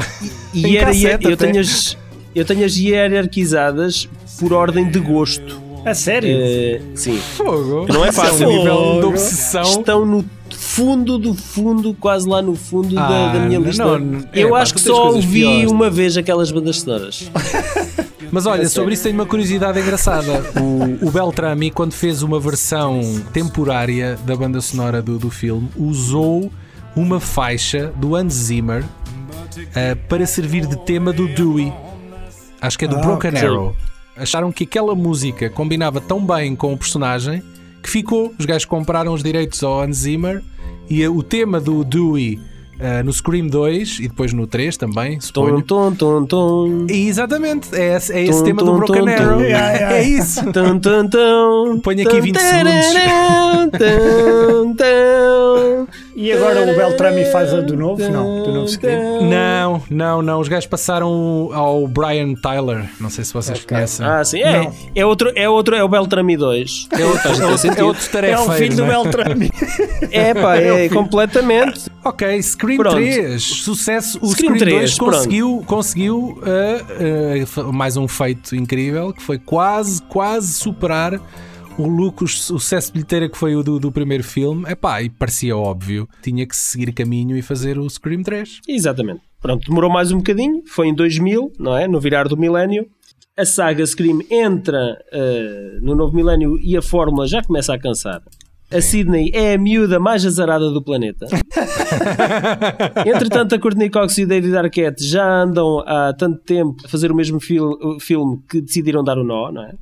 E 0.53 0.65
Em 0.65 0.77
era, 0.77 0.87
cassete 0.87 1.25
eu, 1.29 1.37
tenho 1.37 1.59
as, 1.59 1.95
eu 2.33 2.43
tenho 2.43 2.65
as 2.65 2.75
hierarquizadas 2.75 4.09
por 4.39 4.53
ordem 4.53 4.89
de 4.89 4.99
gosto. 4.99 5.66
A 5.85 5.93
sério? 5.93 6.29
Eh, 6.41 6.81
sim. 6.95 7.17
Fogo. 7.37 7.85
Não 7.91 8.03
é 8.03 8.11
fácil. 8.11 8.47
nível 8.47 8.99
de 8.99 9.05
obsessão. 9.05 9.61
Estão 9.63 10.05
no 10.05 10.25
fundo 10.51 11.17
do 11.17 11.33
fundo, 11.33 11.93
quase 11.93 12.27
lá 12.27 12.41
no 12.41 12.55
fundo 12.55 12.93
da, 12.93 13.29
Ah, 13.29 13.33
da 13.33 13.39
minha 13.39 13.59
não, 13.59 13.67
lista. 13.67 13.85
não, 13.99 14.23
eu 14.33 14.55
é, 14.57 14.61
acho 14.61 14.73
que 14.73 14.81
só 14.81 15.07
ouvi 15.11 15.41
piores. 15.41 15.71
uma 15.71 15.89
vez 15.89 16.17
aquelas 16.17 16.51
bandas 16.51 16.81
sonoras. 16.81 17.31
Mas 18.31 18.45
olha, 18.45 18.67
sobre 18.67 18.93
isso 18.93 19.03
tenho 19.03 19.15
uma 19.15 19.25
curiosidade 19.25 19.79
engraçada. 19.79 20.43
O, 20.59 21.07
o 21.07 21.11
Beltrami, 21.11 21.71
quando 21.71 21.93
fez 21.93 22.21
uma 22.21 22.39
versão 22.39 22.99
temporária 23.31 24.17
da 24.25 24.35
banda 24.35 24.59
sonora 24.59 25.01
do, 25.01 25.17
do 25.17 25.29
filme, 25.29 25.69
usou 25.77 26.51
uma 26.93 27.21
faixa 27.21 27.93
do 27.95 28.15
Hans 28.15 28.33
Zimmer 28.33 28.83
eh, 29.73 29.95
para 29.95 30.25
servir 30.25 30.65
de 30.65 30.75
tema 30.79 31.13
do 31.13 31.27
Dewey. 31.29 31.71
Acho 32.59 32.77
que 32.77 32.83
é 32.83 32.87
do 32.89 32.97
Ah, 32.97 33.01
Broken 33.01 33.29
ok. 33.31 33.41
Arrow. 33.47 33.75
Acharam 34.17 34.51
que 34.51 34.63
aquela 34.63 34.95
música 34.95 35.49
combinava 35.49 36.01
tão 36.01 36.25
bem 36.25 36.55
com 36.55 36.73
o 36.73 36.77
personagem 36.77 37.43
que 37.81 37.89
ficou. 37.89 38.33
Os 38.37 38.45
gajos 38.45 38.65
compraram 38.65 39.13
os 39.13 39.23
direitos 39.23 39.63
ao 39.63 39.81
Hans 39.81 39.97
Zimmer 39.97 40.43
e 40.89 41.05
o 41.07 41.21
tema 41.21 41.59
do 41.59 41.83
Dewey 41.83 42.39
eh, 42.79 43.01
no 43.01 43.11
Scream 43.11 43.47
2 43.47 43.99
e 43.99 44.07
depois 44.07 44.33
no 44.33 44.45
3 44.45 44.77
também, 44.77 45.19
suponho. 45.19 45.61
Tom, 45.63 45.91
tom, 45.93 46.25
tom, 46.25 46.25
tom. 46.25 46.85
E 46.89 47.07
Exatamente, 47.07 47.75
é 47.75 47.95
esse, 47.95 48.13
é 48.13 48.23
esse 48.23 48.39
Tum, 48.39 48.45
tema 48.45 48.59
tum, 48.59 48.65
do 48.65 48.73
Broken. 48.77 49.09
Arrow. 49.09 49.41
Yeah. 49.41 49.93
É 49.95 50.03
isso. 50.03 50.41
Tum, 50.53 50.79
tum, 50.79 51.07
tum. 51.09 51.79
Ponho 51.81 52.07
aqui 52.07 52.21
20 52.21 52.37
Tum, 52.37 53.69
tum, 53.71 54.75
tum. 54.75 55.87
E 56.17 56.31
agora 56.31 56.63
o 56.63 56.75
Beltrami 56.75 57.25
faz 57.25 57.53
a 57.53 57.61
do 57.61 57.77
novo? 57.77 58.01
Não, 58.09 58.41
do 58.41 58.51
novo 58.51 58.67
Scream. 58.67 59.21
Não, 59.29 59.83
não, 59.87 60.19
não. 60.23 60.39
Os 60.39 60.47
gajos 60.47 60.65
passaram 60.65 61.51
ao 61.53 61.87
Brian 61.87 62.33
Tyler. 62.33 62.89
Não 62.99 63.11
sei 63.11 63.23
se 63.23 63.31
vocês 63.31 63.63
conhecem. 63.63 64.03
Ah, 64.03 64.25
sim, 64.25 64.41
é. 64.41 64.63
Não. 64.63 64.73
É 64.95 65.05
outro, 65.05 65.31
é 65.35 65.47
outro, 65.47 65.75
é 65.75 65.83
o 65.83 65.87
Beltrami 65.87 66.35
2. 66.35 66.87
é, 66.91 67.05
outro, 67.05 67.21
Faz 67.21 67.39
é, 67.39 67.45
outro, 67.45 67.67
é 67.67 67.83
outro 67.83 68.25
É 68.25 68.39
o 68.39 68.51
filho 68.53 68.75
do 68.75 68.85
não 68.87 68.91
é? 68.91 69.03
Beltrami. 69.03 69.51
É 70.11 70.33
pá, 70.33 70.57
é 70.57 70.89
completamente. 70.89 71.87
Ok, 72.03 72.41
Scream 72.41 72.77
Pronto. 72.77 72.95
3, 72.95 73.43
sucesso. 73.43 74.17
O 74.19 74.29
Scream 74.29 74.55
Scream, 74.55 74.79
2 74.79 74.95
3, 74.95 74.97
pronto. 74.97 75.11
conseguiu, 75.11 75.63
conseguiu 75.67 76.41
uh, 76.41 77.61
uh, 77.61 77.71
mais 77.71 77.95
um 77.95 78.07
feito 78.07 78.55
incrível 78.55 79.13
que 79.13 79.21
foi 79.21 79.37
quase, 79.37 80.01
quase 80.01 80.53
superar 80.53 81.21
o 81.77 81.87
lucro, 81.87 82.25
o 82.25 82.27
sucesso 82.27 82.91
bilheteiro 82.91 83.29
que 83.29 83.37
foi 83.37 83.55
o 83.55 83.63
do, 83.63 83.79
do 83.79 83.91
primeiro 83.91 84.23
filme. 84.23 84.65
Epá, 84.69 85.01
e 85.01 85.09
parecia 85.09 85.55
óbvio. 85.55 86.07
Tinha 86.21 86.45
que 86.45 86.55
seguir 86.55 86.91
caminho 86.93 87.37
e 87.37 87.41
fazer 87.41 87.77
o 87.77 87.89
Scream 87.89 88.23
3. 88.23 88.61
Exatamente. 88.67 89.21
Pronto, 89.41 89.65
demorou 89.67 89.89
mais 89.91 90.11
um 90.11 90.17
bocadinho, 90.17 90.63
foi 90.67 90.87
em 90.87 90.95
2000, 90.95 91.53
não 91.59 91.77
é? 91.77 91.87
No 91.87 91.99
virar 91.99 92.27
do 92.27 92.35
milénio. 92.35 92.85
A 93.37 93.45
saga 93.45 93.85
Scream 93.85 94.19
entra 94.31 94.97
eh, 95.11 95.77
no 95.81 95.93
novo 95.93 96.15
milénio 96.15 96.57
e 96.59 96.75
a 96.75 96.81
fórmula 96.81 97.27
já 97.27 97.43
começa 97.43 97.71
a 97.73 97.79
cansar. 97.79 98.21
A 98.69 98.81
Sydney 98.81 99.31
é 99.33 99.53
a 99.53 99.57
miúda 99.57 99.97
mais 99.99 100.25
azarada 100.25 100.69
do 100.71 100.81
planeta. 100.83 101.25
Entretanto, 103.05 103.55
a 103.55 103.59
Courtney 103.59 103.89
Cox 103.89 104.17
e 104.17 104.23
o 104.23 104.27
David 104.27 104.57
Arquette 104.57 105.05
já 105.05 105.43
andam 105.43 105.79
há 105.85 106.13
tanto 106.13 106.39
tempo 106.43 106.75
a 106.83 106.87
fazer 106.89 107.11
o 107.11 107.15
mesmo 107.15 107.39
fil- 107.39 107.77
filme 108.01 108.39
que 108.49 108.59
decidiram 108.59 109.03
dar 109.03 109.17
o 109.17 109.23
nó, 109.23 109.51
não 109.51 109.63
é? 109.63 109.73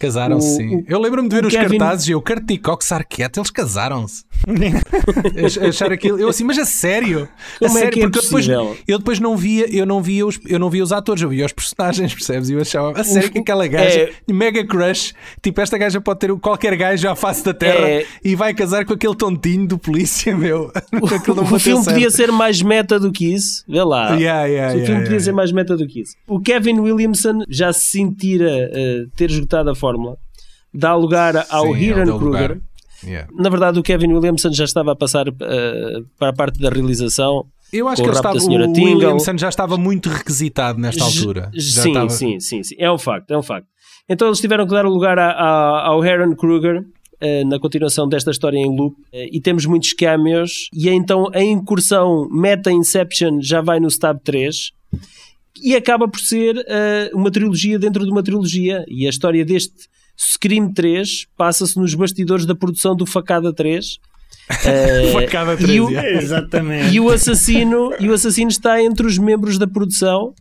Casaram-se, 0.00 0.54
O- 0.54 0.56
sim. 0.56 0.76
o- 0.78 0.84
Eu 0.88 0.98
lembro-me 1.00 1.28
de 1.28 1.36
ver 1.36 1.44
o 1.44 1.48
os 1.48 1.54
Kevin- 1.54 1.78
cartazes 1.78 2.08
e 2.08 2.12
eu, 2.12 2.20
Courtney 2.22 2.56
Cox, 2.58 2.90
Arquette, 2.90 3.38
eles 3.38 3.50
casaram-se. 3.50 4.24
Ach- 5.44 5.58
Achar 5.68 5.92
aquilo, 5.92 6.18
eu 6.18 6.28
assim, 6.28 6.42
mas 6.44 6.58
a 6.58 6.64
sério? 6.64 7.28
A 7.56 7.66
Como 7.66 7.78
é 7.78 7.80
sério? 7.82 7.92
que 7.92 8.00
é 8.00 8.02
Porque 8.04 8.18
eu 8.18 8.22
depois, 8.22 8.46
possível? 8.46 8.76
eu 8.88 8.98
depois 8.98 9.20
não 9.20 9.36
via, 9.36 9.66
eu 9.74 9.84
não 9.84 10.02
via 10.02 10.26
os, 10.26 10.40
eu 10.48 10.58
não 10.58 10.70
via 10.70 10.82
os 10.82 10.92
atores, 10.92 11.22
eu 11.22 11.28
via 11.28 11.44
os 11.44 11.52
personagens, 11.52 12.14
percebes? 12.14 12.48
E 12.48 12.54
eu 12.54 12.60
achava, 12.60 12.98
a 12.98 13.04
sério 13.04 13.30
que 13.30 13.38
aquela 13.38 13.66
gaja, 13.66 14.00
É- 14.00 14.12
mega 14.32 14.64
crush, 14.66 15.12
tipo, 15.42 15.60
esta 15.60 15.76
gaja 15.76 16.00
pode 16.00 16.20
ter 16.20 16.34
qualquer 16.36 16.74
gajo 16.76 17.08
à 17.08 17.14
face 17.14 17.44
da 17.44 17.52
terra 17.52 17.86
É- 17.86 18.06
e 18.24 18.34
vai 18.34 18.54
casar 18.54 18.84
com 18.86 18.94
aquele 18.94 19.14
tontinho 19.14 19.66
do 19.66 19.78
polícia, 19.78 20.34
meu. 20.36 20.72
O 20.94 21.06
bateu 21.06 21.58
filme 21.58 21.84
certo. 21.84 21.94
podia 21.94 22.10
ser 22.10 22.32
mais 22.32 22.62
meta 22.62 22.98
do 22.98 23.12
que 23.12 23.26
isso. 23.34 23.64
Vê 23.68 23.82
lá. 23.82 24.14
Yeah, 24.14 24.44
yeah, 24.46 24.68
o 24.68 24.70
filme 24.72 24.86
yeah, 24.86 25.00
podia 25.00 25.10
yeah. 25.10 25.24
ser 25.24 25.32
mais 25.32 25.52
meta 25.52 25.76
do 25.76 25.86
que 25.86 26.00
isso. 26.00 26.14
O 26.26 26.40
Kevin 26.40 26.80
Williamson 26.80 27.40
já 27.48 27.70
se 27.72 27.86
sentira 27.90 28.48
eh, 28.72 29.04
ter 29.16 29.30
esgotado 29.30 29.68
a 29.70 29.74
fórmula. 29.90 30.16
Dá 30.72 30.94
lugar 30.94 31.46
ao 31.50 31.66
Sim, 31.74 31.80
Hiran. 31.80 32.18
Kruger. 32.18 32.60
Yeah. 33.04 33.28
Na 33.34 33.48
verdade, 33.48 33.78
o 33.78 33.82
Kevin 33.82 34.12
Williamson 34.12 34.52
já 34.52 34.64
estava 34.64 34.92
a 34.92 34.96
passar 34.96 35.26
eh, 35.28 35.98
para 36.18 36.28
a 36.28 36.32
parte 36.32 36.60
da 36.60 36.68
realização. 36.68 37.46
Eu 37.72 37.88
acho 37.88 38.02
que 38.02 38.08
ele 38.08 38.16
estava, 38.16 38.34
da 38.34 38.40
senhora 38.40 38.68
o 38.68 38.72
Tingle. 38.72 38.94
Williamson 38.94 39.38
já 39.38 39.48
estava 39.48 39.76
muito 39.78 40.08
requisitado 40.08 40.78
nesta 40.78 41.02
altura. 41.04 41.50
Já 41.54 41.82
Sim, 41.82 41.88
estava- 41.88 42.08
sim, 42.10 42.40
sim, 42.40 42.62
sim. 42.62 42.74
É 42.78 42.90
um 42.92 42.98
facto, 42.98 43.30
é 43.30 43.38
um 43.38 43.42
facto. 43.42 43.66
Então 44.08 44.28
eles 44.28 44.40
tiveram 44.40 44.66
que 44.66 44.72
dar 44.72 44.84
o 44.84 44.90
lugar 44.90 45.18
a- 45.18 45.30
a- 45.32 45.86
ao 45.86 46.04
Heron 46.04 46.34
Kruger 46.34 46.82
eh, 47.20 47.44
na 47.44 47.58
continuação 47.58 48.08
desta 48.08 48.30
história 48.30 48.58
em 48.58 48.66
loop 48.76 48.96
eh, 49.12 49.28
e 49.32 49.40
temos 49.40 49.64
muitos 49.66 49.92
cameos 49.92 50.68
e 50.74 50.88
então 50.90 51.28
a 51.32 51.42
incursão 51.42 52.28
Meta 52.30 52.70
Inception 52.72 53.40
já 53.40 53.60
vai 53.60 53.78
no 53.80 53.88
Stab 53.88 54.18
3 54.24 54.72
e 55.62 55.74
acaba 55.74 56.08
por 56.08 56.20
ser 56.20 56.56
uh, 56.56 57.16
uma 57.16 57.30
trilogia 57.30 57.78
dentro 57.78 58.04
de 58.04 58.10
uma 58.10 58.22
trilogia. 58.22 58.84
E 58.88 59.06
a 59.06 59.10
história 59.10 59.44
deste 59.44 59.88
Scream 60.16 60.72
3 60.72 61.26
passa-se 61.36 61.78
nos 61.78 61.94
bastidores 61.94 62.44
da 62.44 62.54
produção 62.54 62.94
do 62.94 63.06
Facada 63.06 63.52
3. 63.52 63.86
Uh, 63.86 65.12
Facada 65.20 65.56
3, 65.56 65.70
e 65.70 65.80
o, 65.80 65.90
yeah. 65.90 66.10
Exatamente. 66.10 66.94
e 66.94 67.00
o 67.00 67.08
assassino 67.08 67.92
e 67.98 68.08
o 68.08 68.12
assassino 68.12 68.50
está 68.50 68.82
entre 68.82 69.06
os 69.06 69.16
membros 69.16 69.58
da 69.58 69.66
produção 69.66 70.34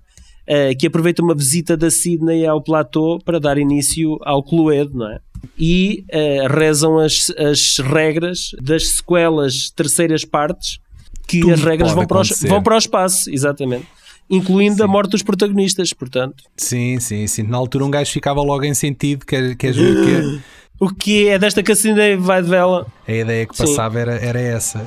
uh, 0.49 0.77
que 0.77 0.87
aproveita 0.87 1.21
uma 1.21 1.35
visita 1.35 1.77
da 1.77 1.89
Sydney 1.89 2.45
ao 2.45 2.61
platô 2.61 3.19
para 3.23 3.39
dar 3.39 3.57
início 3.57 4.17
ao 4.23 4.43
Cluedo, 4.43 4.97
não 4.97 5.11
é? 5.11 5.19
E 5.57 6.03
uh, 6.11 6.53
rezam 6.53 6.97
as, 6.99 7.29
as 7.37 7.77
regras 7.77 8.51
das 8.61 8.89
sequelas 8.89 9.69
terceiras 9.69 10.25
partes 10.25 10.79
que 11.27 11.39
Tudo 11.41 11.53
as 11.53 11.63
regras 11.63 11.91
vão 11.91 12.05
para, 12.07 12.21
o, 12.21 12.23
vão 12.47 12.63
para 12.63 12.75
o 12.75 12.77
espaço, 12.77 13.29
exatamente. 13.29 13.85
Incluindo 14.29 14.83
a 14.83 14.87
morte 14.87 15.11
dos 15.11 15.23
protagonistas, 15.23 15.91
portanto. 15.93 16.43
Sim, 16.55 16.99
sim, 16.99 17.25
sim. 17.27 17.43
Na 17.43 17.57
altura 17.57 17.83
um 17.85 17.89
gajo 17.91 18.11
ficava 18.11 18.41
logo 18.41 18.63
em 18.63 18.73
sentido, 18.73 19.25
queres, 19.25 19.55
ver 19.75 19.95
que 20.03 20.41
O 20.79 20.89
que 20.93 21.27
é 21.27 21.37
desta 21.37 21.61
Cassina 21.61 22.01
vai 22.17 22.41
de 22.41 22.49
vela? 22.49 22.85
a 23.07 23.11
ideia 23.11 23.45
que 23.45 23.57
Sim. 23.57 23.65
passava 23.65 23.99
era, 23.99 24.13
era 24.15 24.39
essa. 24.39 24.79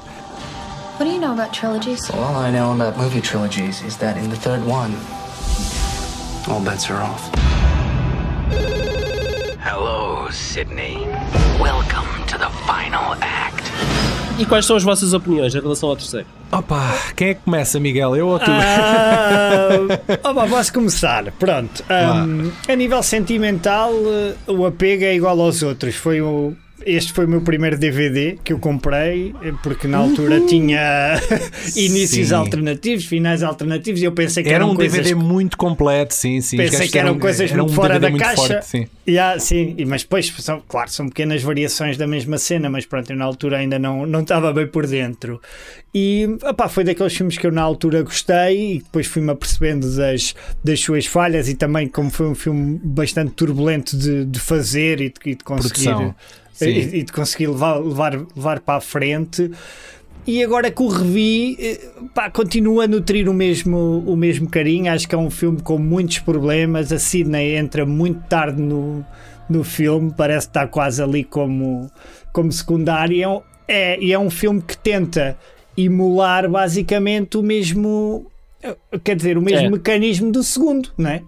What 0.99 1.05
do 1.05 1.11
you 1.17 1.21
know 1.21 1.33
about 1.33 1.53
trilogies? 1.53 2.09
All 2.11 2.37
I 2.47 2.51
know 2.51 2.73
about 2.73 2.97
movie 2.99 3.21
trilogies 3.21 3.83
is 3.83 3.97
that 3.97 4.17
in 4.19 4.31
the 4.31 4.37
third 4.37 4.63
one, 4.67 4.95
all 6.49 6.61
bets 6.61 6.89
are 6.91 7.03
off. 7.03 7.31
Hello, 9.61 10.29
Sydney. 10.31 11.07
Welcome 11.61 12.09
to 12.29 12.39
the 12.39 12.49
final 12.67 13.17
act. 13.21 13.62
E 14.43 14.45
quais 14.45 14.67
são 14.67 14.75
as 14.75 14.83
vossas 14.83 15.13
opiniões 15.13 15.55
em 15.55 15.61
relação 15.61 15.89
ao 15.89 15.95
terceiro? 15.95 16.27
Opa, 16.51 16.93
quem 17.15 17.29
é 17.29 17.35
que 17.35 17.43
começa, 17.43 17.79
Miguel? 17.79 18.17
Eu 18.17 18.27
ou 18.27 18.41
tu? 18.41 18.51
Ah, 18.51 19.69
opa, 20.29 20.49
posso 20.49 20.73
começar. 20.73 21.31
Pronto. 21.39 21.85
Um, 21.89 22.51
a 22.69 22.75
nível 22.75 23.01
sentimental, 23.05 23.93
eh, 23.95 24.35
o 24.49 24.67
apego 24.67 25.05
é 25.05 25.15
igual 25.15 25.41
aos 25.41 25.63
outros. 25.63 25.95
Foi 25.95 26.21
o, 26.21 26.57
este 26.87 27.13
foi 27.13 27.25
o 27.25 27.29
meu 27.29 27.41
primeiro 27.43 27.79
DVD 27.79 28.39
que 28.43 28.53
eu 28.53 28.59
comprei, 28.59 29.35
eh, 29.43 29.53
porque 29.63 29.87
na 29.87 29.99
altura 29.99 30.41
tinha 30.41 31.15
inícios 31.77 32.29
Sim. 32.29 32.35
alternativos, 32.35 33.05
finais 33.05 33.43
alternativos, 33.43 34.01
e 34.01 34.05
eu 34.05 34.13
pensei 34.13 34.43
que 34.43 34.49
Era 34.49 34.57
eram 34.65 34.73
um 34.73 34.75
coisas 34.77 34.99
DVD 34.99 35.15
muito 35.15 35.57
completo, 35.57 36.15
sim, 36.15 36.41
sim. 36.41 36.57
Pensei 36.57 36.89
que 36.89 36.99
eram 36.99 37.19
coisas 37.19 37.51
era 37.51 37.61
um 37.63 37.67
muito 37.67 37.75
fora 37.77 37.99
DVD 37.99 38.07
da 38.07 38.11
muito 38.11 38.23
caixa. 38.23 38.55
forte, 38.55 38.67
sim. 38.67 38.87
Yeah, 39.09 39.39
sim, 39.41 39.75
e- 39.77 39.85
mas 39.85 40.03
depois, 40.03 40.33
são, 40.39 40.63
claro, 40.69 40.91
são 40.91 41.09
pequenas 41.09 41.43
variações 41.43 41.97
da 41.97 42.07
mesma 42.07 42.39
cena, 42.39 42.71
mas 42.71 42.87
pronto, 42.87 43.11
eu 43.11 43.17
na 43.17 43.25
altura 43.25 43.59
ainda 43.59 43.79
não, 43.79 44.07
não 44.07 44.21
estava 44.21 44.53
bem 44.53 44.67
por 44.67 44.87
dentro. 44.87 45.41
E 45.95 46.27
opá, 46.49 46.69
foi 46.69 46.85
daqueles 46.85 47.13
filmes 47.15 47.37
que 47.37 47.47
eu 47.47 47.53
na 47.53 47.61
altura 47.63 48.03
gostei 48.03 48.77
e 48.77 48.79
depois 48.79 49.07
fui-me 49.07 49.31
apercebendo 49.31 49.95
das, 49.97 50.35
das 50.65 50.81
suas 50.81 51.05
falhas 51.05 51.49
e 51.49 51.55
também 51.55 51.87
como 51.89 52.11
foi 52.11 52.27
um 52.29 52.35
filme 52.35 52.81
bastante 52.83 53.33
turbulento 53.33 53.97
de, 53.97 54.25
de 54.25 54.41
fazer 54.41 55.01
e 55.01 55.09
de, 55.11 55.15
e 55.27 55.35
de 55.35 55.45
conseguir, 55.45 55.85
Produção, 55.85 56.15
sim. 56.65 56.71
e, 56.97 56.99
e 56.99 57.03
de 57.03 57.13
conseguir 57.13 57.47
levar, 57.49 57.77
levar, 57.79 58.17
levar 58.37 58.61
para 58.61 58.79
a 58.79 58.81
frente. 58.81 59.51
E 60.27 60.43
agora 60.45 60.71
que 60.71 60.81
o 60.83 60.87
revi, 60.87 61.57
eh, 61.61 61.81
pá, 62.15 62.31
continua 62.31 62.85
a 62.85 62.87
nutrir 62.87 63.29
o 63.29 63.35
mesmo, 63.35 64.05
o 64.07 64.17
mesmo 64.17 64.49
carinho. 64.49 64.93
Acho 64.93 65.09
que 65.09 65.15
é 65.15 65.19
um 65.19 65.31
filme 65.31 65.61
com 65.61 65.79
muitos 65.79 66.21
problemas. 66.21 66.93
A 66.93 66.99
Sidney 66.99 67.57
entra 67.57 67.85
muito 67.85 68.21
tarde 68.29 68.63
no, 68.63 69.05
no 69.51 69.65
filme, 69.65 70.13
parece 70.17 70.47
estar 70.47 70.69
quase 70.69 71.03
ali 71.03 71.25
como, 71.25 71.91
como 72.33 72.53
secundário. 72.53 73.17
E 73.17 73.23
é 73.23 73.29
um- 73.29 73.41
É, 73.67 73.99
e 74.01 74.13
é 74.13 74.19
um 74.19 74.29
filme 74.31 74.61
que 74.61 74.77
tenta 74.77 75.37
emular 75.77 76.49
basicamente 76.51 77.37
o 77.39 77.43
mesmo, 77.43 78.27
eh, 78.63 78.77
quer 79.03 79.17
dizer, 79.17 79.39
o 79.39 79.43
mesmo 79.43 79.67
É. 79.67 79.71
mecanismo 79.71 80.31
do 80.31 80.43
segundo, 80.43 80.91
não 80.99 81.11
é? 81.11 81.23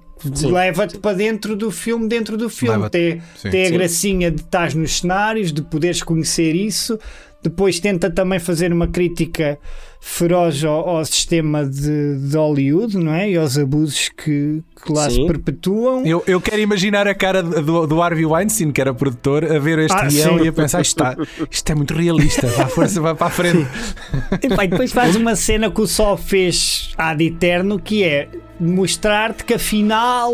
Leva-te 0.50 0.98
para 0.98 1.16
dentro 1.16 1.56
do 1.56 1.70
filme, 1.70 2.08
dentro 2.08 2.36
do 2.36 2.48
filme. 2.48 2.88
Tem, 2.90 3.22
tem 3.50 3.66
a 3.66 3.70
gracinha 3.70 4.30
de 4.30 4.40
estar 4.40 4.74
nos 4.74 4.98
cenários, 4.98 5.52
de 5.52 5.62
poderes 5.62 6.02
conhecer 6.02 6.54
isso. 6.54 6.98
Depois 7.44 7.78
tenta 7.78 8.10
também 8.10 8.38
fazer 8.38 8.72
uma 8.72 8.88
crítica 8.88 9.58
feroz 10.00 10.64
ao, 10.64 10.88
ao 10.88 11.04
sistema 11.04 11.64
de, 11.64 12.16
de 12.18 12.36
Hollywood, 12.36 12.96
não 12.96 13.12
é? 13.12 13.30
E 13.30 13.36
aos 13.36 13.58
abusos 13.58 14.08
que, 14.08 14.62
que 14.84 14.92
lá 14.92 15.08
se 15.10 15.16
Sim. 15.16 15.26
perpetuam. 15.26 16.04
Eu, 16.06 16.24
eu 16.26 16.40
quero 16.40 16.60
imaginar 16.60 17.06
a 17.06 17.14
cara 17.14 17.42
do, 17.42 17.86
do 17.86 18.02
Harvey 18.02 18.24
Weinstein, 18.24 18.72
que 18.72 18.80
era 18.80 18.94
produtor, 18.94 19.44
a 19.44 19.58
ver 19.58 19.78
este 19.78 19.94
Ah, 19.94 20.06
guião 20.06 20.38
sim. 20.38 20.44
e 20.44 20.48
a 20.48 20.52
pensar: 20.52 20.80
isto, 20.80 21.02
está, 21.04 21.16
isto 21.50 21.70
é 21.70 21.74
muito 21.74 21.92
realista, 21.94 22.46
vá, 22.48 22.66
força, 22.66 22.98
vai 23.00 23.14
para 23.14 23.26
a 23.26 23.30
frente. 23.30 23.66
E, 24.42 24.48
pá, 24.54 24.64
e 24.64 24.68
depois 24.68 24.90
faz 24.92 25.14
uma 25.16 25.36
cena 25.36 25.70
que 25.70 25.80
o 25.80 25.86
Sol 25.86 26.16
fez 26.16 26.92
ad 26.96 27.22
eterno, 27.24 27.78
que 27.78 28.02
é 28.04 28.28
mostrar-te 28.58 29.44
que 29.44 29.54
afinal 29.54 30.32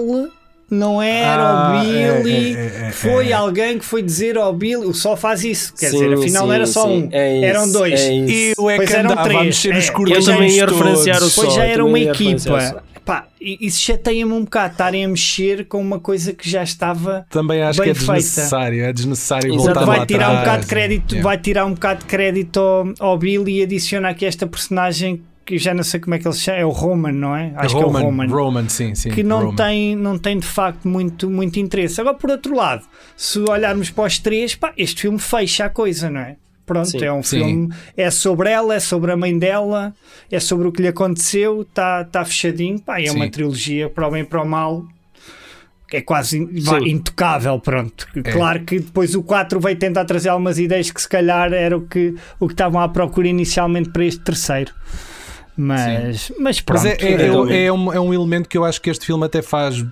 não 0.71 1.03
era 1.03 1.43
Ah, 1.43 1.81
o 1.81 1.81
Billy, 2.23 2.55
é, 2.57 2.61
é, 2.61 2.87
é, 2.89 2.91
foi 2.93 3.31
é. 3.31 3.33
alguém 3.33 3.79
que 3.79 3.85
foi 3.85 4.03
dizer 4.03 4.37
ao 4.39 4.53
Billy. 4.53 4.87
O 4.87 4.95
Sol 4.95 5.17
faz 5.17 5.45
isso, 5.45 5.75
quer 5.75 5.91
Sim, 5.91 5.99
dizer, 5.99 6.15
afinal 6.15 6.43
não 6.47 6.49
sim, 6.51 6.55
era 6.55 6.67
só 6.67 6.83
sim. 6.85 7.03
um, 7.05 7.09
É 7.11 7.37
isso, 7.37 7.45
eram 7.45 7.73
dois. 7.73 8.01
é 8.01 8.13
isso. 8.15 8.61
Eu 8.61 8.71
é 8.71 8.77
Pois 8.77 8.89
que 8.91 8.97
eram 8.97 9.11
andava 9.11 9.21
a 9.21 9.25
três, 9.25 9.45
mexer 9.45 9.75
é. 9.75 9.91
cordões 9.93 10.27
Eu 10.29 10.33
também 10.35 10.51
ia 10.57 10.67
referenciar 10.67 11.17
o 11.17 11.29
Depois 11.29 11.33
Sol, 11.33 11.51
já 11.51 11.65
era 11.65 11.85
uma 11.85 11.93
o 11.95 11.99
equipa. 11.99 12.83
Pá, 13.05 13.27
e 13.41 13.67
isso 13.67 13.81
chateia-me 13.81 14.33
um 14.33 14.45
bocado, 14.45 14.73
estarem 14.73 15.05
a 15.05 15.09
mexer 15.09 15.67
com 15.67 15.81
uma 15.81 15.99
coisa 15.99 16.33
que 16.35 16.49
já 16.49 16.63
estava. 16.63 17.27
Também 17.31 17.61
acho 17.63 17.79
Bem 17.81 17.87
que 17.87 17.91
é 17.91 17.95
feita. 17.95 18.13
desnecessário, 18.13 18.85
é 18.85 18.93
desnecessário 18.93 19.49
Exato. 19.55 19.65
voltar 19.65 19.85
Vai 19.87 19.99
lá 20.01 20.07
tirar 20.07 20.29
um 20.29 20.37
atrás. 20.37 20.45
bocado 20.45 20.63
de 20.63 20.67
crédito, 20.69 21.13
Yeah. 21.15 21.29
vai 21.29 21.39
tirar 21.39 21.65
um 21.65 21.73
bocado 21.75 22.01
de 22.01 22.05
crédito 22.07 22.61
ao, 22.61 22.93
ao 23.01 23.19
Billy 23.19 23.59
e 23.59 23.63
adiciona 23.63 24.11
aqui 24.11 24.27
esta 24.27 24.47
personagem 24.47 25.23
que 25.45 25.59
já 25.59 25.75
não 25.75 25.83
sei 25.83 25.99
como 26.01 26.15
é 26.15 26.19
que 26.19 26.27
ele 26.29 26.35
se 26.35 26.43
chama, 26.43 26.59
é 26.59 26.65
o 26.65 26.71
Roman, 26.71 27.13
não 27.13 27.35
é? 27.35 27.53
Acho 27.57 27.75
que 27.77 27.83
é 27.83 27.85
o 27.85 27.89
Roman, 27.89 28.01
Roman. 28.03 28.27
Roman, 28.29 28.69
sim, 28.69 28.95
sim. 28.95 29.11
que 29.11 29.23
não 29.23 29.41
Roman. 29.41 29.57
tem, 29.57 29.97
não 29.97 30.19
tem 30.19 30.39
de 30.39 30.47
facto 30.47 30.87
muito, 30.87 31.29
muito 31.29 31.59
interesse. 31.59 32.01
Agora, 32.01 32.17
por 32.17 32.31
outro 32.31 32.55
lado, 32.55 32.85
se 33.17 33.39
olharmos 33.41 33.91
para 33.91 34.05
os 34.05 34.19
três, 34.19 34.55
pá, 34.55 34.73
este 34.77 35.03
filme 35.03 35.19
fecha 35.19 35.65
a 35.65 35.69
coisa, 35.71 36.09
não 36.09 36.21
é? 36.21 36.37
Pronto, 36.65 36.89
Sim. 36.89 37.03
é 37.05 37.13
um 37.13 37.21
Sim. 37.23 37.39
filme, 37.39 37.75
é 37.97 38.09
sobre 38.13 38.49
ela, 38.49 38.75
é 38.77 38.79
sobre 38.79 39.11
a 39.11 39.17
mãe 39.17 39.37
dela, 39.37 39.93
é 40.31 40.39
sobre 40.39 40.69
o 40.69 40.73
que 40.73 40.81
lhe 40.83 40.87
aconteceu, 40.87 41.63
está 41.63 42.05
tá 42.05 42.25
fechadinho, 42.25 42.79
pá, 42.81 43.01
e 43.01 43.07
é 43.09 43.11
uma 43.13 43.25
Sim. 43.25 43.31
trilogia 43.33 43.89
para 43.91 44.07
o 44.07 44.11
bem 44.13 44.23
e 44.23 44.25
para 44.25 44.41
o 44.41 44.47
mal. 44.47 44.85
que 45.89 45.97
É 45.97 46.01
quase 46.01 46.39
in- 46.39 46.61
Sim. 46.61 46.89
intocável, 46.91 47.59
pronto. 47.59 48.07
Claro 48.33 48.61
que 48.65 48.79
depois 48.79 49.17
o 49.17 49.23
4 49.25 49.59
veio 49.59 49.77
tentar 49.77 50.05
trazer 50.05 50.29
algumas 50.29 50.57
ideias 50.61 50.93
que 50.93 51.03
se 51.03 51.09
calhar 51.09 51.53
era 51.53 51.77
o 51.77 51.81
que, 51.89 52.15
o 52.39 52.47
que 52.47 52.55
estavam 52.55 52.81
à 52.81 52.89
procura 52.89 53.27
inicialmente 53.27 53.91
para 53.91 54.05
este 54.05 54.21
terceiro. 54.21 54.73
Mas, 55.61 56.33
mas 56.39 56.61
pronto. 56.61 56.83
Mas 56.83 56.87
é, 56.87 56.97
é- 57.05 57.13
é- 57.13 57.27
é- 57.53 57.65
é 57.67 57.73
um, 57.73 57.93
é 57.93 58.01
um 58.01 58.15
elemento 58.15 58.49
que 58.49 58.57
eu 58.57 58.65
acho 58.65 58.81
que 58.81 58.89
este 58.91 59.05
filme 59.05 59.25
até 59.27 59.43
faz. 59.43 59.85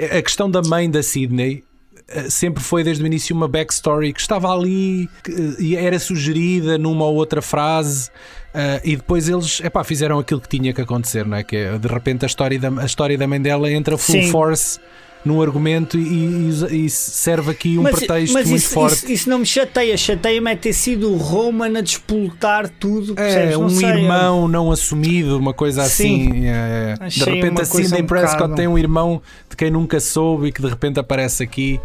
A 0.00 0.20
questão 0.22 0.50
da 0.50 0.60
mãe 0.62 0.90
da 0.90 1.02
Sydney 1.02 1.62
eh, 2.08 2.28
sempre 2.28 2.62
foi 2.62 2.82
desde 2.82 3.02
o 3.02 3.06
início 3.06 3.34
uma 3.36 3.46
backstory 3.46 4.12
que 4.12 4.20
estava 4.20 4.52
ali 4.52 5.08
eh, 5.28 5.32
e 5.60 5.76
era 5.76 5.98
sugerida 5.98 6.76
numa 6.76 7.04
ou 7.04 7.14
outra 7.14 7.40
frase. 7.40 8.10
eh, 8.54 8.80
e 8.84 8.96
depois 8.96 9.28
eles 9.28 9.60
epá, 9.62 9.82
fizeram 9.84 10.18
aquilo 10.18 10.40
que 10.40 10.48
tinha 10.48 10.72
que 10.72 10.80
acontecer, 10.80 11.24
não 11.24 11.36
é? 11.36 11.42
Que 11.44 11.56
é, 11.56 11.78
de 11.78 11.88
repente 11.88 12.24
a 12.24 12.26
história 12.26 12.58
da, 12.58 12.68
a 12.82 12.84
história 12.84 13.16
da 13.16 13.26
mãe 13.26 13.40
dela 13.40 13.70
entra 13.70 13.96
full 13.96 14.16
Sim. 14.22 14.30
force 14.30 14.78
num 15.24 15.40
argumento 15.40 15.96
e, 15.98 16.50
e- 16.70 16.86
e 16.86 16.90
serve 16.90 17.50
aqui 17.50 17.78
um 17.78 17.82
mas, 17.82 17.96
pretexto 17.96 18.34
mas 18.34 18.48
muito 18.48 18.58
isso, 18.58 18.74
forte. 18.74 18.94
Isso, 18.96 19.12
isso 19.12 19.30
não 19.30 19.38
me 19.40 19.46
chateia. 19.46 19.96
Chateia-me 19.96 20.50
é 20.50 20.56
ter 20.56 20.72
sido 20.72 21.12
o 21.12 21.16
Roman 21.16 21.78
a 21.78 21.80
despoltar 21.80 22.68
tudo. 22.68 23.14
É, 23.18 23.56
um 23.56 23.68
sei, 23.68 23.88
irmão 23.88 24.48
não 24.48 24.70
assumido, 24.70 25.38
uma 25.38 25.54
coisa 25.54 25.84
Sim. 25.84 26.28
assim. 26.30 26.46
é. 26.46 26.94
de 27.08 27.24
repente 27.24 27.60
a 27.60 27.64
Cindy 27.64 28.02
um 28.02 28.06
Prescott 28.06 28.54
tem 28.54 28.66
um 28.66 28.78
irmão 28.78 29.22
de 29.48 29.56
quem 29.56 29.70
nunca 29.70 30.00
soube 30.00 30.48
e 30.48 30.52
que 30.52 30.60
de 30.60 30.68
repente 30.68 30.98
aparece 30.98 31.42
aqui. 31.42 31.80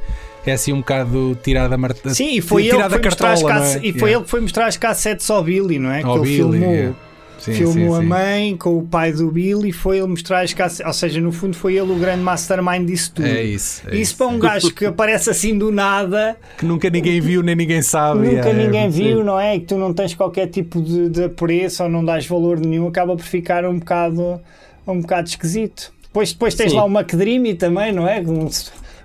É 0.45 0.53
assim 0.53 0.71
um 0.71 0.77
bocado 0.77 1.37
tirada 1.43 1.75
a 1.75 1.77
marta. 1.77 2.09
Sim, 2.11 2.37
e 2.37 2.41
foi, 2.41 2.61
ele 2.61 2.69
que 2.69 2.75
tirada 2.77 2.89
foi, 2.95 2.99
a 3.01 3.03
mostrar 3.05 3.33
as 3.33 3.43
cartola, 3.43 3.65
é? 3.67 3.79
e 3.85 3.91
foi 3.91 4.09
Yeah. 4.09 4.11
ele 4.15 4.23
que 4.23 4.29
foi 4.29 4.39
mostrar 4.39 4.67
as 4.67 4.77
cassetes 4.77 5.29
ao 5.29 5.43
Billy, 5.43 5.77
não 5.77 5.91
é? 5.91 6.01
Ao 6.01 6.13
que 6.13 6.19
ele 6.29 6.37
Billy, 6.37 6.51
filmou, 6.59 6.73
yeah. 6.73 6.95
Sim, 7.39 7.53
filmou 7.53 7.91
sim, 7.91 7.97
a 7.97 8.01
sim. 8.01 8.05
mãe 8.07 8.57
com 8.57 8.77
o 8.77 8.83
pai 8.83 9.11
do 9.11 9.31
Billy 9.31 9.69
e 9.69 9.71
foi 9.71 9.97
ele 9.99 10.07
mostrar 10.07 10.41
as 10.41 10.53
cassetes. 10.53 10.85
Ou 10.85 10.93
seja, 10.93 11.21
no 11.21 11.31
fundo 11.31 11.55
foi 11.55 11.75
ele 11.75 11.91
o 11.91 11.95
grande 11.95 12.21
mastermind 12.23 12.85
disso 12.87 13.11
tudo. 13.15 13.27
É 13.27 13.43
isso. 13.43 13.83
é 13.87 13.95
Isso 13.95 14.15
para 14.17 14.27
um 14.27 14.39
gajo 14.39 14.73
que 14.73 14.85
aparece 14.85 15.29
assim 15.29 15.57
do 15.57 15.71
nada, 15.71 16.35
Que 16.57 16.65
nunca 16.65 16.89
ninguém 16.89 17.21
viu 17.21 17.43
nem 17.43 17.55
ninguém 17.55 17.81
sabe. 17.81 18.19
nunca 18.21 18.31
yeah, 18.31 18.53
ninguém 18.53 18.85
é, 18.85 18.89
viu, 18.89 19.23
não 19.23 19.39
é? 19.39 19.55
E 19.55 19.59
que 19.59 19.67
tu 19.67 19.75
não 19.77 19.93
tens 19.93 20.13
qualquer 20.15 20.47
tipo 20.47 20.81
de, 20.81 21.09
de 21.09 21.23
apreço 21.25 21.83
ou 21.83 21.89
não 21.89 22.03
dás 22.03 22.25
valor 22.25 22.59
nenhum, 22.59 22.87
acaba 22.87 23.15
por 23.15 23.23
ficar 23.25 23.65
um 23.65 23.77
bocado, 23.79 24.41
um 24.87 24.99
bocado 25.01 25.29
esquisito. 25.29 25.91
Depois, 26.03 26.33
depois 26.33 26.55
tens 26.55 26.71
Sim. 26.71 26.77
lá 26.77 26.85
o 26.85 26.89
McDreamy 26.89 27.53
também, 27.53 27.91
não 27.91 28.07
é? 28.07 28.19
Um- 28.21 28.49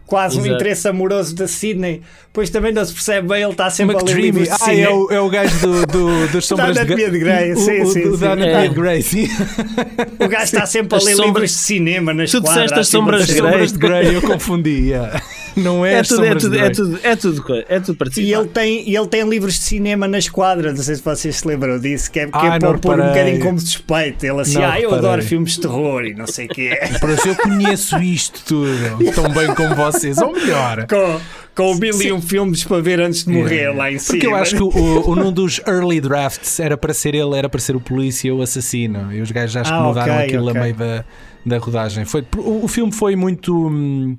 quase 0.06 0.36
um 0.36 0.40
Exato. 0.40 0.54
interesse 0.56 0.88
amoroso 0.88 1.34
da 1.34 1.48
Sydney. 1.48 2.02
Depois 2.32 2.48
também 2.48 2.72
não 2.72 2.82
se 2.82 2.94
percebe 2.94 3.28
bem, 3.28 3.42
ele 3.42 3.50
está 3.52 3.68
sempre 3.68 3.94
a 3.94 3.98
ler 3.98 4.04
McDreamy. 4.04 4.22
livros 4.40 4.48
de 4.48 4.54
Ah, 4.54 4.64
cine. 4.64 4.80
é 4.80 4.88
o, 4.88 5.08
é 5.10 5.20
o 5.20 5.28
gajo 5.28 5.58
do, 5.60 5.86
do, 5.86 6.28
das 6.32 6.46
sombras 6.46 6.74
Da 6.74 6.80
Anatomia 6.80 7.10
de 7.10 7.18
Grey, 7.18 7.52
o- 7.52 7.56
sim, 7.58 7.82
o- 7.82 7.86
sim, 7.86 8.00
o 8.08 8.14
sim. 8.14 8.20
Da 8.20 8.32
Anatomia 8.32 8.56
É. 8.64 8.68
de 8.68 8.74
Grey, 8.74 9.02
sim. 9.02 9.28
O 10.18 10.28
gajo 10.28 10.44
está 10.44 10.64
sempre 10.64 10.94
a 10.96 11.02
ler 11.02 11.10
sombras- 11.14 11.26
livros 11.26 11.50
de 11.50 11.56
cinema 11.58 12.14
nas 12.14 12.30
Tu 12.30 12.40
disseste 12.40 12.58
quadras, 12.60 12.72
as 12.72 12.78
assim, 12.88 12.90
sombras 12.96 13.20
As 13.20 13.26
de 13.26 13.32
Grey. 13.34 13.50
sombras 13.50 13.72
de 13.72 13.78
Grey, 13.78 14.14
eu 14.14 14.22
confundi. 14.22 14.70
yeah. 14.88 15.22
Não 15.54 15.84
é, 15.84 15.92
É 15.92 15.98
as 15.98 16.08
tudo, 16.08 16.22
é 16.24 16.28
sombras 16.28 16.42
tudo, 16.42 16.56
é 16.58 16.70
tudo, 16.70 17.00
é 17.02 17.16
tudo, 17.16 17.64
é 17.68 17.78
tudo 17.80 17.92
E 17.92 17.96
participar. 17.98 18.38
ele 18.40 18.48
tem, 18.48 18.88
e 18.88 18.96
ele 18.96 19.06
tem 19.06 19.28
livros 19.28 19.52
de 19.52 19.60
cinema 19.60 20.08
na 20.08 20.16
esquadra, 20.18 20.72
não 20.72 20.82
sei 20.82 20.94
se 20.94 21.02
vocês 21.02 21.36
se 21.36 21.46
lembram 21.46 21.78
disso, 21.78 22.10
que 22.10 22.20
é, 22.20 22.24
que 22.24 22.30
Ah, 22.32 22.46
é 22.46 22.50
não 22.52 22.58
para 22.58 22.78
pôr 22.78 22.98
um 22.98 23.08
bocadinho 23.08 23.38
como 23.40 23.60
suspeito. 23.60 24.24
Ele 24.24 24.40
assim, 24.40 24.54
Não 24.54 24.62
ah, 24.64 24.80
eu 24.80 24.88
reparei. 24.88 24.98
adoro 24.98 25.22
filmes 25.22 25.52
de 25.52 25.60
terror 25.60 26.04
e 26.06 26.14
não 26.14 26.26
sei 26.26 26.46
o 26.46 26.48
que 26.48 26.68
é. 26.68 26.92
Mas 27.02 27.26
eu 27.26 27.36
conheço 27.36 27.98
isto 27.98 28.40
tudo 28.46 29.12
tão 29.14 29.28
bem 29.28 29.48
como 29.54 29.74
vocês, 29.74 30.16
ou 30.16 30.32
melhor. 30.32 30.86
com, 30.86 31.20
com 31.54 31.74
mil 31.74 32.00
e 32.02 32.12
um 32.12 32.20
filmes 32.22 32.64
para 32.64 32.80
ver 32.80 33.00
antes 33.00 33.24
de 33.24 33.30
morrer 33.32 33.70
lá 33.74 33.90
em 33.92 33.98
cima. 33.98 34.14
Porque 34.18 34.26
eu 34.26 34.34
acho 34.34 34.56
que 34.56 34.62
o, 34.62 35.08
o, 35.10 35.14
num 35.14 35.32
dos 35.32 35.60
early 35.68 36.00
drafts 36.00 36.58
era 36.60 36.76
para 36.76 36.94
ser 36.94 37.14
ele, 37.14 37.36
era 37.36 37.48
para 37.48 37.60
ser 37.60 37.76
o 37.76 37.80
polícia 37.80 38.32
ou 38.32 38.40
o 38.40 38.42
assassino. 38.42 39.12
E 39.12 39.20
os 39.20 39.30
gajos 39.30 39.56
acho 39.56 39.70
que 39.72 39.78
Ah, 39.78 39.82
mudaram 39.82 40.14
ok, 40.14 40.24
aquilo 40.26 40.48
ok. 40.48 40.60
a 40.60 40.62
meio 40.64 40.74
da, 40.74 41.04
da 41.44 41.58
rodagem. 41.58 42.04
Foi, 42.04 42.24
o, 42.36 42.64
o 42.64 42.68
filme 42.68 42.92
foi 42.92 43.14
muito. 43.16 43.54
hum, 43.68 44.16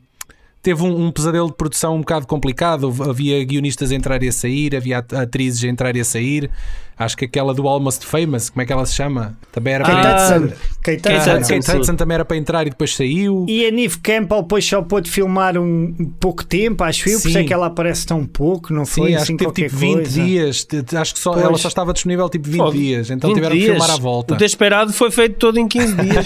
Teve 0.64 0.82
um, 0.82 1.08
um 1.08 1.12
pesadelo 1.12 1.48
de 1.50 1.56
produção 1.56 1.96
um 1.96 2.00
bocado 2.00 2.26
complicado. 2.26 2.92
Havia 3.08 3.44
guionistas 3.44 3.92
a 3.92 3.96
entrar 3.96 4.24
e 4.24 4.30
a 4.30 4.32
sair, 4.32 4.76
havia 4.76 5.00
at- 5.00 5.14
atrizes 5.14 5.64
a 5.64 5.68
entrar 5.68 5.96
e 5.96 6.00
a 6.00 6.06
sair. 6.06 6.50
Acho 6.96 7.18
que 7.18 7.26
aquela 7.26 7.56
do 7.56 7.68
Almost 7.68 8.06
Famous, 8.06 8.52
como 8.52 8.62
é 8.62 8.66
que 8.68 8.72
ela 8.72 8.86
se 8.86 8.94
chama? 8.94 9.36
Também 9.52 9.74
era 9.74 9.84
Kate 9.84 9.98
para 10.00 10.10
Ah, 10.12 10.38
Hudson. 10.38 10.48
Kate 10.84 11.02
Kate 11.02 11.18
Hudson. 11.18 11.38
Hudson. 11.38 11.54
Kate. 11.56 11.78
Hudson 11.80 11.96
também 11.96 12.16
era 12.16 12.24
para 12.24 12.38
entrar 12.38 12.68
e 12.68 12.70
depois 12.70 12.96
saiu. 12.96 13.46
E 13.50 13.66
a 13.66 13.72
Neve 13.72 13.98
Campbell 13.98 14.44
depois 14.44 14.64
só 14.64 14.80
pôde 14.84 15.10
filmar 15.10 15.58
um, 15.58 15.92
pouco 16.20 16.46
tempo, 16.46 16.84
acho 16.84 17.10
eu, 17.10 17.20
por 17.20 17.28
isso 17.30 17.38
é 17.40 17.42
Sim. 17.42 17.48
que 17.48 17.54
ela 17.54 17.66
aparece 17.66 18.06
tão 18.06 18.24
pouco, 18.28 18.72
não 18.72 18.86
foi? 18.86 19.08
Sim, 19.10 19.16
acho 19.16 19.24
assim, 19.24 19.38
que 19.38 19.52
teve 19.52 19.68
tipo 19.70 19.76
20 19.80 19.94
coisa. 19.96 20.24
dias. 20.24 20.68
Acho 20.96 21.14
que 21.16 21.20
só, 21.20 21.34
Pois. 21.34 21.44
ela 21.46 21.58
só 21.58 21.68
estava 21.68 21.94
disponível 21.94 22.30
tipo 22.30 22.48
20 22.48 22.58
Fogo. 22.60 22.72
dias. 22.74 23.10
Então 23.10 23.28
20 23.32 23.36
tiveram 23.38 23.56
que 23.56 23.62
dias. 23.64 23.72
filmar 23.76 23.90
à 23.92 23.98
volta. 24.00 24.34
O 24.36 24.38
Desperado 24.38 24.94
foi 24.94 25.10
feito 25.10 25.36
todo 25.38 25.58
em 25.60 25.68
15 25.68 25.96
dias. 25.98 26.26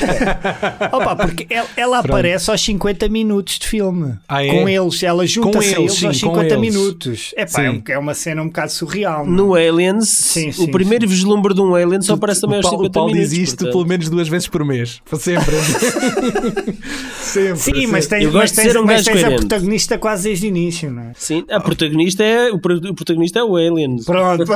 Opa, 0.91 1.15
porque 1.15 1.47
ela, 1.49 1.67
ela 1.77 1.99
aparece 1.99 2.51
aos 2.51 2.61
50 2.61 3.07
minutos 3.07 3.57
de 3.57 3.65
filme. 3.67 4.15
Ah, 4.29 4.43
é? 4.45 4.49
Com 4.51 4.67
eles, 4.67 5.01
ela 5.03 5.25
junta-se 5.25 5.73
a 5.75 5.79
eles, 5.79 5.79
eles 5.79 5.93
sim, 5.95 6.05
aos 6.07 6.19
com 6.21 6.29
50 6.35 6.45
eles. 6.55 6.59
minutos. 6.59 7.33
É 7.37 7.45
pá, 7.45 7.63
é, 7.63 7.71
Sim. 7.71 7.83
é 7.87 7.97
uma 7.97 8.13
cena 8.13 8.41
um 8.41 8.47
bocado 8.47 8.71
surreal. 8.73 9.25
não 9.25 9.55
é? 9.55 9.69
no 9.69 9.75
Aliens, 9.75 10.09
Sim, 10.09 10.49
o 10.49 10.53
sim, 10.53 10.67
primeiro 10.71 11.07
vislumbre 11.07 11.53
de 11.53 11.61
um 11.61 11.73
Alien 11.73 12.01
só 12.01 12.15
aparece 12.15 12.41
também 12.41 12.57
o 12.57 12.59
aos 12.59 12.63
Paulo, 12.65 12.77
50 12.85 12.89
o 12.89 12.91
Paulo 12.91 13.11
minutos. 13.13 13.29
diz 13.31 13.39
isto 13.47 13.55
portanto. 13.59 13.71
pelo 13.73 13.85
menos 13.87 14.09
duas 14.09 14.27
vezes 14.27 14.47
por 14.49 14.65
mês. 14.65 15.01
Para 15.09 15.17
sempre. 15.19 15.55
sempre. 17.23 17.57
Sim, 17.57 17.87
mas 17.87 18.07
tens, 18.07 18.23
Eu 18.23 18.31
gosto 18.31 18.41
mas 18.41 18.49
de 18.51 18.55
tens, 18.57 18.71
ser 18.71 18.77
um 18.79 18.85
mas 18.85 19.05
tens 19.05 19.23
a 19.23 19.31
protagonista 19.31 19.97
quase 19.97 20.23
desde 20.23 20.45
o 20.45 20.49
início, 20.49 20.91
não 20.91 21.03
é? 21.03 21.11
Sim, 21.15 21.45
a 21.49 21.59
protagonista 21.59 22.23
é, 22.23 22.51
o, 22.51 22.59
pro- 22.59 22.75
o 22.77 22.93
protagonista 22.95 23.39
é 23.39 23.43
o 23.43 23.55
Alien. 23.55 23.97
Pronto. 24.03 24.43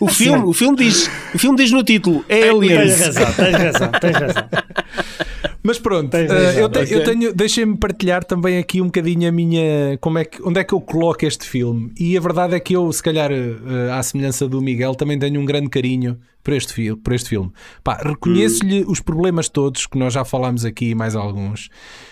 O 0.00 0.08
filme, 0.08 0.42
o 0.46 0.52
filme 0.52 0.76
diz, 0.76 1.08
o 1.32 1.38
filme 1.38 1.56
diz 1.56 1.70
no 1.70 1.84
título 1.84 2.24
tens 2.26 2.48
Aliens. 2.50 3.00
razão, 3.00 3.32
tens 3.34 3.52
razão, 3.56 3.90
tens 4.00 4.16
razão. 4.16 4.48
Mas 5.62 5.78
pronto, 5.78 6.12
razão, 6.16 6.36
eu, 6.60 6.68
te- 6.68 6.92
eu 6.92 7.04
tenho, 7.04 7.32
deixem-me 7.32 7.76
partilhar 7.76 8.24
também 8.24 8.58
aqui 8.58 8.80
um 8.80 8.86
bocadinho 8.86 9.28
a 9.28 9.32
minha. 9.32 9.96
Como 10.00 10.18
é 10.18 10.24
que, 10.24 10.42
onde 10.42 10.58
é 10.58 10.64
que 10.64 10.72
eu 10.72 10.80
coloco 10.80 11.24
este 11.24 11.46
filme? 11.46 11.92
E 11.98 12.16
a 12.16 12.20
verdade 12.20 12.54
é 12.54 12.60
que 12.60 12.74
eu, 12.74 12.90
se 12.92 13.02
calhar, 13.02 13.30
eh, 13.30 13.90
à 13.92 14.02
semelhança 14.02 14.48
do 14.48 14.60
Miguel, 14.60 14.94
também 14.96 15.18
tenho 15.18 15.40
um 15.40 15.44
grande 15.44 15.68
carinho 15.68 16.18
por 16.42 16.52
este, 16.52 16.72
fi 16.72 16.96
por 16.96 17.12
este 17.12 17.28
filme. 17.28 17.52
Pá, 17.84 18.00
reconheço-lhe 18.02 18.84
os 18.88 18.98
problemas 19.00 19.48
todos 19.48 19.86
que 19.86 19.96
nós 19.96 20.12
já 20.12 20.24
falámos 20.24 20.64
aqui 20.64 20.90
e 20.90 20.94
mais 20.96 21.14
alguns, 21.14 21.68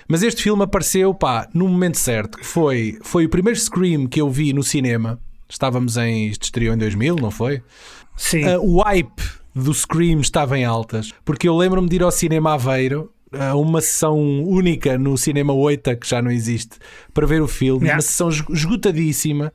mas 0.07 0.23
este 0.23 0.43
filme 0.43 0.63
apareceu 0.63 1.13
pá, 1.13 1.49
no 1.53 1.67
momento 1.67 1.99
certo. 1.99 2.39
Foi, 2.43 2.99
foi 3.03 3.27
o 3.27 3.29
primeiro 3.29 3.59
Scream 3.59 4.07
que 4.07 4.21
eu 4.21 4.31
vi 4.31 4.53
no 4.53 4.63
cinema. 4.63 5.19
Estávamos 5.49 5.97
em. 5.97 6.29
Isto 6.29 6.45
estreou 6.45 6.73
em 6.75 6.79
2000, 6.79 7.17
não 7.17 7.33
foi? 7.33 7.61
Sim. 8.17 8.45
Uh, 8.45 8.77
o 8.77 8.83
hype 8.83 9.23
do 9.53 9.75
Scream 9.75 10.21
estava 10.21 10.57
em 10.57 10.65
altas, 10.65 11.13
porque 11.25 11.49
eu 11.49 11.57
lembro-me 11.57 11.89
de 11.89 11.97
ir 11.97 12.03
ao 12.05 12.13
cinema 12.13 12.55
Aveiro 12.55 13.11
uma 13.55 13.81
sessão 13.81 14.19
única 14.45 14.99
no 14.99 15.17
Cinema 15.17 15.53
8, 15.53 15.97
que 15.97 16.09
já 16.09 16.21
não 16.21 16.31
existe, 16.31 16.77
para 17.15 17.27
ver 17.27 17.41
o 17.43 17.49
filme, 17.49 17.83
Yeah. 17.85 17.97
uma 17.97 18.03
sessão 18.03 18.29
esgo- 18.29 18.53
esgotadíssima. 18.53 19.53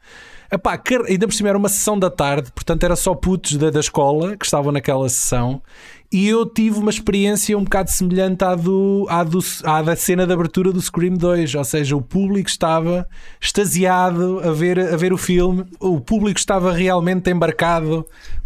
Epá, 0.51 0.79
ainda 1.07 1.27
por 1.27 1.33
cima 1.33 1.49
era 1.49 1.57
uma 1.57 1.67
sessão 1.67 1.97
da 1.97 2.09
tarde, 2.09 2.51
portanto 2.53 2.83
era 2.83 2.95
só 2.95 3.13
putos 3.15 3.57
da, 3.57 3.69
da 3.71 3.79
escola 3.79 4.37
que 4.37 4.45
estavam 4.45 4.71
naquela 4.71 5.09
sessão. 5.09 5.61
E 6.11 6.27
eu 6.29 6.45
tive 6.45 6.77
uma 6.77 6.91
experiência 6.91 7.57
um 7.57 7.63
bocado 7.63 7.89
semelhante 7.91 8.43
à, 8.45 8.53
do, 8.55 9.05
à, 9.09 9.23
do, 9.23 9.39
à 9.63 9.81
da 9.81 9.95
cena 9.95 10.25
de 10.25 10.31
abertura 10.31 10.71
do 10.71 10.79
Scream 10.79 11.15
2, 11.15 11.55
ou 11.55 11.63
seja, 11.63 11.97
o 11.97 12.01
público 12.01 12.47
estava 12.47 13.07
extasiado 13.41 14.39
a 14.43 14.51
ver, 14.51 14.79
a 14.79 14.95
ver 14.95 15.11
o 15.11 15.17
filme, 15.17 15.65
o 15.79 15.99
público 15.99 16.39
estava 16.39 16.71
realmente 16.71 17.29
embarcado 17.29 18.05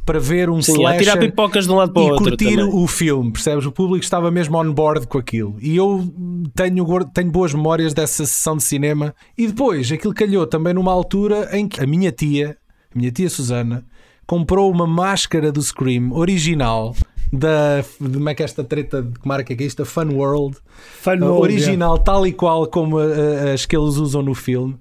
para 0.10 0.20
ver 0.20 0.50
um 0.50 0.60
Sim, 0.60 0.72
slasher 0.72 1.00
tirar 1.02 1.18
pipocas 1.20 1.68
de 1.68 1.72
um 1.72 1.76
lado 1.76 1.94
para 1.94 2.02
o 2.02 2.08
e 2.08 2.10
outro 2.10 2.30
curtir 2.30 2.56
também. 2.56 2.74
o 2.74 2.88
filme, 2.88 3.32
percebes? 3.32 3.64
O 3.68 3.72
público 3.72 4.04
estava 4.04 4.32
mesmo 4.32 4.58
on 4.58 4.74
board 4.74 5.06
com 5.06 5.20
aquilo. 5.20 5.56
E 5.62 5.76
eu 5.78 6.12
tenho, 6.56 7.06
tenho 7.14 7.30
boas 7.30 7.54
memórias 7.54 7.94
dessa 7.94 8.26
sessão 8.26 8.58
de 8.58 8.64
cinema. 8.64 9.14
E 9.38 9.46
depois, 9.46 9.92
aquilo 9.92 10.12
calhou 10.12 10.48
também 10.48 10.74
numa 10.74 10.92
altura 10.92 11.56
em 11.56 11.68
que 11.68 11.80
a 11.80 11.86
minha 11.86 12.12
tia, 12.12 12.58
a 12.92 12.98
minha 12.98 13.12
tia 13.12 13.30
Susana, 13.30 13.86
comprou 14.26 14.72
uma 14.72 14.88
máscara 14.88 15.52
do 15.52 15.62
Scream 15.62 16.12
original 16.12 16.96
da. 17.32 17.82
De 18.02 18.18
como 18.18 18.30
é 18.30 18.34
que 18.34 18.42
é 18.42 18.46
esta 18.46 18.64
treta 18.64 19.04
de 19.04 19.20
que 19.20 19.28
marca 19.28 19.56
que 19.56 19.64
é 19.64 19.68
isto? 19.68 19.84
A 19.84 19.86
Fun 19.86 20.10
World. 20.12 20.58
Fun 21.02 21.20
World, 21.22 21.40
original, 21.40 22.00
tal 22.00 22.26
e 22.26 22.34
qual 22.34 22.66
como 22.66 22.98
uh, 22.98 23.54
as 23.54 23.64
que 23.68 23.78
eles 23.78 23.98
usam 23.98 24.24
no 24.24 24.34
filme. 24.34 24.76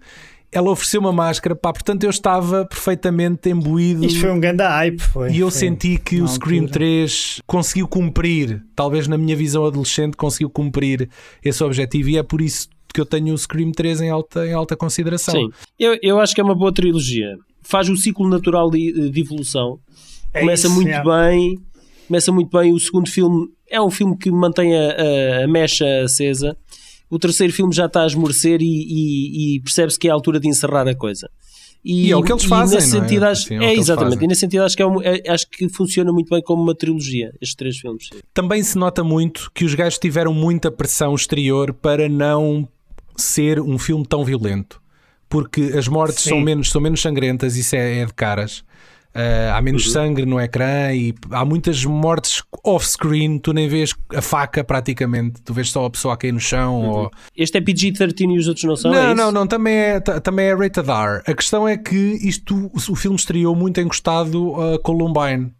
Ela 0.50 0.70
ofereceu 0.70 1.00
uma 1.00 1.12
máscara, 1.12 1.54
pá, 1.54 1.72
portanto 1.72 2.04
eu 2.04 2.10
estava 2.10 2.64
perfeitamente 2.64 3.50
imbuído. 3.50 4.04
Isto 4.04 4.20
foi 4.20 4.30
um 4.30 4.40
grande 4.40 4.62
hype, 4.62 5.00
foi. 5.00 5.30
E 5.30 5.40
eu 5.40 5.50
foi. 5.50 5.60
senti 5.60 5.98
que 5.98 6.18
na 6.18 6.24
o 6.24 6.28
Scream 6.28 6.62
altura. 6.62 6.78
3 6.80 7.42
conseguiu 7.46 7.86
cumprir, 7.86 8.64
talvez 8.74 9.06
na 9.06 9.18
minha 9.18 9.36
visão 9.36 9.66
adolescente, 9.66 10.16
conseguiu 10.16 10.48
cumprir 10.48 11.10
esse 11.44 11.62
objetivo 11.62 12.08
e 12.08 12.16
é 12.16 12.22
por 12.22 12.40
isso 12.40 12.68
que 12.92 13.00
eu 13.00 13.06
tenho 13.06 13.34
o 13.34 13.38
Scream 13.38 13.72
3 13.72 14.00
em 14.00 14.10
alta, 14.10 14.46
em 14.46 14.54
alta 14.54 14.74
consideração. 14.74 15.34
Sim, 15.34 15.50
eu, 15.78 15.98
eu 16.02 16.18
acho 16.18 16.34
que 16.34 16.40
é 16.40 16.44
uma 16.44 16.54
boa 16.54 16.72
trilogia. 16.72 17.36
Faz 17.62 17.88
o 17.90 17.96
ciclo 17.96 18.26
natural 18.28 18.70
de, 18.70 19.10
de 19.10 19.20
evolução. 19.20 19.78
É 20.32 20.40
começa 20.40 20.66
isso, 20.66 20.74
muito 20.74 20.90
é. 20.90 21.02
bem. 21.04 21.58
Começa 22.06 22.32
muito 22.32 22.56
bem. 22.56 22.72
O 22.72 22.78
segundo 22.78 23.08
filme 23.10 23.48
é 23.70 23.80
um 23.80 23.90
filme 23.90 24.16
que 24.16 24.30
mantém 24.30 24.74
a, 24.74 24.80
a, 24.80 25.44
a 25.44 25.48
mecha 25.48 25.84
acesa. 26.02 26.56
O 27.10 27.18
terceiro 27.18 27.52
filme 27.52 27.74
já 27.74 27.86
está 27.86 28.02
a 28.02 28.06
esmorecer 28.06 28.60
e, 28.60 28.64
e- 28.66 29.56
e 29.56 29.60
percebe-se 29.60 29.98
que 29.98 30.08
é 30.08 30.10
a 30.10 30.14
altura 30.14 30.38
de 30.38 30.48
encerrar 30.48 30.86
a 30.88 30.94
coisa. 30.94 31.28
E 31.84 32.10
é 32.10 32.16
o 32.16 32.22
que 32.22 32.32
eles 32.32 32.44
fazem, 32.44 32.76
nesse 32.78 32.96
é? 32.96 33.00
sentido, 33.00 33.22
acho, 33.24 33.44
Assim, 33.44 33.64
é 33.64 33.68
é, 33.68 33.74
exatamente. 33.76 34.22
E 34.22 34.26
nesse 34.26 34.40
sentido, 34.40 34.64
acho 34.64 34.76
que, 34.76 34.82
é 34.82 34.86
um- 34.86 35.00
é- 35.00 35.22
acho 35.28 35.48
que 35.48 35.68
funciona 35.68 36.12
muito 36.12 36.28
bem 36.28 36.42
como 36.42 36.62
uma 36.62 36.74
trilogia, 36.74 37.32
estes 37.40 37.54
três 37.54 37.78
filmes. 37.78 38.10
Também 38.34 38.62
se 38.62 38.76
nota 38.76 39.02
muito 39.04 39.50
que 39.54 39.64
os 39.64 39.74
gajos 39.74 39.98
tiveram 39.98 40.34
muita 40.34 40.70
pressão 40.70 41.14
exterior 41.14 41.72
para 41.72 42.08
não 42.08 42.68
ser 43.16 43.60
um 43.60 43.78
filme 43.78 44.04
tão 44.06 44.24
violento. 44.24 44.80
Porque 45.28 45.60
as 45.76 45.86
mortes 45.88 46.22
Sim. 46.24 46.30
são 46.30 46.40
menos, 46.40 46.70
são 46.70 46.80
menos 46.80 47.00
sangrentas, 47.00 47.56
isso 47.56 47.76
é, 47.76 47.98
é 48.00 48.06
de 48.06 48.12
caras. 48.14 48.64
Uh, 49.18 49.52
há 49.52 49.60
menos 49.60 49.90
sangue 49.90 50.24
no 50.24 50.38
ecrã 50.38 50.92
e 50.94 51.12
há 51.32 51.44
muitas 51.44 51.84
mortes 51.84 52.40
off-screen. 52.64 53.40
Tu 53.40 53.52
nem 53.52 53.68
vês 53.68 53.92
a 54.14 54.22
faca 54.22 54.62
praticamente, 54.62 55.42
tu 55.42 55.52
vês 55.52 55.72
só 55.72 55.86
a 55.86 55.90
pessoa 55.90 56.14
a 56.14 56.16
cair 56.16 56.30
no 56.30 56.38
chão. 56.38 56.82
Ou... 56.88 57.10
Este 57.36 57.58
é 57.58 57.60
PG-13 57.60 58.32
e 58.32 58.38
os 58.38 58.46
outros 58.46 58.64
não 58.64 58.76
são? 58.76 58.94
é 58.94 58.94
Não, 58.94 59.06
isso? 59.08 59.16
não, 59.16 59.32
não, 59.32 59.46
também 59.48 59.74
é, 59.74 59.98
ta- 59.98 60.20
também 60.20 60.46
é 60.46 60.54
rated 60.54 60.88
R. 60.88 61.22
A 61.26 61.34
questão 61.34 61.66
é 61.66 61.76
que 61.76 61.96
isto, 61.96 62.70
o 62.72 62.94
filme 62.94 63.16
estreou 63.16 63.56
muito 63.56 63.80
encostado 63.80 64.54
a 64.54 64.78
Columbine. 64.78 65.52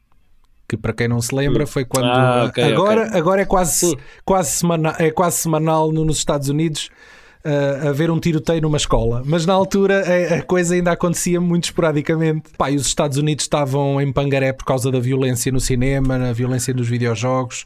Que 0.68 0.76
para 0.76 0.92
quem 0.92 1.08
não 1.08 1.20
se 1.20 1.34
lembra 1.34 1.66
foi 1.66 1.84
quando 1.84 2.04
Ah, 2.04 2.44
ok, 2.48 2.62
agora, 2.62 3.16
agora 3.16 3.40
é 3.42 3.44
quase, 3.44 3.72
Sim. 3.90 3.96
quase, 4.24 4.50
semana, 4.50 4.94
é 4.98 5.10
quase 5.10 5.38
semanal 5.38 5.90
no- 5.90 6.04
nos 6.04 6.18
Estados 6.18 6.48
Unidos 6.48 6.90
uh, 7.44 7.88
haver 7.88 8.10
um 8.10 8.18
tiroteio 8.18 8.62
numa 8.62 8.76
escola. 8.76 9.22
Mas 9.24 9.46
na 9.46 9.52
altura 9.52 10.02
a, 10.04 10.36
a 10.36 10.42
coisa 10.42 10.74
ainda 10.74 10.92
acontecia 10.92 11.40
muito 11.40 11.64
esporadicamente. 11.64 12.50
Pá, 12.56 12.70
e 12.70 12.76
os 12.76 12.86
Estados 12.86 13.18
Unidos 13.18 13.44
estavam 13.44 14.00
em 14.00 14.12
pangaré 14.12 14.52
por 14.52 14.64
causa 14.64 14.90
da 14.90 15.00
violência 15.00 15.50
no 15.52 15.60
cinema, 15.60 16.18
na 16.18 16.32
violência 16.32 16.74
nos 16.74 16.88
videojogos. 16.88 17.64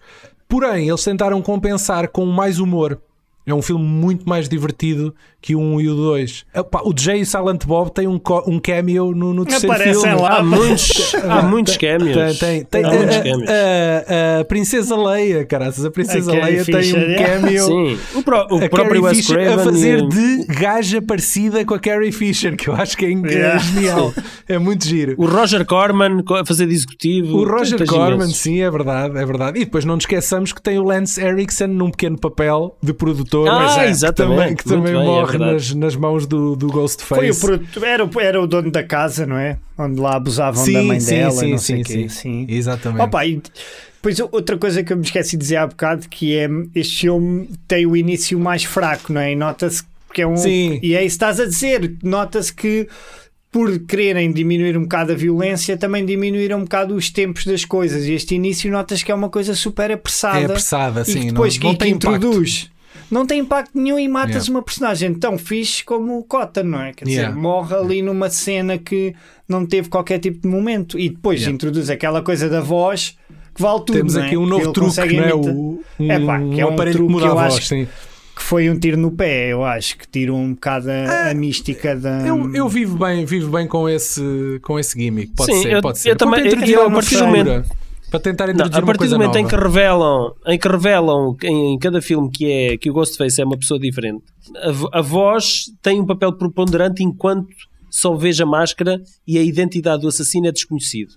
Porém, 0.48 0.88
eles 0.88 1.02
tentaram 1.02 1.40
compensar 1.40 2.08
com 2.08 2.26
mais 2.26 2.58
humor. 2.58 3.00
É 3.46 3.52
um 3.52 3.62
filme 3.62 3.84
muito 3.84 4.28
mais 4.28 4.48
divertido 4.48 5.14
que 5.42 5.54
o 5.56 5.60
1 5.60 5.80
e 5.80 5.88
o 5.88 5.94
2. 5.96 6.44
Epá, 6.54 6.80
O 6.84 6.94
Jay 6.96 7.18
e 7.18 7.22
o 7.22 7.26
Silent 7.26 7.66
Bob 7.66 7.90
têm 7.92 8.06
um, 8.06 8.20
um 8.46 8.58
cameo 8.60 9.12
no, 9.12 9.34
no 9.34 9.44
terceiro 9.44 9.74
Aparecem 9.74 10.02
filme. 10.02 10.22
lá. 10.22 10.38
Há 10.38 10.42
muitos, 10.44 11.14
há 11.16 11.42
muitos 11.42 11.76
cameos. 11.76 12.38
Tem, 12.38 12.64
tem, 12.64 12.64
tem. 12.64 12.84
Há 12.84 12.88
A, 12.88 12.92
muitos 12.96 13.16
a- 13.16 13.22
cameos. 13.22 13.50
a- 13.50 14.40
a 14.40 14.44
Princesa 14.44 14.96
Leia, 14.96 15.44
caraças, 15.44 15.84
a 15.84 15.90
Princesa 15.90 16.30
A 16.30 16.34
Leia 16.44 16.64
tem 16.64 16.74
Fisher, 16.76 16.96
um 17.08 17.10
é. 17.12 17.14
cameo. 17.24 17.64
Sim, 17.66 17.98
o, 18.14 18.22
pró- 18.22 18.46
o 18.50 18.64
a 18.64 18.68
próprio 18.68 19.02
Carrie 19.02 19.16
Fisher 19.16 19.36
Craven 19.36 19.54
a 19.54 19.58
fazer 19.64 19.98
e- 19.98 20.08
de 20.08 20.44
gaja 20.46 21.02
parecida 21.02 21.64
com 21.64 21.74
a 21.74 21.78
Carrie 21.80 22.12
Fisher, 22.12 22.56
que 22.56 22.68
eu 22.68 22.74
acho 22.74 22.96
que 22.96 23.04
é, 23.06 23.08
é 23.12 23.12
Yeah. 23.32 23.58
genial. 23.58 24.14
É 24.48 24.58
muito 24.58 24.86
giro. 24.86 25.14
o 25.18 25.26
Roger 25.26 25.64
Corman 25.66 26.22
co- 26.22 26.34
a 26.36 26.46
fazer 26.46 26.66
de 26.66 26.74
executivo. 26.74 27.38
O 27.38 27.44
Roger 27.44 27.84
Corman, 27.86 28.28
sim, 28.28 28.60
é 28.60 28.70
verdade, 28.70 29.18
é 29.18 29.26
verdade. 29.26 29.58
E 29.60 29.64
depois 29.64 29.84
não 29.84 29.94
nos 29.96 30.04
esqueçamos 30.04 30.52
que 30.52 30.62
tem 30.62 30.78
o 30.78 30.84
Lance 30.84 31.20
Erickson 31.20 31.66
num 31.66 31.90
pequeno 31.90 32.16
papel 32.18 32.76
de 32.82 32.92
produtor. 32.92 33.48
Ah, 33.48 33.58
Mas 33.60 33.78
é, 33.78 33.88
exatamente. 33.90 34.56
Que 34.56 34.64
também, 34.64 34.84
que 34.84 34.92
também 34.92 34.92
bem, 34.92 35.18
é 35.18 35.22
morre 35.38 35.52
nas, 35.52 35.74
nas 35.74 35.96
mãos 35.96 36.26
do, 36.26 36.54
do 36.56 36.68
Ghostface. 36.68 37.14
Foi 37.20 37.30
o 37.30 37.36
produto, 37.36 37.84
era, 37.84 38.04
o- 38.04 38.20
era 38.20 38.40
o 38.40 38.46
dono 38.46 38.70
da 38.70 38.82
casa, 38.82 39.26
não 39.26 39.36
é? 39.36 39.58
Onde 39.78 40.00
lá 40.00 40.16
abusavam 40.16 40.64
da 40.72 40.82
mãe 40.82 40.98
dela, 40.98 41.42
não 41.42 41.58
sei 41.58 41.80
o 41.80 41.84
quê. 41.84 42.08
Sim. 42.08 42.46
Exatamente. 42.48 43.02
Opa, 43.02 43.26
e 43.26 43.42
depois 43.94 44.18
outra 44.32 44.56
coisa 44.58 44.82
que 44.82 44.92
eu 44.92 44.96
me 44.96 45.04
esqueci 45.04 45.36
de 45.36 45.42
dizer 45.42 45.56
há 45.56 45.66
bocado 45.66 46.08
que 46.08 46.36
é 46.36 46.48
este 46.74 47.02
filme 47.02 47.48
tem 47.68 47.86
o 47.86 47.96
início 47.96 48.38
mais 48.38 48.64
fraco, 48.64 49.12
não 49.12 49.20
é? 49.20 49.32
E 49.32 49.36
nota-se 49.36 49.82
Porque 50.06 50.22
é 50.22 50.26
um, 50.26 50.36
Sim. 50.36 50.78
E 50.82 50.94
é 50.94 51.04
isso 51.04 51.16
que 51.18 51.24
estás 51.24 51.40
a 51.40 51.46
dizer. 51.46 51.94
Nota-se 52.02 52.52
que 52.52 52.86
por 53.50 53.78
quererem 53.80 54.32
diminuir 54.32 54.76
um 54.78 54.82
bocado 54.82 55.12
a 55.12 55.14
violência, 55.14 55.76
também 55.76 56.04
diminuíram 56.06 56.58
um 56.58 56.62
bocado 56.62 56.94
os 56.94 57.10
tempos 57.10 57.44
das 57.44 57.64
coisas. 57.66 58.06
E 58.06 58.12
este 58.12 58.34
início 58.34 58.70
notas 58.72 59.02
que 59.02 59.12
é 59.12 59.14
uma 59.14 59.28
coisa 59.28 59.54
super 59.54 59.90
apressada. 59.92 60.38
É 60.40 60.44
apressada, 60.46 61.04
sim, 61.04 61.20
que 61.20 61.26
depois 61.28 61.54
não- 61.54 61.60
que, 61.60 61.66
não 61.66 61.72
que 61.74 61.78
tem 61.78 61.92
impacto. 61.92 62.18
Não 63.12 63.26
tem 63.26 63.40
impacto 63.40 63.70
nenhum 63.74 63.98
e 63.98 64.08
matas 64.08 64.46
Yeah. 64.46 64.50
uma 64.52 64.62
personagem 64.62 65.12
tão 65.14 65.36
fixe 65.36 65.84
como 65.84 66.18
o 66.18 66.24
Cotton, 66.24 66.62
não 66.62 66.80
é? 66.80 66.92
Quer 66.94 67.04
dizer, 67.04 67.16
Yeah. 67.20 67.38
morre 67.38 67.74
ali 67.76 68.00
numa 68.02 68.30
cena 68.30 68.78
que 68.78 69.14
não 69.46 69.66
teve 69.66 69.88
qualquer 69.90 70.18
tipo 70.18 70.40
de 70.40 70.48
momento 70.48 70.98
e 70.98 71.10
depois 71.10 71.40
Yeah. 71.40 71.54
introduz 71.54 71.90
aquela 71.90 72.22
coisa 72.22 72.48
da 72.48 72.60
voz 72.62 73.16
que 73.54 73.60
vale 73.60 73.80
tudo. 73.80 73.92
Temos 73.98 74.16
é? 74.16 74.22
aqui 74.26 74.36
um 74.38 74.46
novo 74.46 74.72
truque, 74.72 75.14
não 75.14 75.24
é? 75.24 75.34
O, 75.34 75.80
um, 76.00 76.10
Epá, 76.10 76.38
que 76.40 76.60
é 76.60 76.64
um 76.66 76.70
um 76.70 76.72
aparelho 76.72 76.96
que 77.06 77.12
muda 77.12 77.20
que 77.24 77.28
a 77.28 77.30
eu 77.32 77.34
voz. 77.36 77.54
acho 77.54 77.66
sim. 77.66 77.86
que 78.34 78.42
foi 78.42 78.70
um 78.70 78.78
tiro 78.78 78.96
no 78.96 79.10
pé, 79.10 79.48
eu 79.52 79.62
acho, 79.62 79.98
que 79.98 80.08
tirou 80.08 80.38
um 80.38 80.54
bocado 80.54 80.90
a, 80.90 81.28
a 81.30 81.34
mística 81.34 81.94
da. 81.94 82.26
Eu, 82.26 82.50
eu 82.54 82.66
vivo 82.66 82.96
bem, 82.96 83.26
vivo 83.26 83.50
bem 83.50 83.66
com 83.68 83.86
esse, 83.90 84.58
com 84.62 84.78
esse 84.78 84.98
gimmick. 84.98 85.34
Pode 85.36 85.52
Sim, 85.54 85.62
ser, 85.64 85.72
eu- 85.74 85.82
pode 85.82 85.98
eu 85.98 86.02
ser. 86.02 86.16
também- 86.16 86.40
Para 86.40 86.48
introduzir 86.48 86.74
eu, 86.76 86.82
a 86.82 86.86
uma 86.86 86.94
partir 86.94 87.16
do 87.18 87.24
Para 88.12 88.20
tentar 88.20 88.46
Não, 88.46 88.52
introduzir 88.54 88.76
a 88.76 88.80
uma 88.80 88.86
partir 88.86 88.98
coisa 88.98 89.14
do 89.14 89.18
momento 89.18 89.34
nova. 89.34 89.40
em 89.40 89.48
que 89.48 89.56
revelam, 89.56 90.34
em 90.46 90.58
que 90.58 90.68
revelam 90.68 91.36
em, 91.42 91.74
em 91.74 91.78
cada 91.78 92.00
filme 92.00 92.30
que 92.30 92.44
é 92.46 92.76
que 92.76 92.88
o 92.90 92.92
Ghostface 92.92 93.40
é 93.40 93.44
uma 93.44 93.56
pessoa 93.58 93.80
diferente, 93.80 94.22
a, 94.92 94.98
a 94.98 95.02
voz 95.02 95.64
tem 95.82 95.98
um 96.00 96.06
papel 96.06 96.32
preponderante 96.34 97.02
enquanto 97.02 97.48
só 97.90 98.14
veja 98.14 98.44
a 98.44 98.46
máscara 98.46 99.02
e 99.26 99.36
a 99.38 99.42
identidade 99.42 100.02
do 100.02 100.08
assassino 100.08 100.46
é 100.46 100.52
desconhecido. 100.52 101.14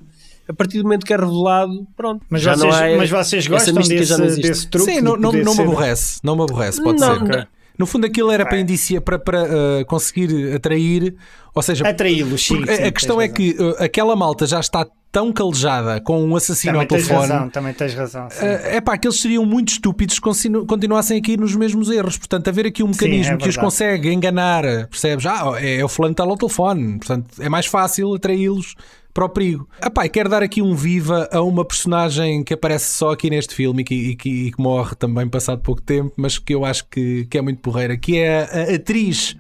A 0.48 0.54
partir 0.54 0.78
do 0.78 0.84
momento 0.84 1.06
que 1.06 1.14
é 1.14 1.18
revelado, 1.18 1.86
pronto. 1.98 2.24
Mas 2.30 2.41
já 2.41 2.56
vocês, 2.56 2.72
não 2.74 2.78
é, 2.80 2.96
mas 2.98 3.10
vocês 3.10 3.48
gostam 3.48 3.74
desse, 3.76 4.18
não 4.18 4.28
desse 4.28 4.68
truque? 4.70 4.91
Sim, 4.91 4.96
de 4.98 5.02
não, 5.02 5.18
não, 5.18 5.32
não 5.32 5.39
me 5.43 5.46
ser- 5.56 5.62
aborrece. 5.64 6.20
Não 6.24 6.36
me 6.36 6.43
aborrece, 6.43 6.82
pode 6.84 7.00
Não, 7.00 7.14
ser. 7.16 7.24
não. 7.38 7.48
No 7.78 7.86
fundo, 7.86 8.06
aquilo 8.06 8.32
era 8.32 8.46
para 8.46 8.58
indicia 8.60 9.02
para, 9.02 9.20
para 9.20 9.43
uh, 9.43 9.86
conseguir 9.88 10.54
atrair, 10.54 11.14
ou 11.54 11.62
seja, 11.62 11.86
Atraí-los, 11.86 12.48
a- 12.70 12.88
a 12.88 12.91
questão 12.91 13.20
é 13.20 13.28
que 13.28 13.52
uh, 13.60 13.84
aquela 13.84 14.16
malta 14.16 14.46
já 14.48 14.62
está 14.62 14.88
tão 15.16 15.32
calejada 15.32 16.01
com 16.01 16.22
um 16.26 16.36
assassino 16.36 16.74
Também 16.74 16.82
ao 16.82 16.88
tens 16.89 17.07
telefone. 17.07 17.32
razão, 17.32 17.49
também 17.49 17.74
tens 17.74 17.93
razão. 17.93 18.28
sim. 18.30 18.45
É 18.45 18.82
pá, 18.82 18.97
que 18.97 19.07
eles 19.07 19.18
seriam 19.22 19.45
muito 19.45 19.70
estúpidos 19.70 20.16
se 20.16 20.22
continu- 20.22 20.66
continuassem 20.66 21.20
a 21.20 21.22
cair 21.22 21.39
nos 21.39 21.55
mesmos 21.55 21.89
erros. 21.89 22.18
Portanto, 22.18 22.49
haver 22.49 22.66
aqui 22.68 22.84
um 22.84 22.88
mecanismo 22.89 23.36
é 23.36 23.38
que 23.38 23.47
os 23.47 23.55
consegue 23.55 24.11
enganar, 24.11 24.63
percebes? 24.89 25.26
Ah, 25.26 25.53
é, 25.57 25.78
é 25.78 25.86
o 25.86 25.88
fulano 25.88 26.13
que 26.13 26.22
está 26.22 26.30
ao 26.30 26.36
telefone. 26.38 26.97
Portanto, 26.97 27.28
é 27.41 27.47
mais 27.47 27.66
fácil 27.66 28.13
atraí-los 28.13 28.76
para 29.13 29.24
o 29.24 29.30
perigo. 29.30 29.70
Epá, 29.82 30.05
quero 30.09 30.28
dar 30.28 30.43
aqui 30.43 30.61
um 30.61 30.76
viva 30.76 31.30
a 31.32 31.41
uma 31.41 31.63
personagem 31.63 32.43
que 32.43 32.53
aparece 32.53 32.97
só 32.97 33.11
aqui 33.13 33.30
neste 33.30 33.55
filme 33.55 33.84
e 33.84 33.86
que, 33.86 33.95
e 33.95 34.16
que- 34.18 34.30
e 34.47 34.51
que 34.51 34.61
morre 34.61 34.95
também 34.95 35.26
passado 35.30 35.61
pouco 35.61 35.82
tempo, 35.82 36.11
mas 36.18 36.38
que 36.38 36.53
eu 36.53 36.66
acho 36.66 36.86
que, 36.91 37.26
que 37.30 37.38
é 37.38 37.41
muito 37.41 37.61
porreira, 37.61 37.95
que 37.95 38.18
é 38.18 38.41
a, 38.41 38.72
a 38.72 38.76
atriz 38.76 39.38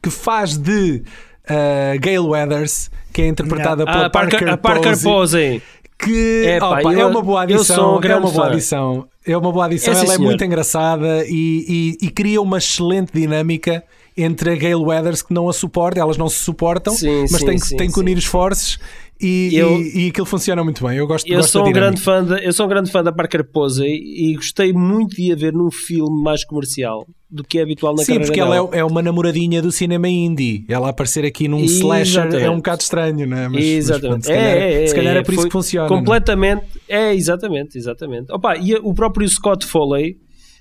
que 0.00 0.10
faz 0.10 0.56
de 0.56 1.02
uh, 1.50 1.98
Gail 2.00 2.26
Weathers, 2.26 2.90
que 3.12 3.22
é 3.22 3.28
interpretada 3.28 3.84
Ah, 3.84 3.92
pela 3.92 4.06
a 4.06 4.10
Parker, 4.10 4.56
Parker, 4.58 4.92
Posey 4.92 5.02
Posey. 5.12 5.62
que 5.98 6.44
Epá, 6.46 6.80
opa, 6.80 6.92
é 6.94 7.02
eu- 7.02 7.08
uma 7.08 7.22
boa 7.22 7.40
eu 7.40 7.56
adição. 7.56 8.00
é 8.02 8.16
uma 8.16 8.20
boa 8.30 8.32
fã. 8.32 8.46
adição. 8.52 9.06
É 9.26 9.36
uma 9.36 9.52
boa 9.52 9.66
adição. 9.66 9.92
É, 9.94 9.98
Ela 10.04 10.14
é 10.14 10.18
muito 10.18 10.44
engraçada 10.44 11.24
e, 11.26 11.96
e- 12.00 12.06
e 12.06 12.10
cria 12.10 12.40
uma 12.40 12.58
excelente 12.58 13.12
dinâmica 13.12 13.82
entre 14.16 14.50
a 14.52 14.54
Gail 14.56 14.80
Weathers 14.82 15.22
que 15.22 15.32
não 15.34 15.48
a 15.48 15.52
suporta, 15.52 16.00
elas 16.00 16.16
não 16.16 16.28
se 16.28 16.38
suportam, 16.38 16.92
Sim, 16.94 17.22
mas 17.30 17.40
sim, 17.40 17.46
têm, 17.46 17.58
que- 17.58 17.66
sim, 17.66 17.76
têm 17.76 17.90
que 17.90 18.00
unir 18.00 18.16
esforços 18.18 18.78
e, 19.20 19.50
Eu- 19.54 19.80
e, 19.80 20.06
e 20.06 20.08
aquilo 20.08 20.26
funciona 20.26 20.62
muito 20.62 20.86
bem. 20.86 20.96
Eu 20.98 21.06
gosto, 21.06 21.28
Eu 21.28 21.36
gosto 21.38 21.50
sou, 21.50 21.66
um 21.66 21.72
grande 21.72 22.00
fã 22.00 22.22
da, 22.24 22.38
eu 22.38 22.52
sou 22.52 22.66
um 22.66 22.68
grande 22.68 22.90
fã 22.90 23.02
da 23.02 23.12
Parker 23.12 23.44
Posey 23.44 23.90
e 23.90 24.34
gostei 24.34 24.72
muito 24.72 25.16
de 25.16 25.32
a 25.32 25.36
ver 25.36 25.52
num 25.52 25.70
filme 25.70 26.22
mais 26.22 26.44
comercial 26.44 27.06
do 27.30 27.44
que 27.44 27.58
é 27.58 27.62
habitual 27.62 27.94
na 27.94 27.98
Sim, 28.04 28.06
carreira 28.14 28.26
porque 28.26 28.40
ela 28.40 28.54
dela. 28.54 28.70
é, 28.72 28.78
é 28.78 28.84
uma 28.84 29.02
namoradinha 29.02 29.60
do 29.60 29.70
cinema 29.72 30.08
indie. 30.08 30.64
Ela 30.68 30.88
aparecer 30.90 31.24
aqui 31.24 31.46
num 31.48 31.58
slasher 31.64 32.22
é 32.22 32.26
Exatamente. 32.28 32.48
um 32.50 32.56
bocado 32.56 32.82
estranho, 32.82 33.26
não 33.26 33.36
é? 33.36 33.42
Mas, 33.48 33.52
mas 33.52 33.64
exatamente. 33.64 34.08
pronto, 34.08 34.22
se, 34.24 34.32
calhar, 34.32 34.46
é, 34.56 34.82
é, 34.82 34.86
se 34.86 34.94
calhar 34.94 35.16
é 35.16 35.18
é, 35.18 35.22
por 35.22 35.34
isso 35.34 35.44
que 35.44 35.50
funciona. 35.52 35.86
é? 35.86 35.88
Completamente. 35.88 36.62
É, 36.88 37.14
exatamente, 37.14 37.76
exatamente. 37.76 38.32
Opa, 38.32 38.56
e 38.56 38.74
o 38.76 38.94
próprio 38.94 39.28
Scott 39.28 39.66
Foley 39.66 40.16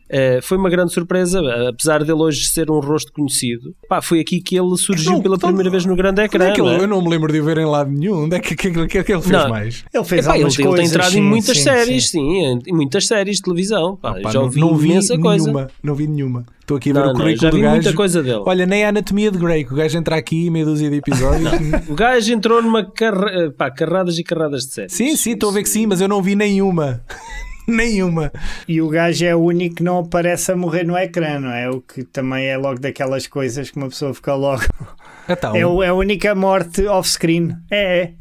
eh, 0.09 0.39
foi 0.41 0.57
uma 0.57 0.69
grande 0.69 0.93
surpresa, 0.93 1.41
apesar 1.69 1.99
dele 2.03 2.13
hoje 2.21 2.45
ser 2.47 2.69
um 2.71 2.79
rosto 2.79 3.11
conhecido. 3.11 3.73
Pá, 3.89 4.01
foi 4.01 4.19
aqui 4.19 4.39
que 4.41 4.57
ele 4.57 4.75
surgiu 4.77 5.13
Não, 5.13 5.21
pela 5.21 5.35
então, 5.35 5.49
primeira 5.49 5.69
vez 5.69 5.85
no 5.85 5.95
grande 5.95 6.21
Onde 6.21 6.25
ecrã. 6.35 6.45
é 6.47 6.51
que 6.51 6.61
ele- 6.61 6.69
não 6.69 6.75
é? 6.77 6.83
Eu 6.83 6.87
não 6.87 7.01
me 7.01 7.09
lembro 7.09 7.31
de 7.31 7.39
o 7.39 7.43
ver 7.43 7.57
em 7.57 7.65
lado 7.65 7.91
nenhum. 7.91 8.23
Onde 8.23 8.35
é 8.35 8.39
que, 8.39 8.55
que, 8.55 8.71
que, 8.71 8.87
que, 8.87 9.03
que 9.03 9.13
ele 9.13 9.21
fez 9.21 9.31
Não. 9.43 9.49
mais? 9.49 9.83
Ele 9.93 10.03
fez 10.03 10.25
Epá, 10.25 10.35
ele, 10.37 10.45
ele 10.45 10.55
tem 10.55 10.65
coisas, 10.65 10.89
entrado 10.89 11.11
sim, 11.11 11.19
em 11.19 11.23
muitas 11.23 11.57
sim, 11.57 11.63
séries, 11.63 12.09
sim. 12.09 12.19
sim, 12.19 12.61
em, 12.67 12.73
muitas 12.73 13.07
séries 13.07 13.37
de 13.37 13.41
televisão. 13.43 13.95
Pá, 13.95 14.13
Pá, 14.21 14.31
já 14.31 14.39
não, 14.39 14.45
ouvi 14.45 14.59
não 14.59 14.75
vi 14.75 14.89
imensa 14.89 15.17
coisa. 15.17 15.43
nenhuma. 15.45 15.67
Não 15.83 15.95
vi 15.95 16.07
nenhuma. 16.07 16.45
Estou 16.61 16.75
aqui 16.75 16.89
a 16.89 16.93
ver 16.93 16.99
Não, 16.99 17.05
o 17.05 17.13
não, 17.13 17.19
currículo 17.21 17.41
já 17.41 17.49
vi 17.49 17.57
do 17.57 17.61
gajo. 17.63 17.75
muita 17.75 17.93
coisa 17.93 18.21
dele. 18.23 18.41
Olha, 18.45 18.65
nem 18.65 18.83
a 18.83 18.89
anatomia 18.89 19.31
de 19.31 19.37
Grey, 19.37 19.63
que 19.63 19.71
o 19.73 19.75
gajo 19.77 19.97
entra 19.97 20.17
aqui 20.17 20.49
meia 20.49 20.65
dúzia 20.65 20.89
de 20.89 20.97
episódios. 20.97 21.49
O 21.87 21.95
gajo 21.95 22.33
entrou 22.33 22.61
numa 22.61 22.83
carra... 22.83 23.51
pá, 23.57 23.71
carradas 23.71 24.17
e 24.19 24.23
carradas 24.23 24.63
de 24.63 24.73
séries. 24.73 24.91
sim, 24.93 25.15
sim, 25.15 25.31
estou 25.31 25.49
a 25.49 25.53
ver 25.53 25.63
que 25.63 25.69
sim, 25.69 25.85
mas 25.85 26.01
eu 26.01 26.09
não 26.09 26.21
vi 26.21 26.35
nenhuma. 26.35 27.01
nenhuma. 27.71 28.31
E 28.67 28.81
o 28.81 28.87
gajo 28.89 29.25
é 29.25 29.35
o 29.35 29.39
único 29.39 29.75
que 29.75 29.83
não 29.83 29.99
aparece 29.99 30.51
a 30.51 30.55
morrer 30.55 30.83
no 30.85 30.97
ecrã, 30.97 31.39
não 31.39 31.51
é? 31.51 31.69
O 31.69 31.81
que 31.81 32.03
também 32.03 32.45
é 32.47 32.57
logo 32.57 32.79
daquelas 32.79 33.27
coisas 33.27 33.69
que 33.69 33.77
uma 33.77 33.89
pessoa 33.89 34.13
fica 34.13 34.33
logo. 34.33 34.63
Então, 35.29 35.55
É, 35.55 35.65
o- 35.65 35.83
é 35.83 35.87
a 35.89 35.93
única 35.93 36.33
morte 36.33 36.85
off-screen. 36.87 37.53
É, 37.69 37.99
é. 38.03 38.11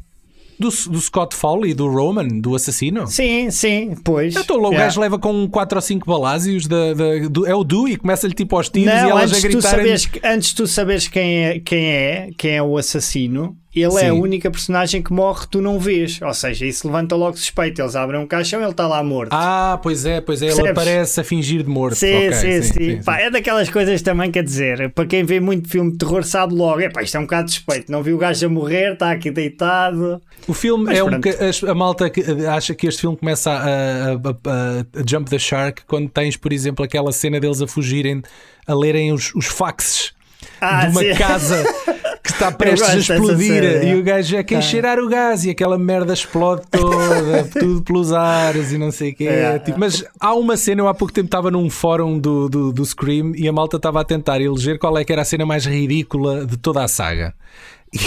do, 0.59 0.69
do 0.69 0.99
Scott 0.99 1.35
Foley, 1.35 1.73
do 1.75 1.87
Roman, 1.87 2.27
do 2.27 2.55
assassino. 2.55 3.05
Sim, 3.07 3.51
sim, 3.51 3.95
pois. 4.03 4.35
Então, 4.35 4.57
o 4.57 4.61
Yeah. 4.65 4.77
gajo 4.85 4.99
leva 4.99 5.19
com 5.19 5.47
4 5.47 5.77
ou 5.77 5.81
5 5.81 6.05
balásios 6.09 6.65
da, 6.65 6.93
da- 6.95 7.27
do, 7.29 7.45
é 7.45 7.53
o 7.53 7.63
Dewey, 7.63 7.95
começa-lhe 7.95 8.33
tipo 8.33 8.57
aos 8.57 8.67
tiros 8.67 8.91
e 8.91 8.95
Não, 9.03 9.09
elas 9.11 9.31
a 9.31 9.35
antes, 9.35 9.41
tu 9.41 9.47
gritarem. 9.49 9.77
saberes, 9.97 10.09
antes 10.23 10.53
tu 10.53 10.65
saberes 10.67 11.07
quem 11.07 11.45
é, 11.45 11.59
quem 11.59 11.85
é, 11.85 12.29
quem 12.35 12.51
é 12.55 12.63
o 12.63 12.75
assassino, 12.75 13.55
ele 13.81 13.95
é 13.95 14.09
a 14.09 14.11
Sim. 14.13 14.19
única 14.19 14.49
personagem 14.51 15.01
que 15.01 15.11
morre 15.13 15.45
tu 15.49 15.61
não 15.61 15.79
vês. 15.79 16.19
Ou 16.21 16.33
seja, 16.33 16.65
isso 16.65 16.87
levanta 16.87 17.15
logo 17.15 17.37
suspeito. 17.37 17.81
Eles 17.81 17.95
abrem 17.95 18.19
um 18.19 18.27
caixão 18.27 18.61
ele 18.61 18.71
está 18.71 18.87
lá 18.87 19.03
morto. 19.03 19.29
Ah, 19.33 19.79
pois 19.81 20.05
é, 20.05 20.19
pois 20.21 20.41
é, 20.41 20.45
ele 20.47 20.55
Percebes? 20.55 20.71
aparece 20.81 21.19
a 21.19 21.23
fingir 21.23 21.63
de 21.63 21.69
morto. 21.69 21.95
Sim, 21.95 22.27
Ok, 22.27 22.33
sim, 22.33 22.61
sim, 22.63 23.01
Pá, 23.03 23.19
é 23.19 23.29
daquelas 23.29 23.69
coisas 23.69 24.01
também, 24.01 24.31
quer 24.31 24.43
dizer, 24.43 24.89
para 24.91 25.05
quem 25.05 25.23
vê 25.23 25.39
muito 25.39 25.69
filme 25.69 25.91
de 25.91 25.97
terror 25.97 26.23
sabe 26.23 26.53
logo, 26.53 26.79
é 26.81 26.89
pá, 26.89 27.01
isto 27.03 27.15
é 27.15 27.19
um 27.19 27.23
bocado 27.23 27.49
suspeito, 27.49 27.91
não 27.91 28.01
viu 28.03 28.15
o 28.15 28.19
gajo 28.19 28.45
a 28.45 28.49
morrer, 28.49 28.93
está 28.93 29.11
aqui 29.11 29.29
deitado. 29.31 30.21
O 30.47 30.53
filme 30.53 30.85
Mas 30.85 30.97
é 30.97 31.03
um 31.03 31.07
pronto. 31.09 31.23
que 31.23 31.29
as- 31.43 31.63
a 31.63 31.73
malta 31.75 32.09
que 32.09 32.21
acha 32.47 32.73
que 32.73 32.87
este 32.87 33.01
filme 33.01 33.17
começa 33.17 33.51
a, 33.51 33.55
a- 33.55 34.13
a- 34.13 34.79
a 35.01 35.03
jump 35.07 35.29
the 35.29 35.39
shark 35.39 35.81
quando 35.87 36.09
tens, 36.09 36.35
por 36.37 36.51
exemplo, 36.53 36.83
aquela 36.85 37.11
cena 37.11 37.39
deles 37.39 37.61
a 37.61 37.67
fugirem, 37.67 38.21
a 38.67 38.73
lerem 38.73 39.11
os, 39.11 39.33
os 39.35 39.45
faxes 39.45 40.13
Ah, 40.61 40.85
de 40.85 40.91
uma 40.91 41.01
sim. 41.01 41.13
casa 41.15 41.63
está 42.37 42.51
prestes 42.51 43.09
a 43.09 43.15
explodir 43.15 43.83
e 43.83 43.95
o 43.95 44.03
gajo 44.03 44.35
é 44.35 44.43
quem 44.43 44.57
Ah. 44.57 44.61
cheirar 44.61 44.99
o 44.99 45.07
gás 45.09 45.43
e 45.43 45.49
aquela 45.49 45.77
merda 45.77 46.13
explode 46.13 46.61
toda, 46.69 47.43
tudo 47.59 47.81
pelos 47.81 48.13
ares 48.13 48.71
e 48.71 48.77
não 48.77 48.91
sei 48.91 49.11
o 49.11 49.15
quê. 49.15 49.27
É, 49.27 49.59
Tipo, 49.59 49.79
mas 49.79 50.05
há 50.19 50.33
uma 50.35 50.55
cena, 50.55 50.81
eu 50.81 50.87
há 50.87 50.93
pouco 50.93 51.13
tempo 51.13 51.25
estava 51.25 51.49
num 51.51 51.69
fórum 51.69 52.17
do, 52.19 52.47
do, 52.47 52.71
do 52.71 52.85
Scream 52.85 53.33
e 53.35 53.47
a 53.47 53.51
malta 53.51 53.77
estava 53.77 54.01
a 54.01 54.03
tentar 54.03 54.39
eleger 54.39 54.77
qual 54.77 54.97
é 54.97 55.03
que 55.03 55.11
era 55.11 55.23
a 55.23 55.25
cena 55.25 55.45
mais 55.45 55.65
ridícula 55.65 56.45
de 56.45 56.57
toda 56.57 56.83
a 56.83 56.87
saga. 56.87 57.33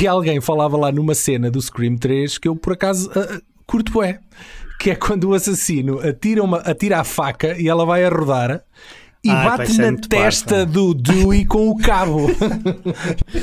E 0.01 0.07
alguém 0.07 0.41
falava 0.41 0.77
lá 0.77 0.93
numa 0.93 1.15
cena 1.15 1.51
do 1.51 1.61
Scream 1.61 1.97
3 1.97 2.39
que 2.39 2.49
eu 2.49 2.55
por 2.55 2.75
acaso 2.75 3.11
ah, 3.15 3.41
curto 3.67 4.03
é, 4.03 4.19
que 4.79 4.91
é 4.91 4.95
quando 4.95 5.25
o 5.25 5.35
assassino 5.35 6.01
atira, 6.01 6.43
uma, 6.43 6.59
atira 6.59 6.99
a 7.01 7.05
faca 7.05 7.57
e 7.59 7.69
ela 7.69 7.85
vai 7.85 8.05
a 8.05 8.09
rodar 8.09 8.63
e 9.23 9.29
Ai, 9.31 9.45
bate 9.59 9.79
na 9.79 9.93
testa 10.09 10.55
parvo. 10.67 10.73
do 10.73 10.95
Dewey 10.95 11.45
com 11.45 11.69
o 11.69 11.77
cabo. 11.77 12.31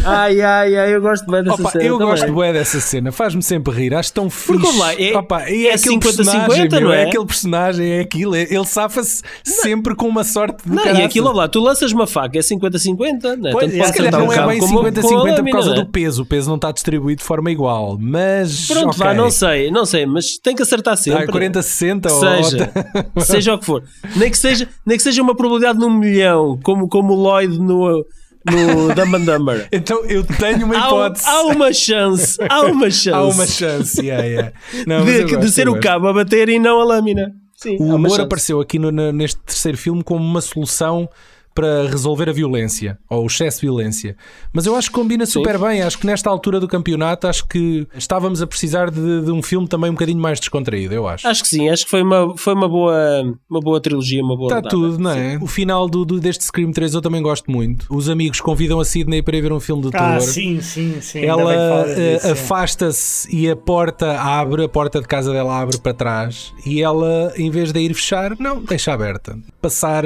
Ai, 0.05 0.41
ai, 0.41 0.75
ai, 0.75 0.95
eu 0.95 1.01
gosto 1.01 1.29
bem 1.29 1.43
dessa 1.43 1.61
Opa, 1.61 1.71
cena. 1.71 1.83
eu 1.83 1.97
também. 1.97 2.07
gosto 2.13 2.31
bué 2.33 2.53
dessa 2.53 2.79
cena, 2.79 3.11
faz-me 3.11 3.43
sempre 3.43 3.73
rir, 3.73 3.93
acho 3.93 4.11
tão 4.13 4.29
fixe. 4.29 4.77
lá, 4.77 4.93
é- 4.99 5.15
Opa, 5.15 5.49
e 5.49 5.67
é, 5.67 5.71
é 5.71 5.73
aquele 5.75 5.95
50-50, 5.95 6.01
personagem, 6.01 6.69
meu, 6.69 6.81
não 6.81 6.93
é? 6.93 7.03
aquele 7.03 7.25
personagem, 7.25 7.91
é 7.91 7.99
aquilo, 8.01 8.35
é- 8.35 8.43
ele 8.49 8.65
safa-se 8.65 9.21
sempre 9.43 9.95
com 9.95 10.07
uma 10.07 10.23
sorte 10.23 10.63
de 10.67 10.69
Não, 10.75 10.81
e 10.81 10.85
caraças. 10.85 11.05
aquilo 11.05 11.31
lá, 11.31 11.47
tu 11.47 11.59
lanças 11.59 11.91
uma 11.91 12.07
faca, 12.07 12.37
é 12.39 12.41
50-50, 12.41 13.35
né? 13.37 13.51
Pois, 13.51 13.65
Tanto 13.65 13.75
é, 13.75 13.77
pode 13.79 13.87
Se 13.87 13.93
calhar 13.97 14.11
não 14.13 14.33
é 14.33 14.47
bem 14.47 14.59
como- 14.59 14.73
como 14.73 14.87
a 14.87 14.91
50-50 14.91 15.43
por 15.43 15.51
causa 15.51 15.69
né? 15.71 15.75
do 15.75 15.85
peso, 15.85 16.21
o 16.23 16.25
peso 16.25 16.49
não 16.49 16.55
está 16.55 16.71
distribuído 16.71 17.19
de 17.19 17.25
forma 17.25 17.51
igual, 17.51 17.97
mas. 17.99 18.67
Pronto, 18.67 18.87
ok. 18.89 18.97
vá, 18.99 19.13
não 19.13 19.29
sei, 19.29 19.69
não 19.71 19.85
sei, 19.85 20.05
mas 20.05 20.37
tem 20.37 20.55
que 20.55 20.61
acertar 20.63 20.97
sempre. 20.97 21.23
Ah, 21.23 21.27
40-60 21.27 22.09
ou. 22.11 22.19
seja, 22.43 22.71
seja 23.19 23.53
o 23.53 23.59
que 23.59 23.65
for. 23.65 23.83
Nem 24.15 24.31
que 24.31 24.37
seja, 24.37 24.67
nem 24.85 24.97
que 24.97 25.03
seja 25.03 25.21
uma 25.21 25.35
probabilidade 25.35 25.66
num 25.73 25.89
milhão, 25.89 26.59
como, 26.63 26.87
como 26.87 27.13
o 27.13 27.15
Lloyd 27.15 27.59
no, 27.59 28.05
no 28.45 28.93
Dumb 28.95 29.15
and 29.17 29.25
Dumber. 29.25 29.67
Então 29.71 30.03
eu 30.05 30.23
tenho 30.23 30.65
uma 30.65 30.77
Há, 30.77 30.85
um- 30.93 31.05
hipótese. 31.05 31.27
há 31.27 31.41
uma 31.43 31.73
chance, 31.73 32.37
há 32.49 32.61
uma 32.67 32.89
chance, 32.91 33.09
Há 33.09 33.23
uma 33.23 33.45
chance, 33.47 34.01
yeah, 34.05 34.25
yeah. 34.25 34.51
Não, 34.85 35.03
de, 35.05 35.11
eu 35.21 35.25
de 35.25 35.35
gosto, 35.35 35.49
ser 35.51 35.67
o 35.67 35.71
gosto. 35.73 35.83
cabo 35.83 36.07
a 36.07 36.13
bater 36.13 36.49
e 36.49 36.59
não 36.59 36.79
a 36.79 36.83
lâmina. 36.83 37.31
Sim, 37.55 37.77
O 37.79 37.91
há 37.91 37.95
humor 37.95 38.21
apareceu 38.21 38.59
aqui 38.61 38.77
no- 38.77 38.91
neste 39.11 39.39
terceiro 39.41 39.77
filme 39.77 40.03
como 40.03 40.23
uma 40.23 40.41
solução 40.41 41.09
para 41.57 41.89
resolver 41.89 42.29
a 42.29 42.31
violência 42.31 42.99
ou 43.09 43.23
o 43.23 43.25
excesso 43.25 43.61
de 43.61 43.65
violência. 43.65 44.15
Mas 44.53 44.67
eu 44.67 44.75
acho 44.75 44.89
que 44.89 44.93
combina 44.93 45.25
super 45.25 45.57
bem. 45.57 45.81
Acho 45.81 45.97
que 45.97 46.05
nesta 46.05 46.29
altura 46.29 46.59
do 46.59 46.67
campeonato, 46.67 47.25
acho 47.25 47.47
que 47.47 47.87
estávamos 47.95 48.43
a 48.43 48.45
precisar 48.45 48.91
de, 48.91 49.21
de 49.23 49.31
um 49.31 49.41
filme 49.41 49.67
também 49.67 49.89
um 49.89 49.93
bocadinho 49.93 50.19
mais 50.19 50.39
descontraído, 50.39 50.93
eu 50.93 51.07
acho. 51.07 51.27
Acho 51.27 51.41
que 51.41 51.47
sim, 51.49 51.67
acho 51.67 51.85
que 51.85 51.89
foi 51.89 52.03
uma, 52.03 52.37
foi 52.37 52.53
uma, 52.53 52.69
boa, 52.69 53.35
uma 53.49 53.59
boa 53.59 53.81
trilogia, 53.81 54.21
uma 54.23 54.37
boa 54.37 54.49
Está 54.49 54.55
rodada. 54.57 54.69
tudo, 54.69 54.99
não 54.99 55.09
é? 55.09 55.31
Sim. 55.31 55.43
O 55.43 55.47
final 55.47 55.89
do, 55.89 56.05
do- 56.05 56.19
deste 56.19 56.43
Scream 56.43 56.71
3 56.71 56.93
eu 56.93 57.01
também 57.01 57.23
gosto 57.23 57.49
muito. 57.49 57.87
Os 57.89 58.07
amigos 58.07 58.39
convidam 58.39 58.79
a 58.79 58.85
Sidney 58.85 59.23
para 59.23 59.35
ir 59.35 59.41
ver 59.41 59.51
um 59.51 59.59
filme 59.59 59.81
de 59.81 59.89
terror. 59.89 60.17
Ah, 60.17 60.19
sim, 60.21 60.61
sim, 60.61 61.01
sim. 61.01 61.25
Ela 61.25 61.87
sim. 62.19 62.29
afasta-se 62.31 63.35
e 63.35 63.49
a 63.49 63.55
porta 63.55 64.19
abre, 64.21 64.63
a 64.63 64.69
porta 64.69 65.01
de 65.01 65.07
casa 65.07 65.33
dela 65.33 65.59
abre 65.59 65.79
para 65.79 65.93
trás 65.95 66.53
e 66.63 66.83
ela, 66.83 67.33
em 67.35 67.49
vez 67.49 67.71
de 67.71 67.79
ir 67.79 67.95
fechar, 67.95 68.35
não, 68.39 68.61
deixa 68.63 68.93
aberta. 68.93 69.37
Passar 69.59 70.03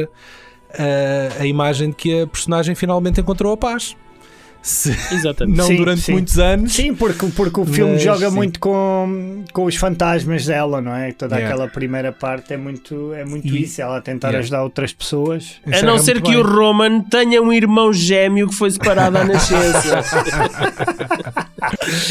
eh, 0.77 1.29
a 1.39 1.45
imagem 1.45 1.89
de 1.89 1.95
que 1.95 2.21
a 2.21 2.27
personagem 2.27 2.75
finalmente 2.75 3.19
encontrou 3.19 3.53
a 3.53 3.57
paz. 3.57 3.95
Se- 4.61 4.91
Exatamente. 5.11 5.57
não 5.57 5.65
Sim, 5.65 5.75
durante 5.77 6.01
sim. 6.01 6.11
muitos 6.11 6.37
anos. 6.37 6.71
Sim, 6.73 6.93
porque, 6.93 7.25
porque 7.35 7.59
o 7.59 7.65
filme 7.65 7.93
Mas, 7.93 8.03
joga 8.03 8.29
sim. 8.29 8.35
muito 8.35 8.59
com, 8.59 9.43
com 9.51 9.65
os 9.65 9.75
fantasmas 9.75 10.45
dela, 10.45 10.79
não 10.81 10.95
é? 10.95 11.11
Toda 11.13 11.35
Yeah. 11.35 11.53
aquela 11.55 11.67
primeira 11.69 12.11
parte 12.11 12.53
é 12.53 12.57
muito, 12.57 13.11
é 13.13 13.25
muito 13.25 13.47
E- 13.47 13.63
isso, 13.63 13.81
ela 13.81 13.97
a 13.97 14.01
tentar 14.01 14.27
Yeah. 14.29 14.43
ajudar 14.43 14.63
outras 14.63 14.93
pessoas. 14.93 15.55
A 15.65 15.81
não 15.81 15.97
ser 15.97 16.21
que 16.21 16.29
bem. 16.31 16.37
o 16.39 16.43
Roman 16.43 17.01
tenha 17.01 17.41
um 17.41 17.51
irmão 17.51 17.91
gêmeo 17.91 18.47
que 18.47 18.53
foi 18.55 18.69
separado 18.69 19.17
à 19.17 19.23
nascença. 19.23 20.01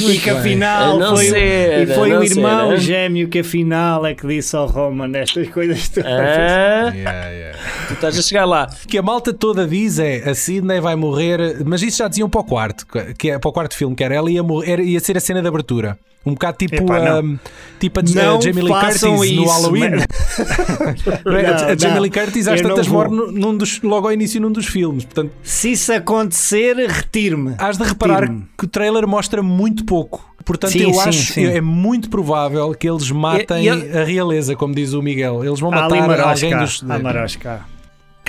E 0.00 0.18
que 0.18 0.30
afinal 0.30 0.98
foi, 1.16 1.24
ser, 1.26 1.82
e 1.88 1.94
foi 1.94 2.10
não 2.10 2.20
o 2.20 2.24
irmão 2.24 2.70
ser, 2.70 2.80
gêmeo 2.80 3.28
que 3.28 3.40
afinal 3.40 4.06
é 4.06 4.14
que 4.14 4.26
disse 4.26 4.54
ao 4.54 4.66
Roman 4.66 5.10
estas 5.16 5.48
coisas 5.48 5.88
todas. 5.88 6.06
Ah, 6.10 6.92
Yeah, 6.94 7.28
yeah. 7.30 7.58
tu 7.88 7.94
estás 7.94 8.18
a 8.18 8.22
chegar 8.22 8.44
lá. 8.44 8.68
O 8.84 8.88
que 8.88 8.96
a 8.96 9.02
malta 9.02 9.32
toda 9.32 9.66
diz 9.66 9.98
é 9.98 10.28
a 10.28 10.34
Sidney 10.34 10.80
vai 10.80 10.94
morrer, 10.96 11.62
mas 11.64 11.82
isso 11.82 11.98
já 11.98 12.08
diziam 12.08 12.28
para 12.28 12.39
o 12.40 12.44
quarto, 12.44 12.86
que 13.16 13.30
é 13.30 13.38
para 13.38 13.48
o 13.48 13.52
quarto 13.52 13.74
filme, 13.76 13.94
que 13.94 14.02
era 14.04 14.14
ela 14.14 14.30
ia, 14.30 14.42
morrer, 14.42 14.80
ia 14.80 15.00
ser 15.00 15.16
a 15.16 15.20
cena 15.20 15.40
de 15.42 15.48
abertura. 15.48 15.98
Um 16.26 16.32
bocado 16.34 16.58
tipo, 16.58 16.74
um, 16.82 17.38
tipo 17.78 17.98
a, 17.98 18.02
a 18.02 18.40
Jamie 18.40 18.62
Lee 18.62 18.72
Curtis 18.72 18.92
façam 19.00 19.16
no 19.16 19.24
isso, 19.24 19.44
Halloween. 19.46 19.90
Não 21.24 21.36
a, 21.36 21.66
a 21.72 21.76
Jamie 21.76 21.94
não. 21.94 22.02
Lee 22.02 22.10
Curtis 22.10 22.46
às 22.48 22.60
tantas 22.60 22.88
morre 22.88 23.08
num- 23.08 23.56
dos, 23.56 23.80
logo 23.80 24.06
ao 24.06 24.12
início 24.12 24.40
num 24.40 24.52
dos 24.52 24.66
filmes. 24.66 25.04
Portanto, 25.04 25.32
Se 25.42 25.72
isso 25.72 25.92
acontecer, 25.92 26.76
retire-me. 26.76 27.54
Hás 27.58 27.78
de 27.78 27.84
reparar 27.84 28.28
que 28.58 28.64
o 28.64 28.68
trailer 28.68 29.06
mostra 29.06 29.42
muito 29.42 29.84
pouco. 29.84 30.28
Portanto, 30.44 30.72
Sim, 30.72 30.82
eu 30.82 30.94
sim, 30.94 31.00
acho 31.08 31.32
sim. 31.32 31.46
é 31.46 31.60
muito 31.60 32.10
provável 32.10 32.74
que 32.74 32.88
eles 32.88 33.10
matem 33.10 33.64
E- 33.64 33.68
e- 33.68 33.98
a 33.98 34.04
realeza, 34.04 34.56
como 34.56 34.74
diz 34.74 34.92
o 34.92 35.02
Miguel. 35.02 35.44
Eles 35.44 35.60
vão 35.60 35.70
matar 35.70 36.20
alguém 36.20 36.56
dos. 36.56 36.82
Há 36.88 36.98
marosca. 36.98 37.60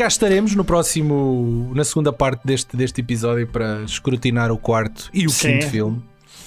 Cá 0.02 0.08
estaremos 0.08 0.56
no 0.56 0.66
próximo, 0.66 1.72
na 1.76 1.84
segunda 1.84 2.12
parte 2.12 2.42
deste, 2.44 2.76
deste 2.76 3.02
episódio 3.02 3.46
para 3.46 3.84
escrutinar 3.84 4.52
o 4.52 4.58
quarto 4.58 5.12
e 5.14 5.28
o 5.28 5.30
Sim. 5.30 5.60
quinto 5.60 5.68
filme. 5.68 6.02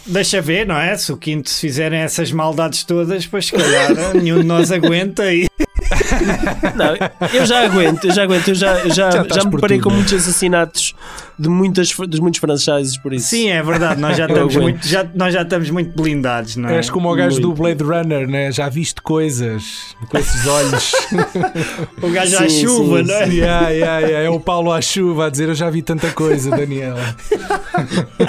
Deixa 0.05 0.43
ver, 0.43 0.67
não 0.67 0.77
é? 0.77 0.97
Se 0.97 1.13
o 1.13 1.17
quinto 1.17 1.49
se 1.49 1.61
fizerem 1.61 2.01
essas 2.01 2.33
maldades 2.33 2.83
todas, 2.83 3.29
pois 3.29 3.47
se 3.47 3.53
calhar 3.53 4.13
nenhum 4.21 4.41
de 4.41 4.45
nós 4.45 4.73
aguenta 4.73 5.33
e 5.33 5.47
Não, 6.75 7.31
eu 7.33 7.47
já 7.47 7.65
aguento, 7.65 8.05
eu 8.05 8.15
já 8.15 8.23
aguento, 8.23 8.49
eu 8.49 8.55
já, 8.55 8.79
eu 8.81 8.91
já, 8.91 9.11
Já 9.11 9.25
já, 9.31 9.45
me 9.45 9.61
parei 9.61 9.79
tudo, 9.79 9.91
com 9.91 9.95
muitos 9.97 10.13
assassinatos 10.15 10.95
de 11.39 11.49
muitas, 11.49 11.91
dos 11.91 12.21
muitos 12.21 12.41
franchises, 12.41 12.97
por 12.97 13.13
isso. 13.13 13.29
Sim, 13.29 13.49
é 13.49 13.63
verdade, 13.63 14.01
nós 14.01 14.17
já 14.17 14.27
estamos 14.27 14.57
muito, 14.57 14.87
já, 14.87 15.05
nós 15.15 15.35
já 15.35 15.43
estamos 15.43 15.71
muito 15.71 15.95
blindados, 16.01 16.57
não 16.57 16.69
é? 16.69 16.77
És 16.77 16.89
como 16.89 17.11
o 17.11 17.15
gajo 17.15 17.41
do 17.41 17.49
Muito. 17.49 17.59
Blade 17.61 17.83
Runner, 17.83 18.29
né? 18.29 18.53
já 18.53 18.69
viste 18.69 19.03
coisas 19.03 19.97
com 20.09 20.19
esses 20.19 20.47
olhos. 20.47 20.93
O 22.03 22.11
gajo 22.11 22.37
à 22.37 22.49
Sim, 22.49 22.61
chuva, 22.63 22.99
sim, 22.99 23.09
não 23.09 23.15
é? 23.15 23.29
yeah, 23.29 23.69
yeah, 23.71 23.99
yeah. 24.07 24.27
É 24.27 24.31
o 24.31 24.39
Paulo 24.39 24.73
à 24.73 24.81
chuva 24.81 25.27
a 25.27 25.31
dizer: 25.31 25.49
Eu 25.49 25.55
já 25.55 25.71
vi 25.71 25.83
tanta 25.83 26.11
coisa, 26.11 26.51
Daniela. 26.51 27.01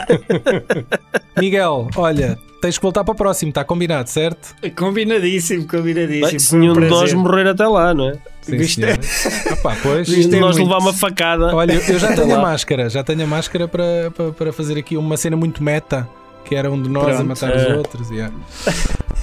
Miguel, 1.38 1.90
olha, 1.96 2.38
tens 2.66 2.78
que 2.78 2.82
voltar 2.82 3.04
para 3.04 3.12
o 3.12 3.16
próximo, 3.16 3.50
está 3.50 3.64
combinado, 3.64 4.10
certo? 4.10 4.56
Combinadíssimo, 4.76 5.68
combinadíssimo. 5.68 6.28
Bem, 6.30 6.40
se 6.40 6.56
um 6.56 6.60
nenhum 6.60 6.74
de 6.74 6.88
nós 6.88 7.14
morrer 7.14 7.48
até 7.48 7.68
lá, 7.68 7.94
não 7.94 8.10
é? 8.10 8.14
Sim, 8.42 8.58
Viste? 8.58 8.82
Ah, 8.84 9.56
pá, 9.58 9.76
pois. 9.82 10.10
É 10.12 10.40
nós 10.40 10.58
levar 10.58 10.78
uma 10.80 10.94
facada. 10.94 11.56
Olha, 11.56 11.74
eu 11.74 12.00
já 12.00 12.14
tenho 12.16 12.36
a 12.36 12.42
máscara, 12.42 12.90
já 12.90 13.04
tenho 13.04 13.24
a 13.24 13.28
máscara 13.28 13.68
para, 13.68 14.12
para, 14.16 14.32
para 14.32 14.54
fazer 14.54 14.78
aqui 14.78 14.98
uma 14.98 15.16
cena 15.18 15.36
muito 15.36 15.64
meta, 15.64 16.08
que 16.44 16.56
era 16.56 16.72
um 16.72 16.82
de 16.82 16.90
nós 16.90 17.06
a 17.06 17.24
Pronto. 17.24 17.26
matar 17.28 17.56
os 17.56 17.62
É. 17.64 17.76
outros. 17.76 18.10
yeah. 18.12 18.34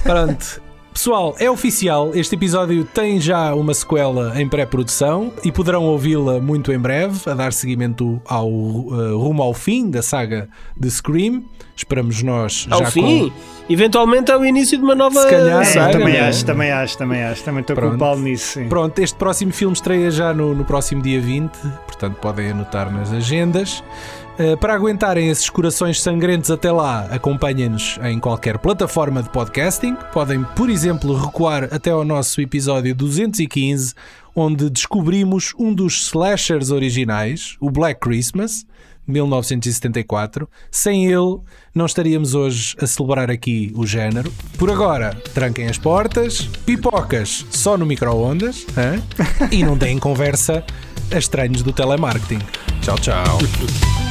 Pronto. 0.03 0.61
Pessoal, 0.93 1.35
é 1.39 1.49
oficial, 1.49 2.11
este 2.13 2.35
episódio 2.35 2.83
tem 2.85 3.19
já 3.19 3.55
uma 3.55 3.73
sequela 3.73 4.39
em 4.39 4.47
pré-produção 4.47 5.33
e 5.43 5.51
poderão 5.51 5.85
ouvi-la 5.85 6.39
muito 6.39 6.71
em 6.71 6.77
breve, 6.77 7.19
a 7.29 7.33
dar 7.33 7.51
seguimento 7.51 8.21
ao 8.25 8.47
uh, 8.47 9.17
rumo 9.17 9.41
ao 9.41 9.55
fim 9.55 9.89
da 9.89 10.03
saga 10.03 10.47
de 10.77 10.89
Scream. 10.91 11.43
Esperamos 11.75 12.21
nós 12.21 12.67
Ao 12.69 12.81
já 12.81 12.91
fim, 12.91 13.33
eventualmente 13.67 14.31
é 14.31 14.37
o 14.37 14.45
início 14.45 14.77
de 14.77 14.83
uma 14.83 14.93
nova 14.93 15.19
Se 15.23 15.29
calhar, 15.29 15.61
É, 15.61 15.65
saga. 15.65 15.91
também 15.93 16.13
não 16.13 16.19
é? 16.19 16.27
acho, 16.29 16.45
também 16.45 16.71
acho, 16.71 16.97
também 16.99 17.23
acho. 17.23 17.43
Também 17.43 17.61
estou 17.61 17.75
Pronto. 17.75 17.89
culpado 17.97 18.21
nisso. 18.21 18.53
Sim. 18.53 18.63
com. 18.63 18.69
Pronto, 18.69 18.99
este 18.99 19.15
próximo 19.17 19.51
filme 19.51 19.73
estreia 19.73 20.11
já 20.11 20.31
no, 20.31 20.53
no 20.53 20.63
próximo 20.63 21.01
dia 21.01 21.19
20, 21.19 21.51
portanto 21.87 22.17
podem 22.21 22.51
anotar 22.51 22.93
nas 22.93 23.11
agendas. 23.11 23.83
Uh, 24.33 24.57
para 24.57 24.73
aguentarem 24.73 25.29
esses 25.29 25.47
corações 25.47 26.01
sangrentos 26.01 26.49
até 26.49 26.71
lá, 26.71 27.05
acompanhem-nos 27.11 27.99
em 28.03 28.19
qualquer 28.19 28.57
plataforma 28.57 29.21
de 29.21 29.29
podcasting. 29.29 29.95
Podem, 30.11 30.43
por 30.55 30.71
exemplo, 30.71 31.15
recuar 31.15 31.69
até 31.71 31.91
ao 31.91 32.03
nosso 32.03 32.41
episódio 32.41 32.95
215, 32.95 33.93
onde 34.35 34.71
descobrimos 34.71 35.53
um 35.57 35.71
dos 35.71 36.07
slashers 36.07 36.71
originais, 36.71 37.55
o 37.59 37.69
Black 37.69 37.99
Christmas, 37.99 38.65
de 39.05 39.13
1974. 39.13 40.49
Sem 40.71 41.05
ele, 41.05 41.39
não 41.75 41.85
estaríamos 41.85 42.33
hoje 42.33 42.75
a 42.81 42.87
celebrar 42.87 43.29
aqui 43.29 43.71
o 43.75 43.85
género. 43.85 44.33
Por 44.57 44.71
agora, 44.71 45.15
tranquem 45.33 45.67
as 45.67 45.77
portas, 45.77 46.41
pipocas 46.65 47.45
só 47.51 47.77
no 47.77 47.85
micro-ondas 47.85 48.65
e 49.51 49.63
não 49.63 49.77
deem 49.77 49.99
conversa 49.99 50.63
a 51.11 51.17
estranhos 51.19 51.61
do 51.61 51.71
telemarketing. 51.71 52.39
Tchau, 52.81 52.97
tchau. 52.97 54.02